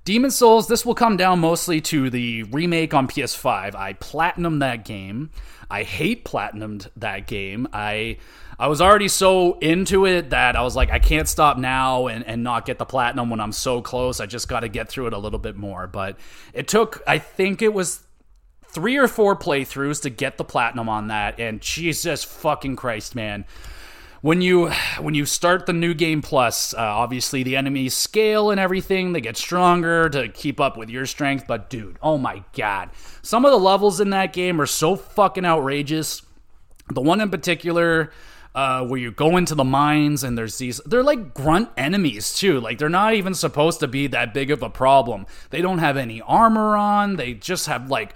Demon 0.06 0.30
Souls, 0.30 0.68
this 0.68 0.86
will 0.86 0.94
come 0.94 1.18
down 1.18 1.40
mostly 1.40 1.82
to 1.82 2.12
the 2.12 2.44
remake 2.44 2.94
on 2.94 3.08
PS5. 3.08 3.74
I 3.74 3.94
platinumed 3.94 4.60
that 4.60 4.86
game. 4.86 5.32
I 5.68 5.82
hate 5.82 6.24
platinumed 6.24 6.90
that 6.98 7.26
game. 7.26 7.68
I 7.74 8.18
I 8.60 8.68
was 8.68 8.82
already 8.82 9.08
so 9.08 9.58
into 9.58 10.06
it 10.06 10.30
that 10.30 10.56
I 10.56 10.62
was 10.62 10.76
like, 10.76 10.92
I 10.92 11.00
can't 11.00 11.28
stop 11.28 11.58
now 11.58 12.06
and, 12.06 12.24
and 12.24 12.44
not 12.44 12.68
get 12.68 12.78
the 12.78 12.86
platinum 12.86 13.32
when 13.32 13.42
I'm 13.42 13.52
so 13.52 13.82
close. 13.82 14.20
I 14.20 14.28
just 14.28 14.48
got 14.48 14.60
to 14.60 14.70
get 14.70 14.90
through 14.90 15.08
it 15.08 15.14
a 15.14 15.18
little 15.18 15.40
bit 15.40 15.58
more. 15.58 15.88
But 15.88 16.18
it 16.54 16.68
took, 16.68 17.02
I 17.08 17.18
think 17.18 17.64
it 17.64 17.74
was 17.74 18.04
three 18.68 18.98
or 18.98 19.08
four 19.08 19.36
playthroughs 19.36 20.04
to 20.04 20.12
get 20.12 20.38
the 20.38 20.46
platinum 20.46 20.88
on 20.88 21.08
that. 21.08 21.40
And 21.40 21.60
Jesus 21.60 22.24
fucking 22.24 22.76
Christ, 22.76 23.16
man 23.16 23.44
when 24.26 24.42
you 24.42 24.72
when 25.02 25.14
you 25.14 25.24
start 25.24 25.68
the 25.68 25.74
new 25.74 25.94
game 25.94 26.20
plus 26.20 26.74
uh, 26.74 26.78
obviously 26.80 27.44
the 27.44 27.56
enemies 27.56 27.94
scale 27.94 28.50
and 28.50 28.60
everything 28.60 29.14
they 29.14 29.22
get 29.22 29.38
stronger 29.38 30.10
to 30.10 30.28
keep 30.30 30.60
up 30.60 30.76
with 30.76 30.90
your 30.90 31.06
strength 31.06 31.46
but 31.48 31.70
dude 31.70 32.00
oh 32.02 32.18
my 32.18 32.44
god. 32.54 32.90
Some 33.22 33.46
of 33.46 33.52
the 33.52 33.60
levels 33.60 34.00
in 34.00 34.10
that 34.10 34.34
game 34.34 34.60
are 34.60 34.66
so 34.66 34.96
fucking 34.96 35.46
outrageous. 35.46 36.24
The 36.92 37.02
one 37.02 37.22
in 37.22 37.30
particular 37.30 38.12
uh, 38.56 38.84
where 38.88 39.00
you 39.00 39.12
go 39.12 39.38
into 39.38 39.54
the 39.54 39.64
mines 39.64 40.24
and 40.24 40.36
there's 40.36 40.58
these 40.58 40.82
they're 40.88 41.04
like 41.04 41.36
grunt 41.36 41.70
enemies 41.78 42.36
too. 42.36 42.60
Like 42.60 42.80
they're 42.80 42.90
not 42.90 43.14
even 43.14 43.36
supposed 43.36 43.80
to 43.82 43.88
be 43.88 44.08
that 44.08 44.34
big 44.34 44.50
of 44.50 44.64
a 44.64 44.72
problem. 44.72 45.28
They 45.52 45.62
don't 45.62 45.78
have 45.78 45.98
any 45.98 46.20
armor 46.22 46.76
on. 46.76 47.18
They 47.18 47.36
just 47.36 47.68
have 47.68 47.92
like 47.92 48.16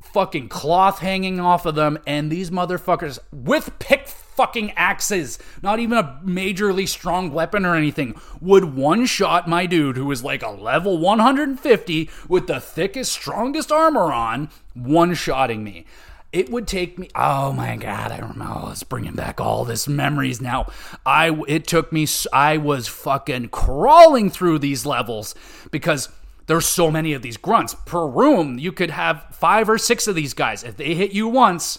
fucking 0.00 0.48
cloth 0.48 1.00
hanging 1.00 1.40
off 1.40 1.66
of 1.66 1.74
them. 1.74 1.98
And 2.06 2.32
these 2.32 2.50
motherfuckers 2.50 3.18
with 3.30 3.78
pick 3.78 4.08
fucking 4.34 4.72
axes, 4.72 5.38
not 5.62 5.78
even 5.78 5.98
a 5.98 6.20
majorly 6.24 6.88
strong 6.88 7.32
weapon 7.32 7.64
or 7.64 7.74
anything, 7.74 8.20
would 8.40 8.76
one 8.76 9.06
shot 9.06 9.48
my 9.48 9.66
dude 9.66 9.96
who 9.96 10.06
was 10.06 10.24
like 10.24 10.42
a 10.42 10.50
level 10.50 10.98
150 10.98 12.10
with 12.28 12.46
the 12.46 12.60
thickest, 12.60 13.12
strongest 13.12 13.70
armor 13.70 14.12
on, 14.12 14.50
one 14.74 15.14
shotting 15.14 15.62
me. 15.62 15.86
It 16.32 16.50
would 16.50 16.66
take 16.66 16.98
me. 16.98 17.10
Oh 17.14 17.52
my 17.52 17.76
god! 17.76 18.10
I 18.10 18.16
don't. 18.16 18.40
Oh, 18.40 18.70
it's 18.70 18.82
bringing 18.82 19.12
back 19.12 19.38
all 19.38 19.66
this 19.66 19.86
memories 19.86 20.40
now. 20.40 20.72
I 21.04 21.38
it 21.46 21.66
took 21.66 21.92
me. 21.92 22.06
I 22.32 22.56
was 22.56 22.88
fucking 22.88 23.50
crawling 23.50 24.30
through 24.30 24.60
these 24.60 24.86
levels 24.86 25.34
because 25.70 26.08
there's 26.46 26.64
so 26.64 26.90
many 26.90 27.12
of 27.12 27.20
these 27.20 27.36
grunts 27.36 27.74
per 27.84 28.06
room. 28.06 28.58
You 28.58 28.72
could 28.72 28.88
have 28.88 29.26
five 29.32 29.68
or 29.68 29.76
six 29.76 30.06
of 30.06 30.14
these 30.14 30.32
guys. 30.32 30.64
If 30.64 30.78
they 30.78 30.94
hit 30.94 31.12
you 31.12 31.28
once, 31.28 31.78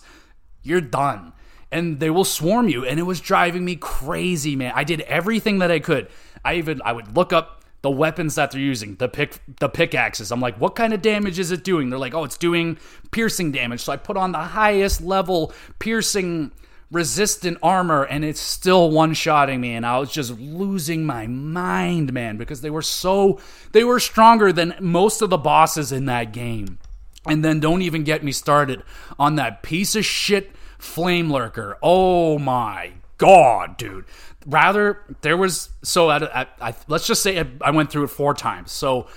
you're 0.61 0.81
done 0.81 1.33
and 1.73 1.99
they 1.99 2.09
will 2.09 2.23
swarm 2.23 2.69
you 2.69 2.85
and 2.85 2.99
it 2.99 3.03
was 3.03 3.19
driving 3.19 3.65
me 3.65 3.75
crazy 3.75 4.55
man. 4.55 4.71
I 4.75 4.83
did 4.83 5.01
everything 5.01 5.59
that 5.59 5.71
i 5.71 5.79
could. 5.79 6.07
I 6.45 6.55
even 6.55 6.81
i 6.85 6.93
would 6.93 7.15
look 7.15 7.33
up 7.33 7.63
the 7.81 7.91
weapons 7.91 8.35
that 8.35 8.51
they're 8.51 8.61
using 8.61 8.95
the 8.95 9.09
pick 9.09 9.39
the 9.59 9.67
pickaxes. 9.67 10.31
I'm 10.31 10.39
like 10.39 10.59
what 10.59 10.75
kind 10.75 10.93
of 10.93 11.01
damage 11.01 11.39
is 11.39 11.51
it 11.51 11.63
doing? 11.63 11.89
They're 11.89 11.99
like 11.99 12.13
oh 12.13 12.23
it's 12.23 12.37
doing 12.37 12.77
piercing 13.11 13.51
damage. 13.51 13.81
So 13.81 13.91
i 13.91 13.97
put 13.97 14.15
on 14.15 14.31
the 14.31 14.39
highest 14.39 15.01
level 15.01 15.51
piercing 15.79 16.51
resistant 16.91 17.57
armor 17.63 18.03
and 18.03 18.23
it's 18.23 18.39
still 18.39 18.91
one-shotting 18.91 19.59
me 19.59 19.73
and 19.73 19.83
i 19.83 19.97
was 19.97 20.11
just 20.11 20.29
losing 20.39 21.03
my 21.03 21.25
mind 21.25 22.13
man 22.13 22.37
because 22.37 22.61
they 22.61 22.69
were 22.69 22.83
so 22.83 23.39
they 23.71 23.83
were 23.83 23.99
stronger 23.99 24.53
than 24.53 24.75
most 24.79 25.23
of 25.23 25.31
the 25.31 25.37
bosses 25.37 25.91
in 25.91 26.05
that 26.05 26.31
game. 26.31 26.77
And 27.25 27.43
then 27.43 27.59
don't 27.59 27.81
even 27.81 28.03
get 28.03 28.23
me 28.23 28.31
started 28.31 28.83
on 29.17 29.35
that 29.35 29.63
piece 29.63 29.95
of 29.95 30.05
shit 30.05 30.51
Flame 30.83 31.31
Lurker. 31.31 31.77
Oh 31.81 32.37
my 32.37 32.91
god, 33.17 33.77
dude. 33.77 34.05
Rather, 34.45 34.99
there 35.21 35.37
was 35.37 35.69
so 35.81 36.09
I, 36.09 36.75
let's 36.87 37.07
just 37.07 37.23
say 37.23 37.43
I 37.61 37.71
went 37.71 37.89
through 37.89 38.03
it 38.03 38.09
four 38.09 38.33
times. 38.33 38.71
So 38.71 39.07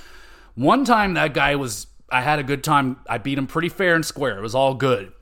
one 0.55 0.85
time 0.85 1.14
that 1.14 1.35
guy 1.35 1.57
was 1.57 1.88
I 2.09 2.22
had 2.22 2.38
a 2.38 2.44
good 2.44 2.62
time. 2.62 2.98
I 3.09 3.18
beat 3.18 3.37
him 3.37 3.46
pretty 3.46 3.68
fair 3.68 3.94
and 3.94 4.05
square. 4.05 4.38
It 4.38 4.42
was 4.42 4.55
all 4.55 4.74
good. 4.74 5.12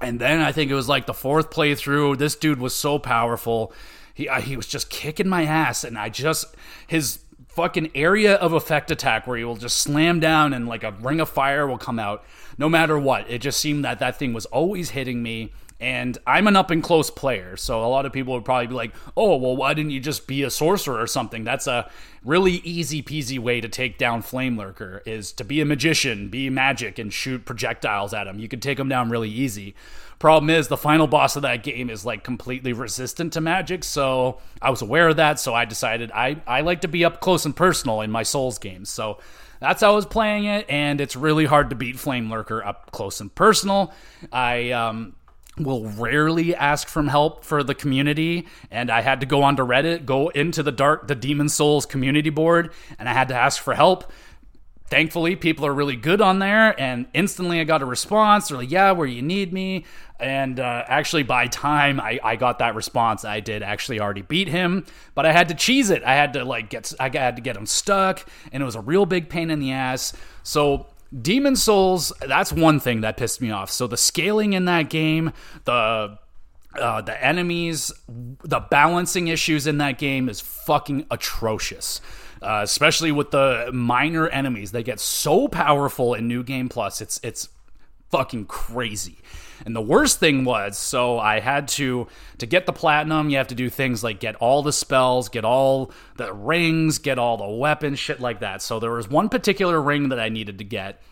And 0.00 0.20
then 0.20 0.40
I 0.40 0.52
think 0.52 0.70
it 0.70 0.74
was 0.74 0.88
like 0.88 1.06
the 1.06 1.12
fourth 1.12 1.50
playthrough. 1.50 2.18
This 2.18 2.36
dude 2.36 2.60
was 2.60 2.74
so 2.74 2.98
powerful. 2.98 3.72
He 4.14 4.28
uh, 4.28 4.40
he 4.40 4.56
was 4.56 4.66
just 4.66 4.90
kicking 4.90 5.28
my 5.28 5.44
ass, 5.44 5.82
and 5.82 5.98
I 5.98 6.08
just 6.08 6.54
his 6.86 7.24
fucking 7.48 7.90
area 7.96 8.36
of 8.36 8.52
effect 8.52 8.92
attack 8.92 9.26
where 9.26 9.36
he 9.36 9.44
will 9.44 9.56
just 9.56 9.78
slam 9.78 10.20
down 10.20 10.52
and 10.52 10.68
like 10.68 10.84
a 10.84 10.92
ring 10.92 11.20
of 11.20 11.28
fire 11.28 11.66
will 11.66 11.78
come 11.78 11.98
out 11.98 12.24
no 12.56 12.68
matter 12.68 12.98
what. 12.98 13.28
It 13.28 13.40
just 13.40 13.58
seemed 13.60 13.84
that 13.84 13.98
that 13.98 14.16
thing 14.16 14.32
was 14.32 14.46
always 14.46 14.90
hitting 14.90 15.22
me. 15.22 15.52
And 15.80 16.18
I'm 16.26 16.46
an 16.46 16.56
up 16.56 16.70
and 16.70 16.82
close 16.82 17.10
player, 17.10 17.56
so 17.56 17.82
a 17.82 17.88
lot 17.88 18.04
of 18.04 18.12
people 18.12 18.34
would 18.34 18.44
probably 18.44 18.66
be 18.66 18.74
like, 18.74 18.94
"Oh, 19.16 19.36
well, 19.36 19.56
why 19.56 19.72
didn't 19.72 19.92
you 19.92 20.00
just 20.00 20.26
be 20.26 20.42
a 20.42 20.50
sorcerer 20.50 21.00
or 21.00 21.06
something?" 21.06 21.42
That's 21.42 21.66
a 21.66 21.90
really 22.22 22.56
easy 22.64 23.02
peasy 23.02 23.38
way 23.38 23.62
to 23.62 23.68
take 23.68 23.96
down 23.96 24.20
Flame 24.20 24.58
Lurker 24.58 25.02
is 25.06 25.32
to 25.32 25.44
be 25.44 25.60
a 25.62 25.64
magician, 25.64 26.28
be 26.28 26.50
magic, 26.50 26.98
and 26.98 27.10
shoot 27.10 27.46
projectiles 27.46 28.12
at 28.12 28.26
him. 28.26 28.38
You 28.38 28.46
could 28.46 28.60
take 28.60 28.78
him 28.78 28.90
down 28.90 29.08
really 29.08 29.30
easy. 29.30 29.74
Problem 30.18 30.50
is, 30.50 30.68
the 30.68 30.76
final 30.76 31.06
boss 31.06 31.34
of 31.36 31.42
that 31.42 31.62
game 31.62 31.88
is 31.88 32.04
like 32.04 32.22
completely 32.24 32.74
resistant 32.74 33.32
to 33.32 33.40
magic, 33.40 33.82
so 33.82 34.38
I 34.60 34.68
was 34.68 34.82
aware 34.82 35.08
of 35.08 35.16
that. 35.16 35.40
So 35.40 35.54
I 35.54 35.64
decided 35.64 36.12
I 36.12 36.42
I 36.46 36.60
like 36.60 36.82
to 36.82 36.88
be 36.88 37.06
up 37.06 37.22
close 37.22 37.46
and 37.46 37.56
personal 37.56 38.02
in 38.02 38.10
my 38.10 38.22
Souls 38.22 38.58
games. 38.58 38.90
So 38.90 39.18
that's 39.60 39.82
how 39.82 39.92
I 39.92 39.94
was 39.94 40.06
playing 40.06 40.44
it, 40.44 40.66
and 40.68 41.00
it's 41.00 41.16
really 41.16 41.44
hard 41.44 41.70
to 41.70 41.76
beat 41.76 41.98
Flame 41.98 42.30
Lurker 42.30 42.64
up 42.64 42.90
close 42.92 43.20
and 43.20 43.34
personal. 43.34 43.92
I 44.32 44.70
um, 44.72 45.14
will 45.64 45.86
rarely 45.90 46.54
ask 46.54 46.88
from 46.88 47.08
help 47.08 47.44
for 47.44 47.62
the 47.62 47.74
community 47.74 48.46
and 48.70 48.90
i 48.90 49.00
had 49.00 49.20
to 49.20 49.26
go 49.26 49.42
onto 49.42 49.64
reddit 49.64 50.04
go 50.04 50.28
into 50.28 50.62
the 50.62 50.72
dark 50.72 51.06
the 51.08 51.14
demon 51.14 51.48
souls 51.48 51.86
community 51.86 52.30
board 52.30 52.72
and 52.98 53.08
i 53.08 53.12
had 53.12 53.28
to 53.28 53.34
ask 53.34 53.62
for 53.62 53.74
help. 53.74 54.12
Thankfully 54.86 55.36
people 55.36 55.64
are 55.66 55.72
really 55.72 55.94
good 55.94 56.20
on 56.20 56.40
there 56.40 56.78
and 56.80 57.06
instantly 57.14 57.60
i 57.60 57.64
got 57.64 57.80
a 57.80 57.84
response. 57.84 58.48
They're 58.48 58.58
like 58.58 58.70
yeah 58.70 58.90
where 58.90 59.06
you 59.06 59.22
need 59.22 59.52
me? 59.52 59.84
And 60.18 60.58
uh, 60.58 60.84
actually 60.86 61.22
by 61.22 61.46
time 61.46 62.00
I, 62.00 62.18
I 62.22 62.36
got 62.36 62.58
that 62.58 62.74
response 62.74 63.24
i 63.24 63.38
did 63.38 63.62
actually 63.62 64.00
already 64.00 64.22
beat 64.22 64.48
him 64.48 64.84
but 65.14 65.26
i 65.26 65.32
had 65.32 65.48
to 65.48 65.54
cheese 65.54 65.90
it. 65.90 66.02
I 66.02 66.14
had 66.14 66.32
to 66.32 66.44
like 66.44 66.70
get 66.70 66.92
i 66.98 67.08
had 67.08 67.36
to 67.36 67.42
get 67.42 67.56
him 67.56 67.66
stuck 67.66 68.26
and 68.50 68.62
it 68.62 68.66
was 68.66 68.74
a 68.74 68.80
real 68.80 69.06
big 69.06 69.28
pain 69.28 69.50
in 69.50 69.60
the 69.60 69.70
ass. 69.70 70.12
So 70.42 70.86
Demon 71.18 71.56
Souls, 71.56 72.12
that's 72.26 72.52
one 72.52 72.78
thing 72.78 73.00
that 73.00 73.16
pissed 73.16 73.40
me 73.40 73.50
off. 73.50 73.70
So 73.70 73.86
the 73.86 73.96
scaling 73.96 74.52
in 74.52 74.66
that 74.66 74.90
game, 74.90 75.32
the 75.64 76.18
uh, 76.78 77.00
the 77.00 77.24
enemies, 77.24 77.92
the 78.08 78.60
balancing 78.60 79.26
issues 79.26 79.66
in 79.66 79.78
that 79.78 79.98
game 79.98 80.28
is 80.28 80.40
fucking 80.40 81.06
atrocious. 81.10 82.00
Uh, 82.42 82.60
especially 82.62 83.12
with 83.12 83.32
the 83.32 83.70
minor 83.72 84.28
enemies, 84.28 84.72
they 84.72 84.82
get 84.82 84.98
so 84.98 85.46
powerful 85.46 86.14
in 86.14 86.26
New 86.26 86.42
Game 86.42 86.68
Plus. 86.68 87.00
It's 87.00 87.20
it's 87.22 87.48
fucking 88.10 88.46
crazy. 88.46 89.18
And 89.64 89.74
the 89.74 89.80
worst 89.80 90.20
thing 90.20 90.44
was, 90.44 90.78
so 90.78 91.18
I 91.18 91.40
had 91.40 91.68
to 91.68 92.06
to 92.38 92.46
get 92.46 92.66
the 92.66 92.72
platinum, 92.72 93.30
you 93.30 93.36
have 93.36 93.48
to 93.48 93.54
do 93.54 93.68
things 93.68 94.02
like 94.02 94.20
get 94.20 94.36
all 94.36 94.62
the 94.62 94.72
spells, 94.72 95.28
get 95.28 95.44
all 95.44 95.92
the 96.16 96.32
rings, 96.32 96.98
get 96.98 97.18
all 97.18 97.36
the 97.36 97.48
weapons, 97.48 97.98
shit 97.98 98.20
like 98.20 98.40
that. 98.40 98.62
So 98.62 98.80
there 98.80 98.92
was 98.92 99.08
one 99.08 99.28
particular 99.28 99.80
ring 99.80 100.08
that 100.10 100.20
I 100.20 100.28
needed 100.28 100.58
to 100.58 100.64
get, 100.64 101.02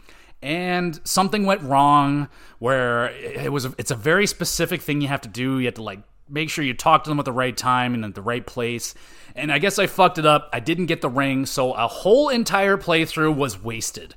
and 0.42 0.98
something 1.04 1.46
went 1.46 1.62
wrong 1.62 2.28
where 2.58 3.08
it 3.08 3.52
was 3.52 3.66
it's 3.78 3.90
a 3.90 3.96
very 3.96 4.26
specific 4.26 4.82
thing 4.82 5.00
you 5.00 5.08
have 5.08 5.22
to 5.22 5.28
do. 5.28 5.58
You 5.58 5.66
have 5.66 5.74
to 5.74 5.82
like 5.82 6.00
make 6.28 6.50
sure 6.50 6.64
you 6.64 6.74
talk 6.74 7.04
to 7.04 7.11
them 7.11 7.18
at 7.18 7.24
the 7.24 7.32
right 7.32 7.56
time 7.56 7.94
and 7.94 8.04
at 8.04 8.14
the 8.14 8.22
right 8.22 8.44
place. 8.44 8.94
And 9.34 9.50
I 9.52 9.58
guess 9.58 9.78
I 9.78 9.87
fucked 9.87 10.18
it 10.18 10.26
up. 10.26 10.50
I 10.52 10.61
didn't 10.61 10.87
get 10.87 11.00
the 11.00 11.08
ring, 11.08 11.46
so 11.46 11.72
a 11.72 11.87
whole 11.87 12.28
entire 12.28 12.76
playthrough 12.76 13.37
was 13.37 13.62
wasted 13.62 14.14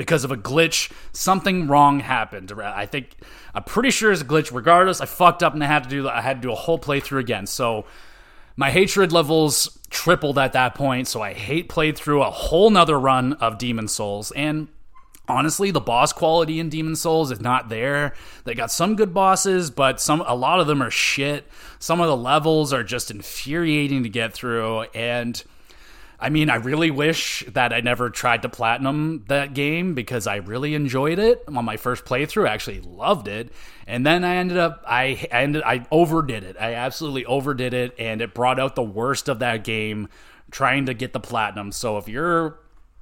because 0.00 0.24
of 0.24 0.30
a 0.30 0.36
glitch. 0.36 0.90
Something 1.12 1.68
wrong 1.68 2.00
happened. 2.00 2.50
I 2.58 2.86
think 2.86 3.16
I'm 3.54 3.64
pretty 3.64 3.90
sure 3.90 4.10
it's 4.10 4.22
a 4.22 4.24
glitch. 4.24 4.50
Regardless, 4.50 5.02
I 5.02 5.04
fucked 5.04 5.42
up 5.42 5.52
and 5.52 5.62
I 5.62 5.66
had 5.66 5.82
to 5.82 5.90
do 5.90 6.08
I 6.08 6.22
had 6.22 6.40
to 6.40 6.48
do 6.48 6.52
a 6.52 6.56
whole 6.56 6.78
playthrough 6.78 7.20
again. 7.20 7.46
So 7.46 7.84
my 8.56 8.70
hatred 8.70 9.12
levels 9.12 9.78
tripled 9.90 10.38
at 10.38 10.54
that 10.54 10.74
point. 10.74 11.06
So 11.06 11.20
I 11.20 11.34
hate 11.34 11.68
played 11.68 11.98
through 11.98 12.22
a 12.22 12.30
whole 12.30 12.70
nother 12.70 12.98
run 12.98 13.34
of 13.34 13.58
Demon 13.58 13.88
Souls 13.88 14.30
and 14.30 14.68
honestly 15.28 15.70
the 15.70 15.80
boss 15.80 16.12
quality 16.12 16.58
in 16.58 16.68
demon 16.68 16.96
souls 16.96 17.30
is 17.30 17.40
not 17.40 17.68
there 17.68 18.14
they 18.42 18.52
got 18.52 18.68
some 18.68 18.96
good 18.96 19.14
bosses 19.14 19.70
but 19.70 20.00
some 20.00 20.20
a 20.22 20.34
lot 20.34 20.58
of 20.58 20.66
them 20.66 20.82
are 20.82 20.90
shit 20.90 21.46
some 21.78 22.00
of 22.00 22.08
the 22.08 22.16
levels 22.16 22.72
are 22.72 22.82
just 22.82 23.12
infuriating 23.12 24.02
to 24.02 24.08
get 24.08 24.32
through 24.32 24.80
and 24.92 25.44
I 26.20 26.28
mean, 26.28 26.50
I 26.50 26.56
really 26.56 26.90
wish 26.90 27.44
that 27.48 27.72
I 27.72 27.80
never 27.80 28.10
tried 28.10 28.42
to 28.42 28.48
platinum 28.50 29.24
that 29.28 29.54
game 29.54 29.94
because 29.94 30.26
I 30.26 30.36
really 30.36 30.74
enjoyed 30.74 31.18
it 31.18 31.42
on 31.48 31.64
my 31.64 31.78
first 31.78 32.04
playthrough. 32.04 32.46
I 32.46 32.52
actually 32.52 32.80
loved 32.80 33.26
it, 33.26 33.50
and 33.86 34.04
then 34.04 34.22
I 34.22 34.36
ended 34.36 34.58
up 34.58 34.84
I 34.86 35.26
ended 35.30 35.62
I 35.64 35.86
overdid 35.90 36.44
it. 36.44 36.56
I 36.60 36.74
absolutely 36.74 37.24
overdid 37.24 37.72
it, 37.72 37.94
and 37.98 38.20
it 38.20 38.34
brought 38.34 38.60
out 38.60 38.76
the 38.76 38.82
worst 38.82 39.28
of 39.28 39.38
that 39.38 39.64
game 39.64 40.08
trying 40.50 40.86
to 40.86 40.94
get 40.94 41.12
the 41.12 41.20
platinum. 41.20 41.72
So 41.72 41.96
if 41.96 42.06
you're 42.06 42.58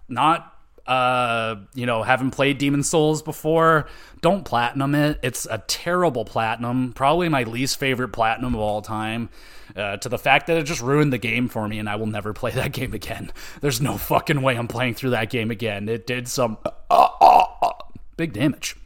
not 0.09 0.58
uh, 0.89 1.57
you 1.75 1.85
know, 1.87 2.03
haven't 2.03 2.31
played 2.31 2.59
Demon 2.59 2.83
Souls 2.83 3.23
before, 3.23 3.87
don't 4.23 4.45
platinum 4.45 4.95
it. 4.95 5.21
It's 5.23 5.47
a 5.47 5.59
terrible 5.67 6.25
platinum, 6.25 6.95
probably 6.95 7.29
my 7.29 7.43
least 7.43 7.79
favorite 7.79 8.09
platinum 8.09 8.55
of 8.55 8.61
all 8.61 8.83
time. 8.83 9.29
Uh, 9.77 9.99
to 9.99 10.09
the 10.09 10.19
fact 10.19 10.47
that 10.47 10.57
it 10.57 10.63
just 10.63 10.81
ruined 10.81 11.13
the 11.13 11.19
game 11.19 11.47
for 11.47 11.69
me, 11.69 11.79
and 11.79 11.91
I 11.91 11.97
will 11.97 12.07
never 12.07 12.33
play 12.35 12.51
that 12.53 12.73
game 12.73 12.95
again. 12.95 13.31
There's 13.61 13.83
no 13.83 13.99
fucking 13.99 14.41
way 14.41 14.57
I'm 14.57 14.67
playing 14.67 14.95
through 14.95 15.11
that 15.11 15.29
game 15.29 15.51
again. 15.51 15.89
It 15.91 16.07
did 16.07 16.27
some 16.27 16.57
uh, 16.65 16.71
uh, 16.91 17.45
uh 17.61 17.73
big 18.17 18.33
damage. 18.33 18.77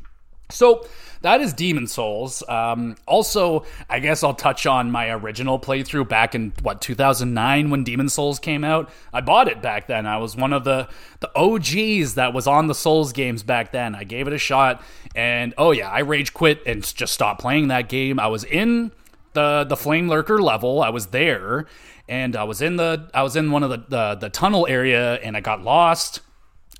So 0.50 0.84
that 1.22 1.40
is 1.40 1.52
Demon 1.52 1.86
Souls. 1.86 2.42
Um, 2.48 2.96
also, 3.06 3.64
I 3.88 4.00
guess 4.00 4.22
I'll 4.22 4.34
touch 4.34 4.66
on 4.66 4.90
my 4.90 5.10
original 5.10 5.58
playthrough 5.58 6.08
back 6.08 6.34
in 6.34 6.52
what 6.62 6.80
2009 6.80 7.70
when 7.70 7.84
Demon 7.84 8.08
Souls 8.08 8.38
came 8.38 8.64
out. 8.64 8.90
I 9.12 9.20
bought 9.20 9.48
it 9.48 9.62
back 9.62 9.86
then. 9.86 10.06
I 10.06 10.18
was 10.18 10.36
one 10.36 10.52
of 10.52 10.64
the 10.64 10.88
the 11.20 11.30
OGs 11.36 12.14
that 12.14 12.34
was 12.34 12.46
on 12.46 12.66
the 12.66 12.74
Souls 12.74 13.12
games 13.12 13.42
back 13.42 13.72
then. 13.72 13.94
I 13.94 14.04
gave 14.04 14.26
it 14.26 14.32
a 14.32 14.38
shot, 14.38 14.82
and 15.14 15.54
oh 15.56 15.70
yeah, 15.70 15.90
I 15.90 16.00
rage 16.00 16.34
quit 16.34 16.60
and 16.66 16.82
just 16.94 17.14
stopped 17.14 17.40
playing 17.40 17.68
that 17.68 17.88
game. 17.88 18.18
I 18.18 18.26
was 18.26 18.44
in 18.44 18.92
the 19.32 19.64
the 19.68 19.76
Flame 19.76 20.08
Lurker 20.08 20.42
level. 20.42 20.82
I 20.82 20.90
was 20.90 21.06
there, 21.06 21.66
and 22.08 22.36
I 22.36 22.44
was 22.44 22.60
in 22.60 22.76
the 22.76 23.08
I 23.14 23.22
was 23.22 23.36
in 23.36 23.50
one 23.50 23.62
of 23.62 23.70
the 23.70 23.84
the, 23.88 24.14
the 24.16 24.28
tunnel 24.28 24.66
area, 24.68 25.14
and 25.16 25.36
I 25.36 25.40
got 25.40 25.62
lost. 25.62 26.20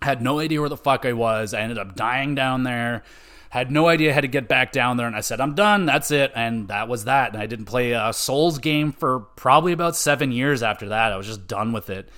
Had 0.02 0.20
no 0.20 0.40
idea 0.40 0.58
where 0.58 0.68
the 0.68 0.76
fuck 0.76 1.06
I 1.06 1.12
was. 1.12 1.54
I 1.54 1.60
ended 1.60 1.78
up 1.78 1.94
dying 1.94 2.34
down 2.34 2.64
there 2.64 3.04
had 3.52 3.70
no 3.70 3.86
idea 3.86 4.14
how 4.14 4.22
to 4.22 4.28
get 4.28 4.48
back 4.48 4.72
down 4.72 4.96
there, 4.96 5.06
and 5.06 5.14
I 5.14 5.20
said, 5.20 5.38
I'm 5.38 5.54
done, 5.54 5.84
that's 5.84 6.10
it. 6.10 6.32
And 6.34 6.68
that 6.68 6.88
was 6.88 7.04
that. 7.04 7.34
And 7.34 7.42
I 7.42 7.44
didn't 7.44 7.66
play 7.66 7.92
a 7.92 8.10
Souls 8.14 8.58
game 8.58 8.92
for 8.92 9.20
probably 9.20 9.74
about 9.74 9.94
seven 9.94 10.32
years 10.32 10.62
after 10.62 10.88
that. 10.88 11.12
I 11.12 11.18
was 11.18 11.26
just 11.26 11.48
done 11.48 11.72
with 11.72 11.90
it. 11.90 12.08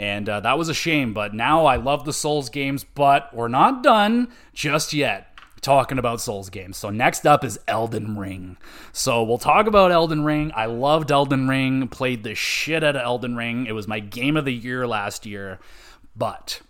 And 0.00 0.28
uh, 0.28 0.40
that 0.40 0.58
was 0.58 0.68
a 0.68 0.74
shame, 0.74 1.14
but 1.14 1.32
now 1.32 1.64
I 1.64 1.76
love 1.76 2.04
the 2.04 2.12
Souls 2.12 2.48
games, 2.48 2.82
but 2.82 3.32
we're 3.32 3.46
not 3.46 3.84
done 3.84 4.32
just 4.52 4.92
yet 4.92 5.38
talking 5.60 5.96
about 5.96 6.20
Souls 6.20 6.50
games. 6.50 6.76
So 6.76 6.90
next 6.90 7.24
up 7.24 7.44
is 7.44 7.60
Elden 7.68 8.18
Ring. 8.18 8.56
So 8.90 9.22
we'll 9.22 9.38
talk 9.38 9.68
about 9.68 9.92
Elden 9.92 10.24
Ring. 10.24 10.50
I 10.56 10.66
loved 10.66 11.12
Elden 11.12 11.46
Ring, 11.46 11.86
played 11.86 12.24
the 12.24 12.34
shit 12.34 12.82
out 12.82 12.96
of 12.96 13.02
Elden 13.02 13.36
Ring. 13.36 13.66
It 13.66 13.76
was 13.76 13.86
my 13.86 14.00
game 14.00 14.36
of 14.36 14.44
the 14.44 14.52
year 14.52 14.88
last 14.88 15.24
year. 15.24 15.60
But 16.16 16.62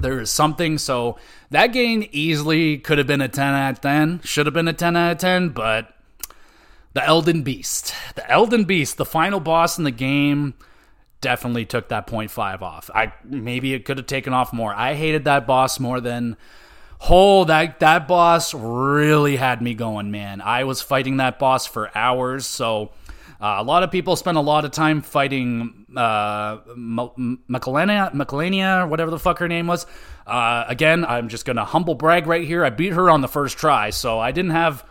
there 0.00 0.20
is 0.20 0.30
something. 0.30 0.78
So 0.78 1.18
that 1.50 1.68
game 1.68 2.06
easily 2.12 2.78
could 2.78 2.98
have 2.98 3.06
been 3.06 3.20
a 3.20 3.28
10 3.28 3.54
out 3.54 3.72
of 3.72 3.80
10 3.80 4.20
should 4.24 4.46
have 4.46 4.54
been 4.54 4.68
a 4.68 4.72
10 4.72 4.96
out 4.96 5.12
of 5.12 5.18
10 5.18 5.50
but 5.50 5.94
the 6.92 7.04
elden 7.04 7.42
beast 7.42 7.94
the 8.14 8.28
elden 8.30 8.64
beast 8.64 8.96
the 8.96 9.04
final 9.04 9.40
boss 9.40 9.78
in 9.78 9.84
the 9.84 9.90
game 9.90 10.54
definitely 11.20 11.66
took 11.66 11.88
that 11.88 12.06
0.5 12.06 12.62
off. 12.62 12.90
I 12.94 13.12
maybe 13.24 13.74
it 13.74 13.84
could 13.84 13.98
have 13.98 14.06
taken 14.06 14.32
off 14.32 14.52
more. 14.52 14.74
I 14.74 14.94
hated 14.94 15.24
that 15.24 15.46
boss 15.46 15.78
more 15.78 16.00
than 16.00 16.36
oh 17.08 17.44
that 17.44 17.80
that 17.80 18.08
boss 18.08 18.54
really 18.54 19.36
had 19.36 19.62
me 19.62 19.74
going 19.74 20.10
man. 20.10 20.40
I 20.40 20.64
was 20.64 20.82
fighting 20.82 21.18
that 21.18 21.38
boss 21.38 21.66
for 21.66 21.96
hours 21.96 22.46
so 22.46 22.90
uh, 23.40 23.56
a 23.58 23.62
lot 23.62 23.82
of 23.82 23.90
people 23.90 24.16
spend 24.16 24.36
a 24.36 24.42
lot 24.42 24.64
of 24.64 24.70
time 24.70 25.00
fighting 25.00 25.86
uh, 25.96 26.58
Macalania, 26.58 28.88
whatever 28.88 29.10
the 29.10 29.18
fuck 29.18 29.38
her 29.38 29.48
name 29.48 29.66
was. 29.66 29.86
Uh, 30.26 30.64
again, 30.68 31.04
I'm 31.04 31.28
just 31.28 31.44
gonna 31.44 31.64
humble 31.64 31.94
brag 31.94 32.26
right 32.26 32.46
here. 32.46 32.64
I 32.64 32.70
beat 32.70 32.92
her 32.92 33.10
on 33.10 33.22
the 33.22 33.28
first 33.28 33.56
try, 33.56 33.90
so 33.90 34.18
I 34.18 34.32
didn't 34.32 34.52
have 34.52 34.84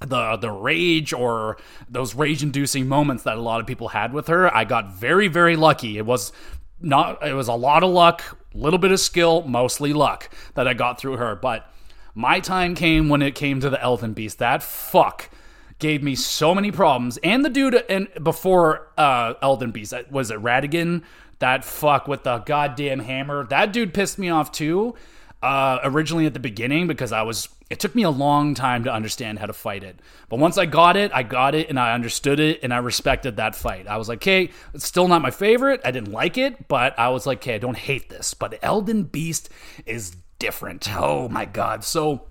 the 0.00 0.36
the 0.36 0.50
rage 0.50 1.12
or 1.12 1.56
those 1.88 2.14
rage 2.14 2.42
inducing 2.42 2.86
moments 2.86 3.22
that 3.22 3.38
a 3.38 3.40
lot 3.40 3.60
of 3.60 3.66
people 3.66 3.88
had 3.88 4.12
with 4.12 4.26
her. 4.26 4.54
I 4.54 4.64
got 4.64 4.92
very 4.92 5.28
very 5.28 5.56
lucky. 5.56 5.96
It 5.96 6.04
was 6.04 6.32
not 6.80 7.26
it 7.26 7.34
was 7.34 7.48
a 7.48 7.54
lot 7.54 7.82
of 7.82 7.90
luck, 7.90 8.38
little 8.52 8.78
bit 8.78 8.90
of 8.90 9.00
skill, 9.00 9.42
mostly 9.42 9.92
luck 9.92 10.28
that 10.54 10.66
I 10.66 10.74
got 10.74 10.98
through 10.98 11.18
her, 11.18 11.36
but 11.36 11.70
my 12.14 12.40
time 12.40 12.74
came 12.74 13.08
when 13.08 13.22
it 13.22 13.34
came 13.34 13.60
to 13.60 13.70
the 13.70 13.80
Elden 13.80 14.12
Beast. 14.12 14.38
That 14.38 14.62
fuck 14.62 15.30
gave 15.78 16.02
me 16.02 16.14
so 16.14 16.54
many 16.54 16.70
problems. 16.70 17.18
And 17.18 17.44
the 17.44 17.50
dude 17.50 17.74
and 17.88 18.08
before 18.22 18.88
uh, 18.96 19.34
Elden 19.42 19.70
Beast 19.70 19.94
was 20.10 20.30
it 20.30 20.40
Radagon? 20.40 21.02
That 21.38 21.64
fuck 21.64 22.08
with 22.08 22.22
the 22.22 22.38
goddamn 22.38 23.00
hammer. 23.00 23.44
That 23.46 23.72
dude 23.72 23.92
pissed 23.92 24.18
me 24.18 24.30
off 24.30 24.52
too. 24.52 24.94
Uh, 25.42 25.78
originally 25.84 26.24
at 26.26 26.32
the 26.32 26.40
beginning 26.40 26.86
because 26.86 27.12
I 27.12 27.22
was. 27.22 27.48
It 27.68 27.80
took 27.80 27.96
me 27.96 28.04
a 28.04 28.10
long 28.10 28.54
time 28.54 28.84
to 28.84 28.92
understand 28.92 29.40
how 29.40 29.46
to 29.46 29.52
fight 29.52 29.82
it. 29.82 29.98
But 30.28 30.38
once 30.38 30.56
I 30.56 30.66
got 30.66 30.96
it, 30.96 31.10
I 31.12 31.24
got 31.24 31.54
it 31.56 31.68
and 31.68 31.80
I 31.80 31.94
understood 31.94 32.38
it 32.38 32.60
and 32.62 32.72
I 32.72 32.78
respected 32.78 33.36
that 33.36 33.56
fight. 33.56 33.88
I 33.88 33.96
was 33.96 34.08
like, 34.08 34.18
okay, 34.18 34.50
it's 34.72 34.86
still 34.86 35.08
not 35.08 35.20
my 35.20 35.32
favorite. 35.32 35.80
I 35.84 35.90
didn't 35.90 36.12
like 36.12 36.38
it, 36.38 36.68
but 36.68 36.96
I 36.96 37.08
was 37.08 37.26
like, 37.26 37.38
okay, 37.38 37.56
I 37.56 37.58
don't 37.58 37.76
hate 37.76 38.08
this. 38.08 38.34
But 38.34 38.60
Elden 38.62 39.02
Beast 39.04 39.50
is 39.84 40.16
different. 40.38 40.88
Oh 40.94 41.28
my 41.28 41.44
god. 41.44 41.82
So 41.82 42.26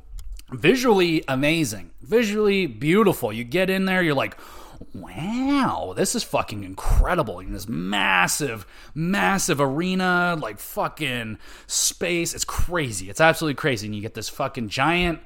visually 0.52 1.24
amazing, 1.28 1.92
visually 2.02 2.68
beautiful. 2.68 3.32
You 3.34 3.44
get 3.44 3.70
in 3.70 3.86
there, 3.86 4.02
you're 4.02 4.16
like, 4.16 4.38
wow, 4.94 5.94
this 5.96 6.16
is 6.16 6.24
fucking 6.24 6.64
incredible. 6.64 7.40
In 7.40 7.52
this 7.52 7.68
massive, 7.68 8.66
massive 8.94 9.62
arena, 9.62 10.38
like 10.40 10.60
fucking 10.60 11.38
space. 11.68 12.34
It's 12.34 12.46
crazy. 12.46 13.10
It's 13.10 13.22
absolutely 13.22 13.56
crazy. 13.56 13.88
And 13.88 13.96
you 13.96 14.02
get 14.02 14.14
this 14.14 14.30
fucking 14.30 14.70
giant 14.70 15.20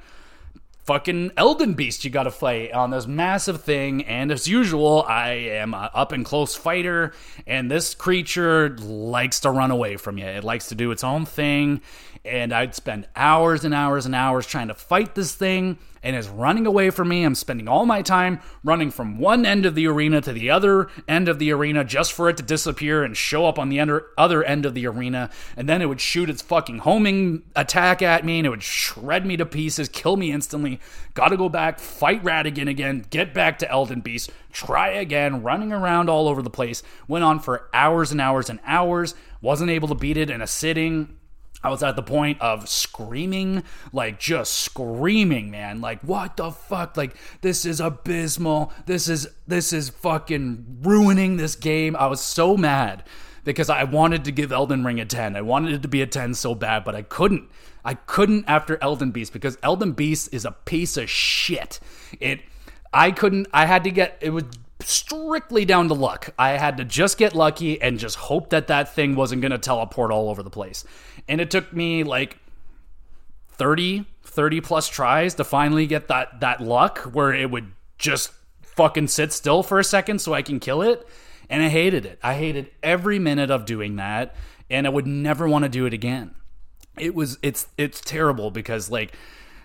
fucking 0.89 1.31
Elden 1.37 1.75
Beast 1.75 2.03
you 2.03 2.09
gotta 2.09 2.31
fight 2.31 2.71
on 2.71 2.89
this 2.89 3.05
massive 3.05 3.61
thing. 3.61 4.03
And 4.05 4.31
as 4.31 4.47
usual, 4.47 5.05
I 5.07 5.29
am 5.29 5.75
an 5.75 5.89
up 5.93 6.11
and 6.11 6.25
close 6.25 6.55
fighter, 6.55 7.13
and 7.45 7.69
this 7.69 7.93
creature 7.93 8.75
likes 8.79 9.41
to 9.41 9.51
run 9.51 9.69
away 9.69 9.97
from 9.97 10.17
you. 10.17 10.25
It 10.25 10.43
likes 10.43 10.69
to 10.69 10.75
do 10.75 10.89
its 10.89 11.03
own 11.03 11.27
thing 11.27 11.81
and 12.25 12.53
I'd 12.53 12.75
spend 12.75 13.07
hours 13.15 13.63
and 13.65 13.73
hours 13.73 14.05
and 14.05 14.13
hours 14.13 14.45
trying 14.45 14.67
to 14.67 14.73
fight 14.73 15.15
this 15.15 15.33
thing 15.33 15.77
and 16.01 16.15
it's 16.15 16.27
running 16.27 16.65
away 16.65 16.89
from 16.89 17.09
me. 17.09 17.23
I'm 17.23 17.35
spending 17.35 17.67
all 17.67 17.85
my 17.85 18.01
time 18.01 18.39
running 18.63 18.91
from 18.91 19.17
one 19.17 19.45
end 19.45 19.65
of 19.65 19.75
the 19.75 19.87
arena 19.87 20.21
to 20.21 20.31
the 20.31 20.49
other 20.49 20.89
end 21.07 21.27
of 21.27 21.39
the 21.39 21.51
arena 21.51 21.83
just 21.83 22.13
for 22.13 22.29
it 22.29 22.37
to 22.37 22.43
disappear 22.43 23.03
and 23.03 23.15
show 23.17 23.45
up 23.45 23.59
on 23.59 23.69
the 23.69 23.79
other 24.17 24.43
end 24.43 24.65
of 24.65 24.73
the 24.73 24.87
arena. 24.87 25.29
And 25.57 25.67
then 25.67 25.81
it 25.81 25.87
would 25.87 26.01
shoot 26.01 26.29
its 26.29 26.41
fucking 26.41 26.79
homing 26.79 27.43
attack 27.55 28.01
at 28.01 28.25
me 28.25 28.39
and 28.39 28.45
it 28.45 28.49
would 28.49 28.63
shred 28.63 29.25
me 29.25 29.35
to 29.37 29.45
pieces, 29.45 29.89
kill 29.89 30.15
me 30.15 30.31
instantly. 30.31 30.79
Gotta 31.13 31.37
go 31.37 31.49
back, 31.49 31.79
fight 31.79 32.23
Radagon 32.23 32.69
again, 32.69 33.05
get 33.09 33.33
back 33.33 33.59
to 33.59 33.69
Elden 33.69 34.01
Beast, 34.01 34.31
try 34.53 34.89
again, 34.89 35.43
running 35.43 35.73
around 35.73 36.09
all 36.09 36.27
over 36.27 36.41
the 36.41 36.49
place. 36.49 36.81
Went 37.07 37.25
on 37.25 37.39
for 37.39 37.69
hours 37.73 38.11
and 38.11 38.21
hours 38.21 38.49
and 38.49 38.59
hours. 38.65 39.15
Wasn't 39.41 39.69
able 39.69 39.87
to 39.87 39.95
beat 39.95 40.17
it 40.17 40.29
in 40.29 40.41
a 40.41 40.47
sitting 40.47 41.18
I 41.63 41.69
was 41.69 41.83
at 41.83 41.95
the 41.95 42.03
point 42.03 42.39
of 42.41 42.69
screaming, 42.69 43.63
like 43.91 44.19
just 44.19 44.53
screaming, 44.53 45.51
man. 45.51 45.81
Like, 45.81 46.01
what 46.01 46.37
the 46.37 46.51
fuck? 46.51 46.95
Like, 46.95 47.15
this 47.41 47.65
is 47.65 47.79
abysmal. 47.79 48.71
This 48.85 49.09
is 49.09 49.27
this 49.47 49.73
is 49.73 49.89
fucking 49.89 50.79
ruining 50.81 51.37
this 51.37 51.55
game. 51.55 51.95
I 51.97 52.07
was 52.07 52.21
so 52.21 52.55
mad 52.55 53.03
because 53.43 53.69
I 53.69 53.83
wanted 53.83 54.25
to 54.25 54.31
give 54.31 54.51
Elden 54.51 54.83
Ring 54.83 54.99
a 54.99 55.05
10. 55.05 55.35
I 55.35 55.41
wanted 55.41 55.73
it 55.73 55.81
to 55.81 55.87
be 55.87 56.01
a 56.01 56.07
10 56.07 56.33
so 56.33 56.55
bad, 56.55 56.83
but 56.83 56.95
I 56.95 57.01
couldn't. 57.01 57.49
I 57.83 57.95
couldn't 57.95 58.45
after 58.47 58.77
Elden 58.81 59.11
Beast 59.11 59.33
because 59.33 59.57
Elden 59.63 59.93
Beast 59.93 60.29
is 60.33 60.45
a 60.45 60.51
piece 60.51 60.97
of 60.97 61.09
shit. 61.09 61.79
It 62.19 62.41
I 62.93 63.11
couldn't 63.11 63.47
I 63.53 63.65
had 63.65 63.83
to 63.83 63.91
get 63.91 64.17
it 64.21 64.31
was 64.31 64.43
strictly 64.81 65.65
down 65.65 65.87
to 65.89 65.93
luck. 65.93 66.33
I 66.37 66.51
had 66.51 66.77
to 66.77 66.85
just 66.85 67.17
get 67.17 67.35
lucky 67.35 67.81
and 67.81 67.99
just 67.99 68.15
hope 68.15 68.49
that 68.51 68.67
that 68.67 68.93
thing 68.93 69.15
wasn't 69.15 69.41
going 69.41 69.51
to 69.51 69.57
teleport 69.57 70.11
all 70.11 70.29
over 70.29 70.41
the 70.41 70.49
place. 70.49 70.85
And 71.29 71.39
it 71.39 71.49
took 71.49 71.71
me 71.71 72.03
like 72.03 72.37
30, 73.51 74.05
30 74.23 74.61
plus 74.61 74.89
tries 74.89 75.35
to 75.35 75.43
finally 75.45 75.87
get 75.87 76.09
that 76.09 76.41
that 76.41 76.59
luck 76.59 76.99
where 77.13 77.33
it 77.33 77.49
would 77.49 77.71
just 77.97 78.31
fucking 78.63 79.07
sit 79.07 79.31
still 79.31 79.61
for 79.61 79.79
a 79.79 79.83
second 79.83 80.19
so 80.19 80.33
I 80.33 80.41
can 80.41 80.59
kill 80.59 80.81
it. 80.81 81.07
And 81.49 81.63
I 81.63 81.69
hated 81.69 82.05
it. 82.05 82.19
I 82.23 82.33
hated 82.33 82.71
every 82.83 83.19
minute 83.19 83.51
of 83.51 83.65
doing 83.65 83.95
that, 83.95 84.35
and 84.69 84.85
I 84.85 84.89
would 84.89 85.07
never 85.07 85.47
want 85.47 85.63
to 85.63 85.69
do 85.69 85.85
it 85.85 85.93
again. 85.93 86.35
It 86.97 87.15
was 87.15 87.37
it's 87.41 87.67
it's 87.77 88.01
terrible 88.01 88.51
because 88.51 88.89
like 88.89 89.13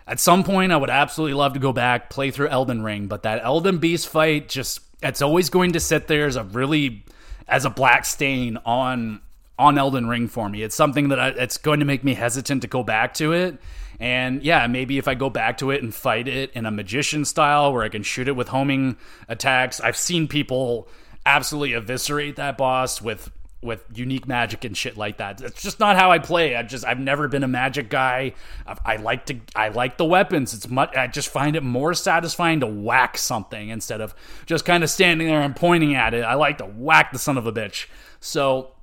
at 0.06 0.20
some 0.20 0.44
point 0.44 0.72
I 0.72 0.76
would 0.76 0.90
absolutely 0.90 1.34
love 1.34 1.54
to 1.54 1.60
go 1.60 1.72
back, 1.72 2.10
play 2.10 2.30
through 2.30 2.48
Elden 2.48 2.82
Ring, 2.82 3.06
but 3.06 3.22
that 3.22 3.44
Elden 3.44 3.78
Beast 3.78 4.08
fight 4.08 4.48
just 4.48 4.80
it's 5.02 5.22
always 5.22 5.50
going 5.50 5.72
to 5.72 5.80
sit 5.80 6.08
there 6.08 6.26
as 6.26 6.36
a 6.36 6.44
really 6.44 7.04
as 7.48 7.64
a 7.64 7.70
black 7.70 8.04
stain 8.04 8.58
on 8.64 9.20
on 9.58 9.78
Elden 9.78 10.08
Ring 10.08 10.28
for 10.28 10.48
me. 10.48 10.62
It's 10.62 10.74
something 10.74 11.08
that 11.08 11.20
I, 11.20 11.28
it's 11.28 11.58
going 11.58 11.80
to 11.80 11.86
make 11.86 12.04
me 12.04 12.14
hesitant 12.14 12.62
to 12.62 12.68
go 12.68 12.82
back 12.82 13.14
to 13.14 13.32
it. 13.32 13.58
And 14.00 14.42
yeah, 14.42 14.66
maybe 14.66 14.98
if 14.98 15.06
I 15.06 15.14
go 15.14 15.30
back 15.30 15.58
to 15.58 15.70
it 15.70 15.82
and 15.82 15.94
fight 15.94 16.26
it 16.26 16.50
in 16.52 16.66
a 16.66 16.70
magician 16.70 17.24
style 17.24 17.72
where 17.72 17.84
I 17.84 17.88
can 17.88 18.02
shoot 18.02 18.26
it 18.26 18.36
with 18.36 18.48
homing 18.48 18.96
attacks. 19.28 19.80
I've 19.80 19.96
seen 19.96 20.26
people 20.26 20.88
absolutely 21.24 21.74
eviscerate 21.74 22.36
that 22.36 22.58
boss 22.58 23.00
with 23.00 23.30
with 23.62 23.82
unique 23.94 24.28
magic 24.28 24.64
and 24.64 24.76
shit 24.76 24.96
like 24.98 25.16
that. 25.16 25.40
It's 25.40 25.62
just 25.62 25.80
not 25.80 25.96
how 25.96 26.10
I 26.10 26.18
play. 26.18 26.54
I 26.54 26.62
just 26.62 26.84
I've 26.84 27.00
never 27.00 27.28
been 27.28 27.42
a 27.42 27.48
magic 27.48 27.88
guy. 27.88 28.34
I, 28.66 28.76
I, 28.84 28.96
like 28.96 29.24
to 29.26 29.40
I 29.56 29.68
like 29.68 29.96
the 29.96 30.04
weapons. 30.04 30.52
It's 30.52 30.68
much 30.68 30.94
I 30.94 31.06
just 31.06 31.30
find 31.30 31.56
it 31.56 31.62
more 31.62 31.94
satisfying 31.94 32.60
to 32.60 32.66
whack 32.66 33.16
something 33.16 33.70
instead 33.70 34.02
of 34.02 34.14
just 34.44 34.66
kind 34.66 34.84
of 34.84 34.90
standing 34.90 35.28
there 35.28 35.40
and 35.40 35.56
pointing 35.56 35.94
at 35.94 36.12
it. 36.12 36.22
I 36.22 36.34
like 36.34 36.58
to 36.58 36.66
whack 36.66 37.12
the 37.12 37.18
son 37.18 37.38
of 37.38 37.46
a 37.46 37.52
bitch. 37.52 37.86
So 38.20 38.73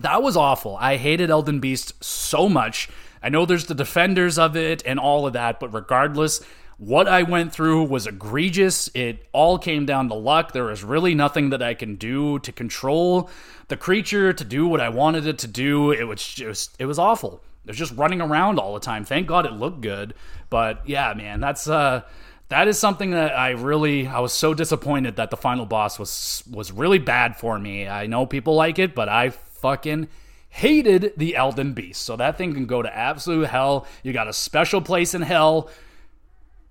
that 0.00 0.22
was 0.22 0.36
awful. 0.36 0.76
I 0.78 0.96
hated 0.96 1.30
Elden 1.30 1.60
Beast 1.60 2.04
so 2.04 2.48
much. 2.48 2.88
I 3.22 3.28
know 3.28 3.46
there's 3.46 3.66
the 3.66 3.74
defenders 3.74 4.38
of 4.38 4.56
it 4.56 4.82
and 4.84 4.98
all 4.98 5.26
of 5.26 5.32
that, 5.32 5.58
but 5.58 5.72
regardless, 5.72 6.42
what 6.78 7.08
I 7.08 7.22
went 7.22 7.52
through 7.52 7.84
was 7.84 8.06
egregious. 8.06 8.90
It 8.94 9.26
all 9.32 9.58
came 9.58 9.86
down 9.86 10.08
to 10.08 10.14
luck. 10.14 10.52
There 10.52 10.64
was 10.64 10.84
really 10.84 11.14
nothing 11.14 11.50
that 11.50 11.62
I 11.62 11.74
can 11.74 11.96
do 11.96 12.38
to 12.40 12.52
control 12.52 13.30
the 13.68 13.76
creature 13.76 14.32
to 14.32 14.44
do 14.44 14.68
what 14.68 14.80
I 14.80 14.90
wanted 14.90 15.26
it 15.26 15.38
to 15.38 15.46
do. 15.46 15.90
It 15.90 16.04
was 16.04 16.22
just 16.22 16.76
it 16.78 16.86
was 16.86 16.98
awful. 16.98 17.42
It 17.64 17.70
was 17.70 17.78
just 17.78 17.96
running 17.96 18.20
around 18.20 18.58
all 18.58 18.74
the 18.74 18.80
time. 18.80 19.04
Thank 19.04 19.26
God 19.26 19.46
it 19.46 19.52
looked 19.52 19.80
good, 19.80 20.14
but 20.50 20.86
yeah, 20.86 21.14
man, 21.14 21.40
that's 21.40 21.66
uh 21.66 22.02
that 22.48 22.68
is 22.68 22.78
something 22.78 23.10
that 23.10 23.36
I 23.36 23.50
really 23.50 24.06
I 24.06 24.20
was 24.20 24.34
so 24.34 24.52
disappointed 24.52 25.16
that 25.16 25.30
the 25.30 25.36
final 25.36 25.64
boss 25.64 25.98
was 25.98 26.44
was 26.50 26.70
really 26.70 26.98
bad 26.98 27.36
for 27.36 27.58
me. 27.58 27.88
I 27.88 28.06
know 28.06 28.26
people 28.26 28.54
like 28.54 28.78
it, 28.78 28.94
but 28.94 29.08
I 29.08 29.30
fucking 29.60 30.08
hated 30.48 31.12
the 31.16 31.36
Elden 31.36 31.72
Beast. 31.74 32.02
So 32.02 32.16
that 32.16 32.38
thing 32.38 32.54
can 32.54 32.66
go 32.66 32.82
to 32.82 32.96
absolute 32.96 33.48
hell. 33.48 33.86
You 34.02 34.12
got 34.12 34.28
a 34.28 34.32
special 34.32 34.80
place 34.80 35.14
in 35.14 35.22
hell 35.22 35.70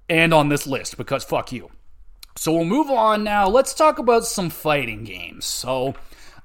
and 0.09 0.33
on 0.33 0.49
this 0.49 0.65
list 0.65 0.97
because 0.97 1.23
fuck 1.23 1.51
you. 1.51 1.69
So 2.35 2.53
we'll 2.53 2.65
move 2.65 2.89
on 2.89 3.23
now. 3.23 3.47
Let's 3.47 3.73
talk 3.73 3.99
about 3.99 4.25
some 4.25 4.49
fighting 4.49 5.03
games. 5.03 5.45
So 5.45 5.95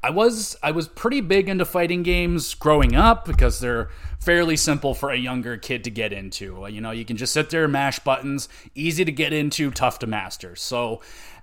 I 0.03 0.11
was 0.11 0.57
I 0.63 0.71
was 0.71 0.89
pretty 0.89 1.21
big 1.21 1.49
into 1.49 1.65
fighting 1.65 2.03
games 2.03 2.55
growing 2.55 2.95
up 2.95 3.25
because 3.25 3.61
they're 3.61 3.91
fairly 4.19 4.57
simple 4.57 4.95
for 4.95 5.11
a 5.11 5.17
younger 5.17 5.57
kid 5.57 5.85
to 5.85 5.91
get 5.91 6.13
into. 6.13 6.67
You 6.71 6.81
know, 6.81 6.91
you 6.91 7.05
can 7.05 7.17
just 7.17 7.33
sit 7.33 7.51
there 7.51 7.65
and 7.65 7.73
mash 7.73 7.99
buttons, 7.99 8.49
easy 8.75 9.05
to 9.05 9.13
get 9.13 9.33
into, 9.33 9.71
tough 9.71 9.99
to 10.01 10.07
master. 10.07 10.57
So 10.57 11.01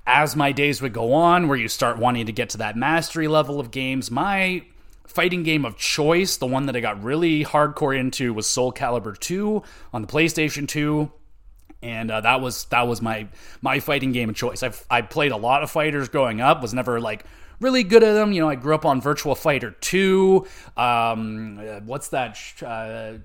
as 0.07 0.35
my 0.35 0.51
days 0.51 0.81
would 0.81 0.93
go 0.93 1.13
on 1.13 1.47
where 1.47 1.57
you 1.57 1.67
start 1.67 1.97
wanting 1.97 2.25
to 2.27 2.31
get 2.31 2.49
to 2.51 2.57
that 2.59 2.77
mastery 2.77 3.27
level 3.27 3.59
of 3.59 3.71
games, 3.71 4.09
my 4.09 4.63
fighting 5.07 5.43
game 5.43 5.65
of 5.65 5.77
choice, 5.77 6.37
the 6.37 6.45
one 6.45 6.67
that 6.67 6.75
I 6.75 6.79
got 6.79 7.03
really 7.03 7.43
hardcore 7.43 7.97
into 7.97 8.33
was 8.33 8.45
Soul 8.45 8.71
Calibur 8.71 9.17
2 9.17 9.63
on 9.93 10.01
the 10.01 10.07
PlayStation 10.07 10.67
2 10.67 11.11
and 11.81 12.09
uh, 12.09 12.21
that 12.21 12.41
was 12.41 12.65
that 12.65 12.87
was 12.87 13.01
my 13.01 13.27
my 13.61 13.79
fighting 13.79 14.11
game 14.11 14.29
of 14.29 14.35
choice. 14.35 14.63
I've 14.63 14.85
I 14.89 15.01
played 15.01 15.31
a 15.31 15.37
lot 15.37 15.63
of 15.63 15.71
fighters 15.71 16.09
growing 16.09 16.41
up. 16.41 16.61
Was 16.61 16.73
never 16.73 16.99
like 16.99 17.23
really 17.59 17.83
good 17.83 18.03
at 18.03 18.13
them. 18.13 18.31
You 18.31 18.41
know, 18.41 18.49
I 18.49 18.55
grew 18.55 18.75
up 18.75 18.85
on 18.85 19.01
Virtual 19.01 19.35
Fighter 19.35 19.71
Two. 19.79 20.47
Um, 20.75 21.59
uh, 21.59 21.79
what's 21.81 22.09
that? 22.09 22.37
Uh, 22.61 23.19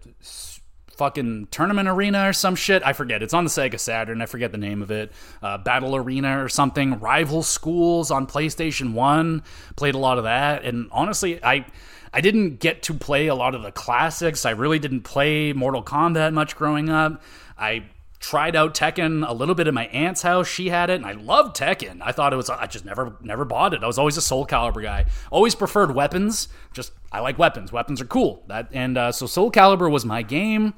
fucking 1.02 1.48
tournament 1.50 1.88
arena 1.88 2.28
or 2.28 2.32
some 2.32 2.54
shit. 2.54 2.80
I 2.86 2.92
forget. 2.92 3.24
It's 3.24 3.34
on 3.34 3.42
the 3.42 3.50
Sega 3.50 3.80
Saturn. 3.80 4.22
I 4.22 4.26
forget 4.26 4.52
the 4.52 4.58
name 4.58 4.82
of 4.82 4.92
it. 4.92 5.10
Uh, 5.42 5.58
Battle 5.58 5.96
Arena 5.96 6.44
or 6.44 6.48
something. 6.48 7.00
Rival 7.00 7.42
Schools 7.42 8.12
on 8.12 8.28
PlayStation 8.28 8.92
One. 8.92 9.42
Played 9.74 9.96
a 9.96 9.98
lot 9.98 10.18
of 10.18 10.24
that. 10.24 10.62
And 10.62 10.88
honestly, 10.92 11.42
I 11.42 11.66
I 12.14 12.20
didn't 12.20 12.60
get 12.60 12.84
to 12.84 12.94
play 12.94 13.26
a 13.26 13.34
lot 13.34 13.56
of 13.56 13.62
the 13.62 13.72
classics. 13.72 14.46
I 14.46 14.50
really 14.50 14.78
didn't 14.78 15.00
play 15.00 15.52
Mortal 15.52 15.82
Kombat 15.82 16.32
much 16.34 16.54
growing 16.54 16.88
up. 16.88 17.20
I 17.58 17.82
tried 18.22 18.54
out 18.54 18.72
Tekken 18.72 19.28
a 19.28 19.34
little 19.34 19.54
bit 19.54 19.66
in 19.66 19.74
my 19.74 19.86
aunt's 19.86 20.22
house. 20.22 20.46
She 20.46 20.68
had 20.68 20.88
it, 20.88 20.94
and 20.94 21.04
I 21.04 21.12
loved 21.12 21.56
Tekken. 21.56 22.00
I 22.00 22.12
thought 22.12 22.32
it 22.32 22.36
was. 22.36 22.48
I 22.48 22.66
just 22.66 22.84
never 22.84 23.16
never 23.20 23.44
bought 23.44 23.74
it. 23.74 23.82
I 23.82 23.86
was 23.86 23.98
always 23.98 24.16
a 24.16 24.22
Soul 24.22 24.46
Calibur 24.46 24.82
guy. 24.82 25.06
Always 25.30 25.54
preferred 25.54 25.94
weapons. 25.94 26.48
Just 26.72 26.92
I 27.10 27.20
like 27.20 27.38
weapons. 27.38 27.72
Weapons 27.72 28.00
are 28.00 28.06
cool. 28.06 28.44
That 28.46 28.68
and 28.72 28.96
uh, 28.96 29.12
so 29.12 29.26
Soul 29.26 29.50
Calibur 29.50 29.90
was 29.90 30.06
my 30.06 30.22
game. 30.22 30.72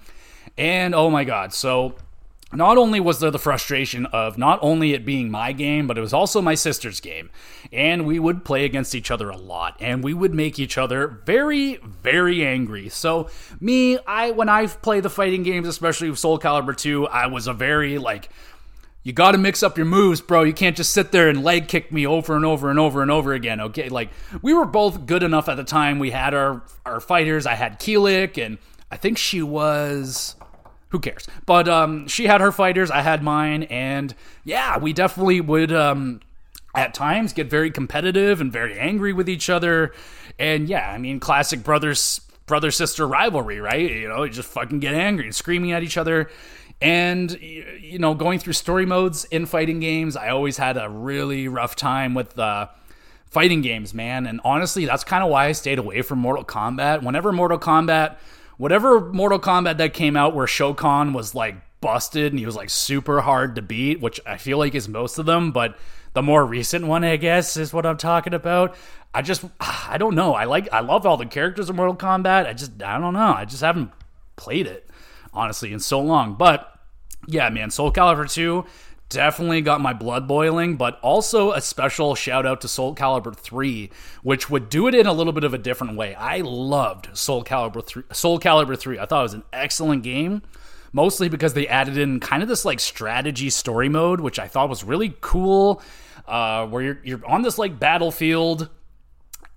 And 0.56 0.94
oh 0.94 1.10
my 1.10 1.24
god, 1.24 1.52
so 1.52 1.94
not 2.54 2.78
only 2.78 3.00
was 3.00 3.20
there 3.20 3.30
the 3.30 3.38
frustration 3.38 4.06
of 4.06 4.38
not 4.38 4.58
only 4.62 4.92
it 4.92 5.04
being 5.04 5.30
my 5.30 5.52
game, 5.52 5.86
but 5.86 5.98
it 5.98 6.00
was 6.00 6.12
also 6.12 6.40
my 6.40 6.54
sister's 6.54 7.00
game. 7.00 7.30
And 7.72 8.06
we 8.06 8.18
would 8.18 8.44
play 8.44 8.64
against 8.64 8.94
each 8.94 9.10
other 9.10 9.30
a 9.30 9.36
lot, 9.36 9.76
and 9.80 10.02
we 10.02 10.14
would 10.14 10.34
make 10.34 10.58
each 10.58 10.78
other 10.78 11.20
very, 11.24 11.76
very 11.76 12.46
angry. 12.46 12.88
So, 12.88 13.28
me, 13.60 13.98
I 14.06 14.30
when 14.30 14.48
I 14.48 14.66
play 14.66 15.00
the 15.00 15.10
fighting 15.10 15.42
games, 15.42 15.68
especially 15.68 16.10
with 16.10 16.18
Soul 16.18 16.38
Calibur 16.38 16.76
2, 16.76 17.06
I 17.08 17.26
was 17.26 17.46
a 17.46 17.52
very 17.52 17.98
like 17.98 18.28
you 19.04 19.12
got 19.12 19.32
to 19.32 19.38
mix 19.38 19.62
up 19.62 19.76
your 19.76 19.86
moves, 19.86 20.22
bro. 20.22 20.44
You 20.44 20.54
can't 20.54 20.76
just 20.76 20.92
sit 20.92 21.12
there 21.12 21.28
and 21.28 21.44
leg 21.44 21.68
kick 21.68 21.92
me 21.92 22.06
over 22.06 22.34
and 22.34 22.44
over 22.44 22.70
and 22.70 22.78
over 22.78 23.02
and 23.02 23.10
over 23.10 23.34
again. 23.34 23.60
Okay, 23.60 23.90
like 23.90 24.10
we 24.40 24.54
were 24.54 24.64
both 24.64 25.04
good 25.06 25.22
enough 25.22 25.48
at 25.48 25.56
the 25.56 25.64
time. 25.64 25.98
We 25.98 26.10
had 26.10 26.32
our 26.34 26.62
our 26.86 27.00
fighters. 27.00 27.46
I 27.46 27.54
had 27.54 27.78
Kilik, 27.78 28.44
and 28.44 28.58
I 28.90 28.96
think 28.96 29.18
she 29.18 29.42
was 29.42 30.36
who 30.94 31.00
cares? 31.00 31.26
But 31.44 31.68
um, 31.68 32.06
she 32.06 32.28
had 32.28 32.40
her 32.40 32.52
fighters, 32.52 32.88
I 32.88 33.00
had 33.00 33.20
mine, 33.20 33.64
and 33.64 34.14
yeah, 34.44 34.78
we 34.78 34.92
definitely 34.92 35.40
would 35.40 35.72
um, 35.72 36.20
at 36.72 36.94
times 36.94 37.32
get 37.32 37.50
very 37.50 37.72
competitive 37.72 38.40
and 38.40 38.52
very 38.52 38.78
angry 38.78 39.12
with 39.12 39.28
each 39.28 39.50
other. 39.50 39.92
And 40.38 40.68
yeah, 40.68 40.88
I 40.88 40.98
mean, 40.98 41.18
classic 41.18 41.64
brothers 41.64 42.20
brother 42.46 42.70
sister 42.70 43.08
rivalry, 43.08 43.58
right? 43.58 43.90
You 43.90 44.06
know, 44.06 44.22
you 44.22 44.30
just 44.30 44.48
fucking 44.50 44.78
get 44.78 44.94
angry 44.94 45.24
and 45.24 45.34
screaming 45.34 45.72
at 45.72 45.82
each 45.82 45.96
other. 45.96 46.30
And 46.80 47.32
you 47.40 47.98
know, 47.98 48.14
going 48.14 48.38
through 48.38 48.52
story 48.52 48.86
modes 48.86 49.24
in 49.24 49.46
fighting 49.46 49.80
games, 49.80 50.14
I 50.14 50.28
always 50.28 50.58
had 50.58 50.76
a 50.76 50.88
really 50.88 51.48
rough 51.48 51.74
time 51.74 52.14
with 52.14 52.38
uh, 52.38 52.68
fighting 53.26 53.62
games, 53.62 53.94
man. 53.94 54.28
And 54.28 54.40
honestly, 54.44 54.84
that's 54.84 55.02
kind 55.02 55.24
of 55.24 55.30
why 55.30 55.46
I 55.46 55.52
stayed 55.52 55.80
away 55.80 56.02
from 56.02 56.20
Mortal 56.20 56.44
Kombat. 56.44 57.02
Whenever 57.02 57.32
Mortal 57.32 57.58
Kombat 57.58 58.18
whatever 58.56 59.12
Mortal 59.12 59.38
Kombat 59.38 59.78
that 59.78 59.94
came 59.94 60.16
out 60.16 60.34
where 60.34 60.46
Shao 60.46 60.72
Kahn 60.72 61.12
was 61.12 61.34
like 61.34 61.56
busted 61.80 62.32
and 62.32 62.38
he 62.38 62.46
was 62.46 62.56
like 62.56 62.70
super 62.70 63.20
hard 63.20 63.56
to 63.56 63.62
beat, 63.62 64.00
which 64.00 64.20
I 64.26 64.38
feel 64.38 64.58
like 64.58 64.74
is 64.74 64.88
most 64.88 65.18
of 65.18 65.26
them, 65.26 65.52
but 65.52 65.76
the 66.14 66.22
more 66.22 66.44
recent 66.44 66.86
one, 66.86 67.04
I 67.04 67.16
guess, 67.16 67.56
is 67.56 67.72
what 67.72 67.84
I'm 67.84 67.96
talking 67.96 68.34
about. 68.34 68.76
I 69.12 69.22
just, 69.22 69.44
ah, 69.60 69.90
I 69.90 69.98
don't 69.98 70.14
know. 70.14 70.34
I 70.34 70.44
like, 70.44 70.72
I 70.72 70.80
love 70.80 71.06
all 71.06 71.16
the 71.16 71.26
characters 71.26 71.68
of 71.68 71.76
Mortal 71.76 71.96
Kombat. 71.96 72.46
I 72.46 72.52
just, 72.52 72.82
I 72.82 72.98
don't 72.98 73.14
know. 73.14 73.34
I 73.34 73.44
just 73.44 73.62
haven't 73.62 73.90
played 74.36 74.66
it, 74.66 74.88
honestly, 75.32 75.72
in 75.72 75.80
so 75.80 76.00
long. 76.00 76.34
But 76.34 76.72
yeah, 77.26 77.48
man, 77.50 77.70
Soul 77.70 77.92
Calibur 77.92 78.32
2 78.32 78.64
definitely 79.14 79.62
got 79.62 79.80
my 79.80 79.92
blood 79.92 80.28
boiling, 80.28 80.76
but 80.76 81.00
also 81.00 81.52
a 81.52 81.60
special 81.60 82.14
shout 82.14 82.44
out 82.46 82.60
to 82.60 82.68
Soul 82.68 82.94
Calibur 82.94 83.34
3, 83.34 83.90
which 84.22 84.50
would 84.50 84.68
do 84.68 84.86
it 84.86 84.94
in 84.94 85.06
a 85.06 85.12
little 85.12 85.32
bit 85.32 85.44
of 85.44 85.54
a 85.54 85.58
different 85.58 85.96
way. 85.96 86.14
I 86.14 86.38
loved 86.40 87.16
Soul 87.16 87.42
Calibur 87.44 87.84
3. 87.84 88.02
Soul 88.12 88.38
Calibur 88.38 88.78
3. 88.78 88.98
I 88.98 89.06
thought 89.06 89.20
it 89.20 89.22
was 89.22 89.34
an 89.34 89.44
excellent 89.52 90.02
game, 90.02 90.42
mostly 90.92 91.28
because 91.28 91.54
they 91.54 91.66
added 91.66 91.96
in 91.96 92.20
kind 92.20 92.42
of 92.42 92.48
this 92.48 92.64
like 92.64 92.80
strategy 92.80 93.50
story 93.50 93.88
mode, 93.88 94.20
which 94.20 94.38
I 94.38 94.48
thought 94.48 94.68
was 94.68 94.84
really 94.84 95.16
cool. 95.20 95.82
Uh, 96.26 96.66
where 96.66 96.82
you're 96.82 97.00
you're 97.04 97.26
on 97.26 97.42
this 97.42 97.58
like 97.58 97.78
battlefield 97.78 98.70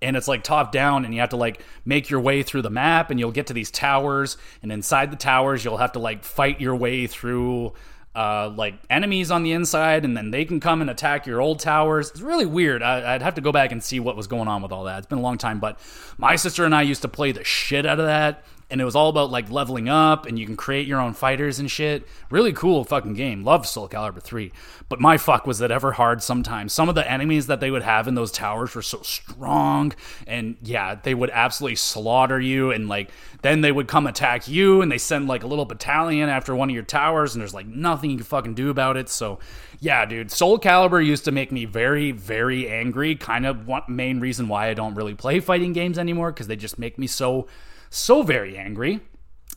and 0.00 0.16
it's 0.16 0.28
like 0.28 0.42
top 0.42 0.70
down 0.72 1.04
and 1.04 1.14
you 1.14 1.20
have 1.20 1.30
to 1.30 1.36
like 1.36 1.62
make 1.84 2.10
your 2.10 2.20
way 2.20 2.42
through 2.42 2.62
the 2.62 2.70
map 2.70 3.10
and 3.10 3.18
you'll 3.18 3.32
get 3.32 3.46
to 3.48 3.54
these 3.54 3.70
towers 3.70 4.36
and 4.62 4.70
inside 4.70 5.10
the 5.10 5.16
towers 5.16 5.64
you'll 5.64 5.78
have 5.78 5.92
to 5.92 5.98
like 5.98 6.24
fight 6.24 6.60
your 6.60 6.76
way 6.76 7.06
through 7.06 7.72
uh, 8.18 8.52
like 8.56 8.74
enemies 8.90 9.30
on 9.30 9.44
the 9.44 9.52
inside, 9.52 10.04
and 10.04 10.16
then 10.16 10.32
they 10.32 10.44
can 10.44 10.58
come 10.58 10.80
and 10.80 10.90
attack 10.90 11.24
your 11.24 11.40
old 11.40 11.60
towers. 11.60 12.10
It's 12.10 12.20
really 12.20 12.46
weird. 12.46 12.82
I, 12.82 13.12
would 13.12 13.22
have 13.22 13.36
to 13.36 13.40
go 13.40 13.52
back 13.52 13.70
and 13.70 13.80
see 13.80 14.00
what 14.00 14.16
was 14.16 14.26
going 14.26 14.48
on 14.48 14.60
with 14.60 14.72
all 14.72 14.82
that. 14.84 14.98
It's 14.98 15.06
been 15.06 15.18
a 15.18 15.22
long 15.22 15.38
time, 15.38 15.60
but 15.60 15.78
my 16.18 16.34
sister 16.34 16.64
and 16.64 16.74
I 16.74 16.82
used 16.82 17.02
to 17.02 17.08
play 17.08 17.30
the 17.30 17.44
shit 17.44 17.86
out 17.86 18.00
of 18.00 18.06
that. 18.06 18.42
And 18.70 18.80
it 18.80 18.84
was 18.84 18.94
all 18.94 19.08
about 19.08 19.30
like 19.30 19.50
leveling 19.50 19.88
up 19.88 20.26
and 20.26 20.38
you 20.38 20.44
can 20.44 20.56
create 20.56 20.86
your 20.86 21.00
own 21.00 21.14
fighters 21.14 21.58
and 21.58 21.70
shit. 21.70 22.06
Really 22.30 22.52
cool 22.52 22.84
fucking 22.84 23.14
game. 23.14 23.42
Love 23.42 23.66
Soul 23.66 23.88
Calibur 23.88 24.22
3. 24.22 24.52
But 24.90 25.00
my 25.00 25.16
fuck 25.16 25.46
was 25.46 25.60
it 25.60 25.70
ever 25.70 25.92
hard 25.92 26.22
sometimes. 26.22 26.72
Some 26.72 26.88
of 26.88 26.94
the 26.94 27.10
enemies 27.10 27.46
that 27.46 27.60
they 27.60 27.70
would 27.70 27.82
have 27.82 28.06
in 28.06 28.14
those 28.14 28.30
towers 28.30 28.74
were 28.74 28.82
so 28.82 29.00
strong 29.02 29.94
and 30.26 30.56
yeah, 30.62 30.96
they 30.96 31.14
would 31.14 31.30
absolutely 31.30 31.76
slaughter 31.76 32.38
you 32.38 32.70
and 32.70 32.88
like 32.88 33.10
then 33.40 33.62
they 33.62 33.72
would 33.72 33.88
come 33.88 34.06
attack 34.06 34.48
you 34.48 34.82
and 34.82 34.92
they 34.92 34.98
send 34.98 35.28
like 35.28 35.44
a 35.44 35.46
little 35.46 35.64
battalion 35.64 36.28
after 36.28 36.54
one 36.54 36.68
of 36.68 36.74
your 36.74 36.84
towers 36.84 37.34
and 37.34 37.40
there's 37.40 37.54
like 37.54 37.66
nothing 37.66 38.10
you 38.10 38.16
can 38.16 38.26
fucking 38.26 38.54
do 38.54 38.68
about 38.68 38.98
it. 38.98 39.08
So 39.08 39.38
yeah, 39.80 40.04
dude, 40.04 40.30
Soul 40.30 40.58
Calibur 40.58 41.04
used 41.04 41.24
to 41.24 41.32
make 41.32 41.52
me 41.52 41.64
very, 41.64 42.12
very 42.12 42.68
angry. 42.68 43.14
Kind 43.14 43.46
of 43.46 43.66
one 43.66 43.84
main 43.88 44.20
reason 44.20 44.48
why 44.48 44.68
I 44.68 44.74
don't 44.74 44.94
really 44.94 45.14
play 45.14 45.40
fighting 45.40 45.72
games 45.72 45.98
anymore 45.98 46.32
because 46.32 46.48
they 46.48 46.56
just 46.56 46.78
make 46.78 46.98
me 46.98 47.06
so 47.06 47.46
so 47.90 48.22
very 48.22 48.56
angry. 48.56 49.00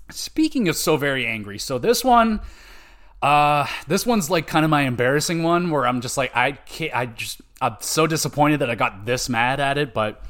Speaking 0.09 0.67
of 0.67 0.75
so 0.75 0.97
very 0.97 1.25
angry, 1.25 1.57
so 1.57 1.77
this 1.77 2.03
one, 2.03 2.41
uh, 3.21 3.65
this 3.87 4.05
one's 4.05 4.29
like 4.29 4.47
kind 4.47 4.65
of 4.65 4.71
my 4.71 4.81
embarrassing 4.81 5.43
one 5.43 5.69
where 5.69 5.87
I'm 5.87 6.01
just 6.01 6.17
like 6.17 6.35
I 6.35 6.53
can't. 6.53 6.95
I 6.95 7.05
just 7.05 7.41
I'm 7.61 7.77
so 7.79 8.07
disappointed 8.07 8.59
that 8.59 8.69
I 8.69 8.75
got 8.75 9.05
this 9.05 9.29
mad 9.29 9.59
at 9.59 9.77
it, 9.77 9.93
but. 9.93 10.23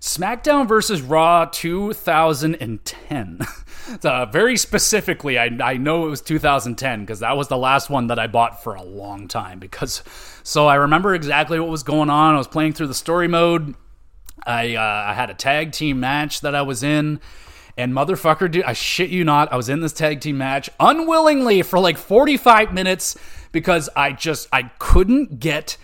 SmackDown 0.00 0.68
versus 0.68 1.02
Raw 1.02 1.46
2010. 1.46 3.40
uh, 4.04 4.26
very 4.26 4.56
specifically, 4.56 5.38
I, 5.38 5.46
I 5.60 5.76
know 5.76 6.06
it 6.06 6.10
was 6.10 6.20
2010 6.20 7.00
because 7.00 7.18
that 7.18 7.36
was 7.36 7.48
the 7.48 7.56
last 7.56 7.90
one 7.90 8.06
that 8.08 8.18
I 8.18 8.28
bought 8.28 8.62
for 8.62 8.76
a 8.76 8.82
long 8.82 9.26
time. 9.26 9.58
Because 9.58 10.04
so 10.44 10.66
I 10.68 10.76
remember 10.76 11.14
exactly 11.14 11.58
what 11.58 11.68
was 11.68 11.82
going 11.82 12.10
on. 12.10 12.34
I 12.34 12.38
was 12.38 12.46
playing 12.46 12.74
through 12.74 12.86
the 12.86 12.94
story 12.94 13.28
mode. 13.28 13.74
I 14.46 14.76
uh, 14.76 15.10
I 15.10 15.14
had 15.14 15.30
a 15.30 15.34
tag 15.34 15.72
team 15.72 16.00
match 16.00 16.42
that 16.42 16.54
I 16.54 16.62
was 16.62 16.82
in, 16.82 17.20
and 17.78 17.92
motherfucker, 17.94 18.50
dude, 18.50 18.64
I 18.64 18.72
shit 18.72 19.08
you 19.08 19.24
not, 19.24 19.52
I 19.52 19.56
was 19.56 19.68
in 19.68 19.80
this 19.80 19.92
tag 19.92 20.20
team 20.20 20.36
match 20.36 20.68
unwillingly 20.80 21.62
for 21.62 21.78
like 21.78 21.96
45 21.96 22.74
minutes 22.74 23.16
because 23.52 23.88
I 23.94 24.12
just 24.12 24.48
I 24.52 24.64
couldn't 24.78 25.38
get 25.38 25.76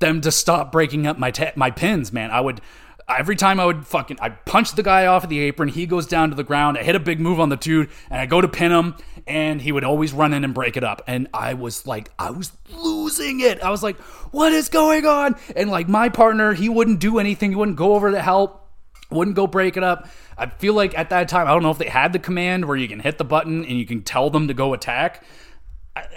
them 0.00 0.20
to 0.20 0.30
stop 0.30 0.70
breaking 0.70 1.06
up 1.06 1.18
my 1.18 1.30
ta- 1.30 1.52
my 1.56 1.70
pins, 1.70 2.12
man. 2.12 2.30
I 2.30 2.40
would 2.40 2.60
every 3.08 3.36
time 3.36 3.58
I 3.58 3.64
would 3.64 3.86
fucking 3.86 4.18
I 4.20 4.28
punch 4.28 4.72
the 4.72 4.82
guy 4.82 5.06
off 5.06 5.24
of 5.24 5.30
the 5.30 5.40
apron, 5.40 5.70
he 5.70 5.86
goes 5.86 6.06
down 6.06 6.28
to 6.28 6.36
the 6.36 6.44
ground. 6.44 6.76
I 6.76 6.82
hit 6.82 6.94
a 6.94 7.00
big 7.00 7.20
move 7.20 7.40
on 7.40 7.48
the 7.48 7.56
dude, 7.56 7.88
and 8.10 8.20
I 8.20 8.26
go 8.26 8.42
to 8.42 8.48
pin 8.48 8.70
him, 8.70 8.94
and 9.26 9.62
he 9.62 9.72
would 9.72 9.84
always 9.84 10.12
run 10.12 10.34
in 10.34 10.44
and 10.44 10.52
break 10.52 10.76
it 10.76 10.84
up. 10.84 11.02
And 11.06 11.28
I 11.32 11.54
was 11.54 11.86
like, 11.86 12.10
I 12.18 12.30
was 12.30 12.52
losing 12.70 13.40
it. 13.40 13.62
I 13.62 13.70
was 13.70 13.82
like, 13.82 13.96
what 14.30 14.52
is 14.52 14.68
going 14.68 15.06
on? 15.06 15.36
And 15.56 15.70
like 15.70 15.88
my 15.88 16.10
partner, 16.10 16.52
he 16.52 16.68
wouldn't 16.68 17.00
do 17.00 17.18
anything. 17.18 17.50
He 17.50 17.56
wouldn't 17.56 17.78
go 17.78 17.94
over 17.94 18.10
to 18.10 18.20
help. 18.20 18.66
Wouldn't 19.10 19.36
go 19.36 19.46
break 19.46 19.76
it 19.76 19.82
up. 19.82 20.08
I 20.36 20.46
feel 20.46 20.74
like 20.74 20.96
at 20.96 21.10
that 21.10 21.28
time, 21.28 21.46
I 21.46 21.50
don't 21.50 21.62
know 21.62 21.70
if 21.70 21.78
they 21.78 21.88
had 21.88 22.12
the 22.12 22.18
command 22.18 22.66
where 22.66 22.76
you 22.76 22.88
can 22.88 23.00
hit 23.00 23.16
the 23.16 23.24
button 23.24 23.64
and 23.64 23.78
you 23.78 23.86
can 23.86 24.02
tell 24.02 24.28
them 24.28 24.48
to 24.48 24.54
go 24.54 24.74
attack. 24.74 25.24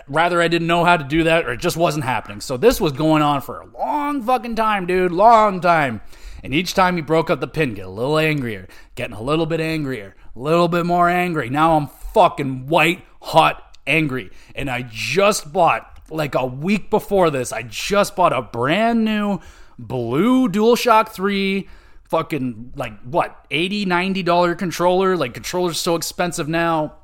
Rather, 0.07 0.41
I 0.41 0.47
didn't 0.47 0.67
know 0.67 0.83
how 0.83 0.97
to 0.97 1.03
do 1.03 1.23
that 1.23 1.45
or 1.45 1.53
it 1.53 1.61
just 1.61 1.77
wasn't 1.77 2.03
happening. 2.03 2.41
So 2.41 2.57
this 2.57 2.81
was 2.81 2.91
going 2.91 3.21
on 3.21 3.41
for 3.41 3.61
a 3.61 3.65
long 3.65 4.21
fucking 4.21 4.55
time, 4.55 4.85
dude. 4.85 5.11
Long 5.11 5.61
time. 5.61 6.01
And 6.43 6.53
each 6.53 6.73
time 6.73 6.95
he 6.95 7.01
broke 7.01 7.29
up 7.29 7.39
the 7.39 7.47
pin, 7.47 7.75
get 7.75 7.85
a 7.85 7.89
little 7.89 8.17
angrier, 8.17 8.67
getting 8.95 9.15
a 9.15 9.21
little 9.21 9.45
bit 9.45 9.61
angrier, 9.61 10.15
a 10.35 10.39
little 10.39 10.67
bit 10.67 10.85
more 10.85 11.07
angry. 11.07 11.49
Now 11.49 11.77
I'm 11.77 11.87
fucking 11.87 12.67
white 12.67 13.05
hot 13.21 13.77
angry. 13.87 14.31
And 14.53 14.69
I 14.69 14.81
just 14.81 15.53
bought, 15.53 15.99
like 16.09 16.35
a 16.35 16.45
week 16.45 16.89
before 16.89 17.29
this, 17.29 17.53
I 17.53 17.61
just 17.61 18.15
bought 18.15 18.33
a 18.33 18.41
brand 18.41 19.05
new 19.05 19.39
blue 19.79 20.49
DualShock 20.49 21.09
3 21.09 21.69
fucking 22.11 22.73
like 22.75 22.99
what 23.03 23.45
80 23.49 23.85
90 23.85 24.21
dollar 24.21 24.53
controller? 24.53 25.15
Like 25.15 25.33
controllers 25.33 25.79
so 25.79 25.95
expensive 25.95 26.47
now. 26.47 26.95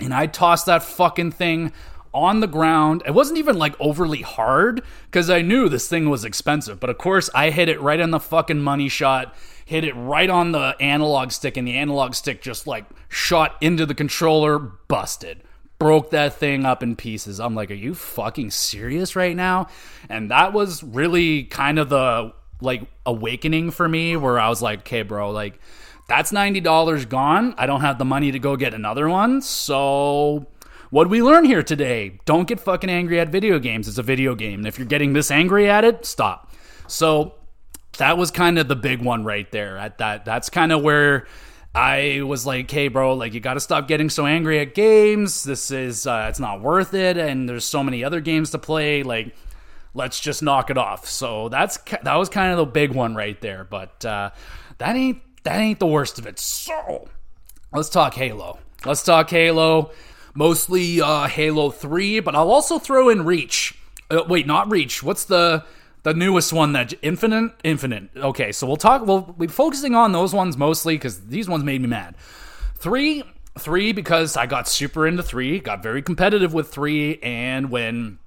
And 0.00 0.12
i 0.12 0.26
tossed 0.26 0.66
that 0.66 0.82
fucking 0.82 1.32
thing 1.32 1.72
on 2.14 2.40
the 2.40 2.46
ground. 2.46 3.02
It 3.06 3.12
wasn't 3.12 3.38
even 3.38 3.58
like 3.58 3.78
overly 3.78 4.22
hard 4.22 4.82
because 5.04 5.28
i 5.28 5.42
knew 5.42 5.68
this 5.68 5.88
thing 5.88 6.08
was 6.08 6.24
expensive. 6.24 6.80
But 6.80 6.88
of 6.88 6.96
course 6.96 7.28
i 7.34 7.50
hit 7.50 7.68
it 7.68 7.80
right 7.80 8.00
on 8.00 8.10
the 8.10 8.18
fucking 8.18 8.60
money 8.60 8.88
shot 8.88 9.34
hit 9.66 9.84
it 9.84 9.92
right 9.94 10.30
on 10.30 10.52
the 10.52 10.76
analog 10.80 11.32
stick 11.32 11.56
and 11.56 11.66
the 11.68 11.74
analog 11.74 12.14
stick 12.14 12.40
just 12.40 12.66
like 12.66 12.86
shot 13.08 13.56
into 13.60 13.84
the 13.84 13.94
controller 13.94 14.58
busted. 14.58 15.42
Broke 15.78 16.10
that 16.12 16.34
thing 16.34 16.64
up 16.64 16.82
in 16.82 16.96
pieces. 16.96 17.38
I'm 17.40 17.54
like 17.54 17.70
are 17.70 17.74
you 17.74 17.94
fucking 17.94 18.52
serious 18.52 19.14
right 19.16 19.36
now? 19.36 19.68
And 20.08 20.30
that 20.30 20.54
was 20.54 20.82
really 20.82 21.44
kind 21.44 21.78
of 21.78 21.90
the 21.90 22.32
like 22.60 22.82
awakening 23.04 23.70
for 23.70 23.88
me 23.88 24.16
where 24.16 24.38
I 24.38 24.48
was 24.48 24.62
like, 24.62 24.80
okay, 24.80 25.02
bro, 25.02 25.30
like 25.30 25.60
that's 26.08 26.32
$90 26.32 27.08
gone. 27.08 27.54
I 27.58 27.66
don't 27.66 27.80
have 27.80 27.98
the 27.98 28.04
money 28.04 28.32
to 28.32 28.38
go 28.38 28.56
get 28.56 28.74
another 28.74 29.08
one. 29.08 29.40
So 29.40 30.46
what 30.90 31.10
we 31.10 31.22
learn 31.22 31.44
here 31.44 31.62
today? 31.62 32.20
Don't 32.24 32.46
get 32.46 32.60
fucking 32.60 32.90
angry 32.90 33.18
at 33.20 33.28
video 33.28 33.58
games. 33.58 33.88
It's 33.88 33.98
a 33.98 34.02
video 34.02 34.34
game. 34.34 34.66
If 34.66 34.78
you're 34.78 34.86
getting 34.86 35.12
this 35.12 35.30
angry 35.30 35.68
at 35.68 35.84
it, 35.84 36.06
stop. 36.06 36.52
So 36.86 37.34
that 37.98 38.16
was 38.16 38.30
kind 38.30 38.58
of 38.58 38.68
the 38.68 38.76
big 38.76 39.02
one 39.02 39.24
right 39.24 39.50
there. 39.50 39.78
At 39.78 39.98
that 39.98 40.24
that's 40.24 40.48
kind 40.48 40.72
of 40.72 40.82
where 40.82 41.26
I 41.74 42.22
was 42.22 42.46
like, 42.46 42.70
"Hey, 42.70 42.88
bro, 42.88 43.14
like 43.14 43.34
you 43.34 43.40
got 43.40 43.54
to 43.54 43.60
stop 43.60 43.88
getting 43.88 44.08
so 44.08 44.26
angry 44.26 44.60
at 44.60 44.74
games. 44.74 45.44
This 45.44 45.70
is 45.70 46.06
uh, 46.06 46.26
it's 46.28 46.40
not 46.40 46.60
worth 46.60 46.94
it, 46.94 47.16
and 47.16 47.48
there's 47.48 47.64
so 47.64 47.82
many 47.82 48.04
other 48.04 48.20
games 48.20 48.50
to 48.50 48.58
play. 48.58 49.02
Like, 49.02 49.34
let's 49.96 50.20
just 50.20 50.42
knock 50.42 50.70
it 50.70 50.78
off. 50.78 51.08
So 51.08 51.48
that's 51.48 51.78
that 52.02 52.14
was 52.14 52.28
kind 52.28 52.52
of 52.52 52.58
the 52.58 52.66
big 52.66 52.92
one 52.92 53.14
right 53.14 53.40
there. 53.40 53.64
But 53.64 54.04
uh, 54.04 54.30
that 54.78 54.94
ain't 54.94 55.20
that 55.44 55.58
ain't 55.58 55.80
the 55.80 55.86
worst 55.86 56.18
of 56.18 56.26
it. 56.26 56.38
So 56.38 57.08
let's 57.72 57.88
talk 57.88 58.14
Halo. 58.14 58.58
Let's 58.84 59.02
talk 59.02 59.30
Halo. 59.30 59.90
Mostly 60.34 61.00
uh, 61.00 61.28
Halo 61.28 61.70
Three, 61.70 62.20
but 62.20 62.34
I'll 62.34 62.50
also 62.50 62.78
throw 62.78 63.08
in 63.08 63.24
Reach. 63.24 63.74
Uh, 64.10 64.24
wait, 64.28 64.46
not 64.46 64.70
Reach. 64.70 65.02
What's 65.02 65.24
the 65.24 65.64
the 66.02 66.14
newest 66.14 66.52
one 66.52 66.72
that 66.74 66.92
Infinite? 67.02 67.52
Infinite. 67.64 68.10
Okay, 68.14 68.52
so 68.52 68.66
we'll 68.66 68.76
talk. 68.76 69.06
We'll 69.06 69.22
be 69.22 69.46
focusing 69.46 69.94
on 69.94 70.12
those 70.12 70.34
ones 70.34 70.56
mostly 70.56 70.94
because 70.96 71.26
these 71.26 71.48
ones 71.48 71.64
made 71.64 71.80
me 71.80 71.88
mad. 71.88 72.16
Three, 72.74 73.24
three 73.58 73.92
because 73.92 74.36
I 74.36 74.44
got 74.44 74.68
super 74.68 75.06
into 75.06 75.22
three, 75.22 75.58
got 75.58 75.82
very 75.82 76.02
competitive 76.02 76.52
with 76.52 76.68
three, 76.68 77.18
and 77.22 77.70
when 77.70 78.18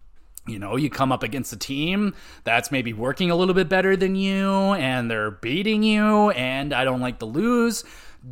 you 0.50 0.60
know, 0.60 0.76
you 0.76 0.89
come 0.89 1.12
up 1.12 1.24
against 1.24 1.54
a 1.54 1.58
team 1.58 2.14
that's 2.43 2.72
maybe 2.72 2.93
working 2.93 3.32
a 3.32 3.36
little 3.36 3.54
bit 3.54 3.70
better 3.70 3.95
than 3.95 4.16
you 4.16 4.50
and 4.74 5.10
they're 5.10 5.32
beating 5.32 5.84
you, 5.84 6.32
and 6.32 6.74
I 6.74 6.84
don't 6.84 7.02
like 7.02 7.20
to 7.20 7.26
lose. 7.26 7.84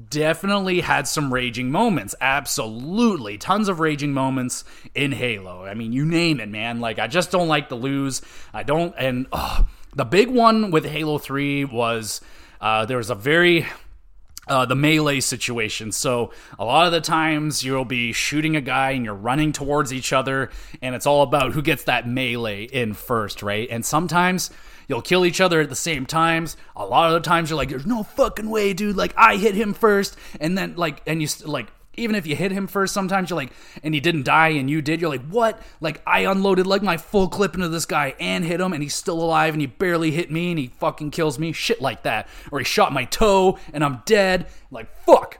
Definitely 0.09 0.81
had 0.81 1.07
some 1.07 1.33
raging 1.33 1.71
moments. 1.71 2.13
Absolutely. 2.19 3.37
Tons 3.37 3.69
of 3.69 3.79
raging 3.79 4.13
moments 4.13 4.65
in 4.93 5.13
Halo. 5.13 5.63
I 5.63 5.75
mean, 5.75 5.93
you 5.93 6.05
name 6.05 6.39
it, 6.39 6.49
man. 6.49 6.81
Like, 6.81 6.99
I 6.99 7.07
just 7.07 7.31
don't 7.31 7.47
like 7.47 7.69
to 7.69 7.75
lose. 7.75 8.21
I 8.53 8.63
don't, 8.63 8.93
and 8.97 9.27
the 9.95 10.05
big 10.05 10.29
one 10.29 10.71
with 10.71 10.85
Halo 10.85 11.17
3 11.17 11.65
was 11.65 12.21
uh, 12.59 12.85
there 12.85 12.97
was 12.97 13.09
a 13.09 13.15
very 13.15 13.65
uh, 14.47 14.65
the 14.65 14.75
melee 14.75 15.19
situation. 15.19 15.91
So 15.91 16.31
a 16.57 16.65
lot 16.65 16.85
of 16.85 16.91
the 16.91 17.01
times 17.01 17.63
you'll 17.63 17.85
be 17.85 18.13
shooting 18.13 18.55
a 18.55 18.61
guy 18.61 18.91
and 18.91 19.05
you're 19.05 19.13
running 19.13 19.51
towards 19.51 19.93
each 19.93 20.13
other, 20.13 20.49
and 20.81 20.95
it's 20.95 21.05
all 21.05 21.23
about 21.23 21.53
who 21.53 21.61
gets 21.61 21.83
that 21.85 22.07
melee 22.07 22.63
in 22.63 22.93
first, 22.93 23.43
right? 23.43 23.67
And 23.69 23.85
sometimes 23.85 24.49
you'll 24.87 25.01
kill 25.01 25.25
each 25.25 25.41
other 25.41 25.61
at 25.61 25.69
the 25.69 25.75
same 25.75 26.05
times. 26.05 26.57
A 26.75 26.85
lot 26.85 27.07
of 27.07 27.13
the 27.13 27.27
times 27.27 27.49
you're 27.49 27.57
like, 27.57 27.69
"There's 27.69 27.85
no 27.85 28.03
fucking 28.03 28.49
way, 28.49 28.73
dude! 28.73 28.95
Like 28.95 29.13
I 29.17 29.37
hit 29.37 29.55
him 29.55 29.73
first, 29.73 30.17
and 30.39 30.57
then 30.57 30.75
like, 30.75 31.01
and 31.05 31.21
you 31.21 31.27
like 31.45 31.67
even 31.97 32.15
if 32.15 32.27
you 32.27 32.35
hit 32.35 32.51
him 32.51 32.67
first, 32.67 32.93
sometimes 32.93 33.29
you're 33.29 33.37
like, 33.37 33.51
and 33.83 33.93
he 33.93 33.99
didn't 33.99 34.23
die 34.23 34.49
and 34.49 34.69
you 34.69 34.81
did, 34.81 35.01
you're 35.01 35.09
like, 35.09 35.27
what? 35.27 35.59
Like, 35.81 36.01
I 36.05 36.21
unloaded 36.21 36.67
like 36.67 36.83
my 36.83 36.95
full 36.95 37.27
clip 37.27 37.55
into 37.55 37.67
this 37.67 37.85
guy 37.85 38.15
and 38.19 38.45
hit 38.45 38.61
him 38.61 38.71
and 38.71 38.81
he's 38.81 38.93
still 38.93 39.19
alive 39.19 39.53
and 39.53 39.61
he 39.61 39.67
barely 39.67 40.11
hit 40.11 40.31
me 40.31 40.51
and 40.51 40.59
he 40.59 40.67
fucking 40.67 41.11
kills 41.11 41.39
me. 41.39 41.51
Shit 41.51 41.81
like 41.81 42.03
that. 42.03 42.27
Or 42.51 42.59
he 42.59 42.65
shot 42.65 42.93
my 42.93 43.05
toe 43.05 43.57
and 43.73 43.83
I'm 43.83 44.03
dead. 44.05 44.47
Like, 44.71 44.95
fuck. 45.03 45.39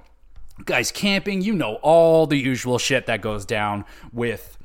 Guys 0.66 0.92
camping, 0.92 1.44
you 1.44 1.54
know 1.54 1.76
all 1.76 2.26
the 2.26 2.38
usual 2.38 2.80
shit 2.80 3.06
that 3.06 3.22
goes 3.22 3.46
down 3.46 3.86
with 4.12 4.58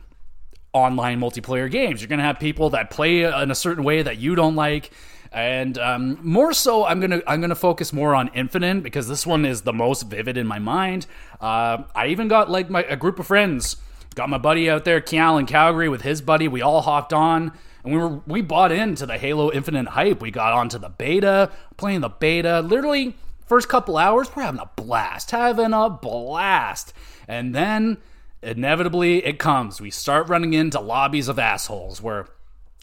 online 0.72 1.20
multiplayer 1.20 1.70
games. 1.70 2.00
You're 2.00 2.08
going 2.08 2.18
to 2.18 2.24
have 2.24 2.40
people 2.40 2.70
that 2.70 2.88
play 2.90 3.24
in 3.24 3.50
a 3.50 3.54
certain 3.54 3.84
way 3.84 4.00
that 4.00 4.16
you 4.16 4.34
don't 4.34 4.56
like 4.56 4.90
and 5.32 5.78
um, 5.78 6.18
more 6.22 6.52
so 6.52 6.84
i'm 6.84 7.00
gonna 7.00 7.22
i'm 7.26 7.40
gonna 7.40 7.54
focus 7.54 7.92
more 7.92 8.14
on 8.14 8.30
infinite 8.34 8.82
because 8.82 9.08
this 9.08 9.26
one 9.26 9.44
is 9.44 9.62
the 9.62 9.72
most 9.72 10.02
vivid 10.02 10.36
in 10.36 10.46
my 10.46 10.58
mind. 10.58 11.06
Uh, 11.40 11.82
i 11.94 12.08
even 12.08 12.28
got 12.28 12.50
like 12.50 12.70
my 12.70 12.82
a 12.84 12.96
group 12.96 13.18
of 13.18 13.26
friends. 13.26 13.76
Got 14.14 14.28
my 14.28 14.38
buddy 14.38 14.68
out 14.68 14.84
there 14.84 15.00
Kyle 15.00 15.38
in 15.38 15.46
calgary 15.46 15.88
with 15.88 16.02
his 16.02 16.20
buddy. 16.20 16.46
We 16.46 16.60
all 16.60 16.82
hopped 16.82 17.14
on 17.14 17.52
and 17.82 17.92
we 17.94 17.98
were 17.98 18.20
we 18.26 18.42
bought 18.42 18.72
into 18.72 19.06
the 19.06 19.18
halo 19.18 19.50
infinite 19.50 19.88
hype. 19.88 20.20
We 20.20 20.30
got 20.30 20.52
onto 20.52 20.78
the 20.78 20.90
beta 20.90 21.50
playing 21.76 22.02
the 22.02 22.10
beta 22.10 22.60
literally 22.60 23.16
first 23.46 23.68
couple 23.68 23.96
hours 23.96 24.34
we're 24.34 24.42
having 24.42 24.60
a 24.60 24.70
blast 24.76 25.30
having 25.30 25.72
a 25.72 25.88
blast. 25.88 26.92
And 27.26 27.54
then 27.54 27.98
inevitably 28.42 29.24
it 29.24 29.38
comes. 29.38 29.80
We 29.80 29.90
start 29.90 30.28
running 30.28 30.52
into 30.52 30.80
lobbies 30.80 31.28
of 31.28 31.38
assholes 31.38 32.02
where 32.02 32.26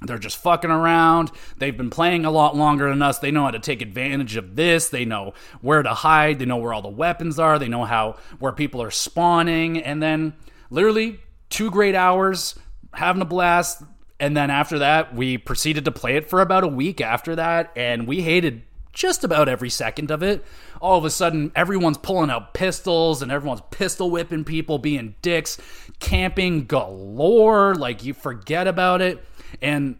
they're 0.01 0.17
just 0.17 0.37
fucking 0.37 0.71
around. 0.71 1.31
They've 1.57 1.75
been 1.75 1.89
playing 1.89 2.25
a 2.25 2.31
lot 2.31 2.55
longer 2.55 2.89
than 2.89 3.01
us. 3.01 3.19
They 3.19 3.31
know 3.31 3.43
how 3.43 3.51
to 3.51 3.59
take 3.59 3.81
advantage 3.81 4.35
of 4.37 4.55
this. 4.55 4.89
They 4.89 5.05
know 5.05 5.33
where 5.61 5.83
to 5.83 5.93
hide. 5.93 6.39
They 6.39 6.45
know 6.45 6.57
where 6.57 6.73
all 6.73 6.81
the 6.81 6.87
weapons 6.87 7.37
are. 7.37 7.59
They 7.59 7.67
know 7.67 7.83
how 7.85 8.17
where 8.39 8.53
people 8.53 8.81
are 8.81 8.91
spawning. 8.91 9.83
And 9.83 10.01
then 10.01 10.33
literally 10.69 11.19
two 11.49 11.69
great 11.69 11.95
hours 11.95 12.57
having 12.93 13.21
a 13.21 13.25
blast. 13.25 13.83
And 14.19 14.35
then 14.35 14.49
after 14.49 14.79
that, 14.79 15.15
we 15.15 15.37
proceeded 15.37 15.85
to 15.85 15.91
play 15.91 16.15
it 16.17 16.29
for 16.29 16.41
about 16.41 16.63
a 16.63 16.67
week 16.67 16.99
after 16.99 17.37
that, 17.37 17.71
and 17.75 18.05
we 18.05 18.21
hated 18.21 18.63
just 18.91 19.23
about 19.23 19.47
every 19.47 19.69
second 19.69 20.11
of 20.11 20.21
it. 20.23 20.43
All 20.81 20.97
of 20.97 21.05
a 21.05 21.09
sudden, 21.09 21.53
everyone's 21.55 21.97
pulling 21.97 22.29
out 22.29 22.53
pistols 22.53 23.21
and 23.21 23.31
everyone's 23.31 23.61
pistol 23.71 24.11
whipping 24.11 24.43
people, 24.43 24.77
being 24.77 25.15
dicks, 25.21 25.57
camping 25.99 26.65
galore. 26.65 27.75
Like, 27.75 28.03
you 28.03 28.13
forget 28.13 28.67
about 28.67 29.01
it. 29.01 29.23
And 29.61 29.97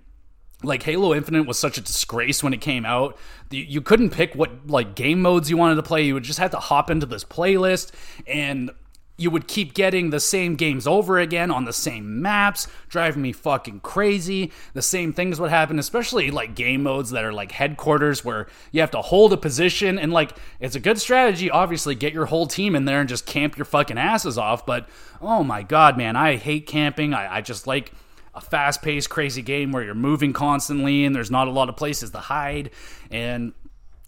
like 0.64 0.84
Halo 0.84 1.14
Infinite 1.14 1.48
was 1.48 1.58
such 1.58 1.78
a 1.78 1.82
disgrace 1.82 2.44
when 2.44 2.54
it 2.54 2.62
came 2.62 2.86
out. 2.86 3.18
You 3.50 3.82
couldn't 3.82 4.10
pick 4.10 4.36
what 4.36 4.68
like 4.68 4.96
game 4.96 5.22
modes 5.22 5.50
you 5.50 5.58
wanted 5.58 5.76
to 5.76 5.84
play. 5.84 6.04
You 6.04 6.14
would 6.14 6.24
just 6.24 6.40
have 6.40 6.52
to 6.52 6.60
hop 6.60 6.90
into 6.90 7.06
this 7.06 7.24
playlist 7.24 7.92
and 8.28 8.72
you 9.20 9.30
would 9.30 9.48
keep 9.48 9.74
getting 9.74 10.10
the 10.10 10.20
same 10.20 10.56
games 10.56 10.88
over 10.88 11.20
again 11.20 11.52
on 11.52 11.66
the 11.66 11.74
same 11.74 12.22
maps, 12.22 12.68
driving 12.88 13.22
me 13.22 13.34
fucking 13.34 13.82
crazy. 13.82 14.52
The 14.74 14.82
same 14.82 15.12
things 15.12 15.42
would 15.42 15.50
happen, 15.50 15.78
especially 15.78 16.32
like 16.32 16.56
game 16.56 16.84
modes 16.84 17.12
that 17.12 17.26
are 17.26 17.34
like 17.34 17.52
headquarters 17.52 18.24
where 18.24 18.48
you 18.72 18.80
have 18.80 18.92
to 18.92 19.02
hold 19.02 19.34
a 19.34 19.38
position 19.38 20.00
and 20.00 20.14
like 20.14 20.38
it's 20.62 20.76
a 20.76 20.80
good 20.80 21.00
strategy, 21.00 21.52
obviously, 21.52 21.96
get 21.96 22.14
your 22.14 22.28
whole 22.28 22.48
team 22.48 22.76
in 22.76 22.86
there 22.86 23.02
and 23.02 23.10
just 23.10 23.26
camp 23.26 23.58
your 23.58 23.66
fucking 23.66 23.98
asses 23.98 24.38
off. 24.38 24.66
But 24.66 24.88
oh 25.22 25.44
my 25.44 25.64
god, 25.64 25.98
man, 25.98 26.16
I 26.16 26.38
hate 26.38 26.66
camping. 26.66 27.14
I, 27.14 27.38
I 27.38 27.42
just 27.42 27.68
like 27.68 27.92
a 28.34 28.42
fast 28.42 28.82
paced, 28.82 29.10
crazy 29.10 29.42
game 29.42 29.72
where 29.72 29.84
you're 29.84 29.96
moving 29.96 30.34
constantly 30.34 31.06
and 31.06 31.16
there's 31.16 31.32
not 31.32 31.48
a 31.48 31.52
lot 31.52 31.70
of 31.70 31.76
places 31.76 32.12
to 32.12 32.20
hide. 32.20 32.72
And 33.12 33.54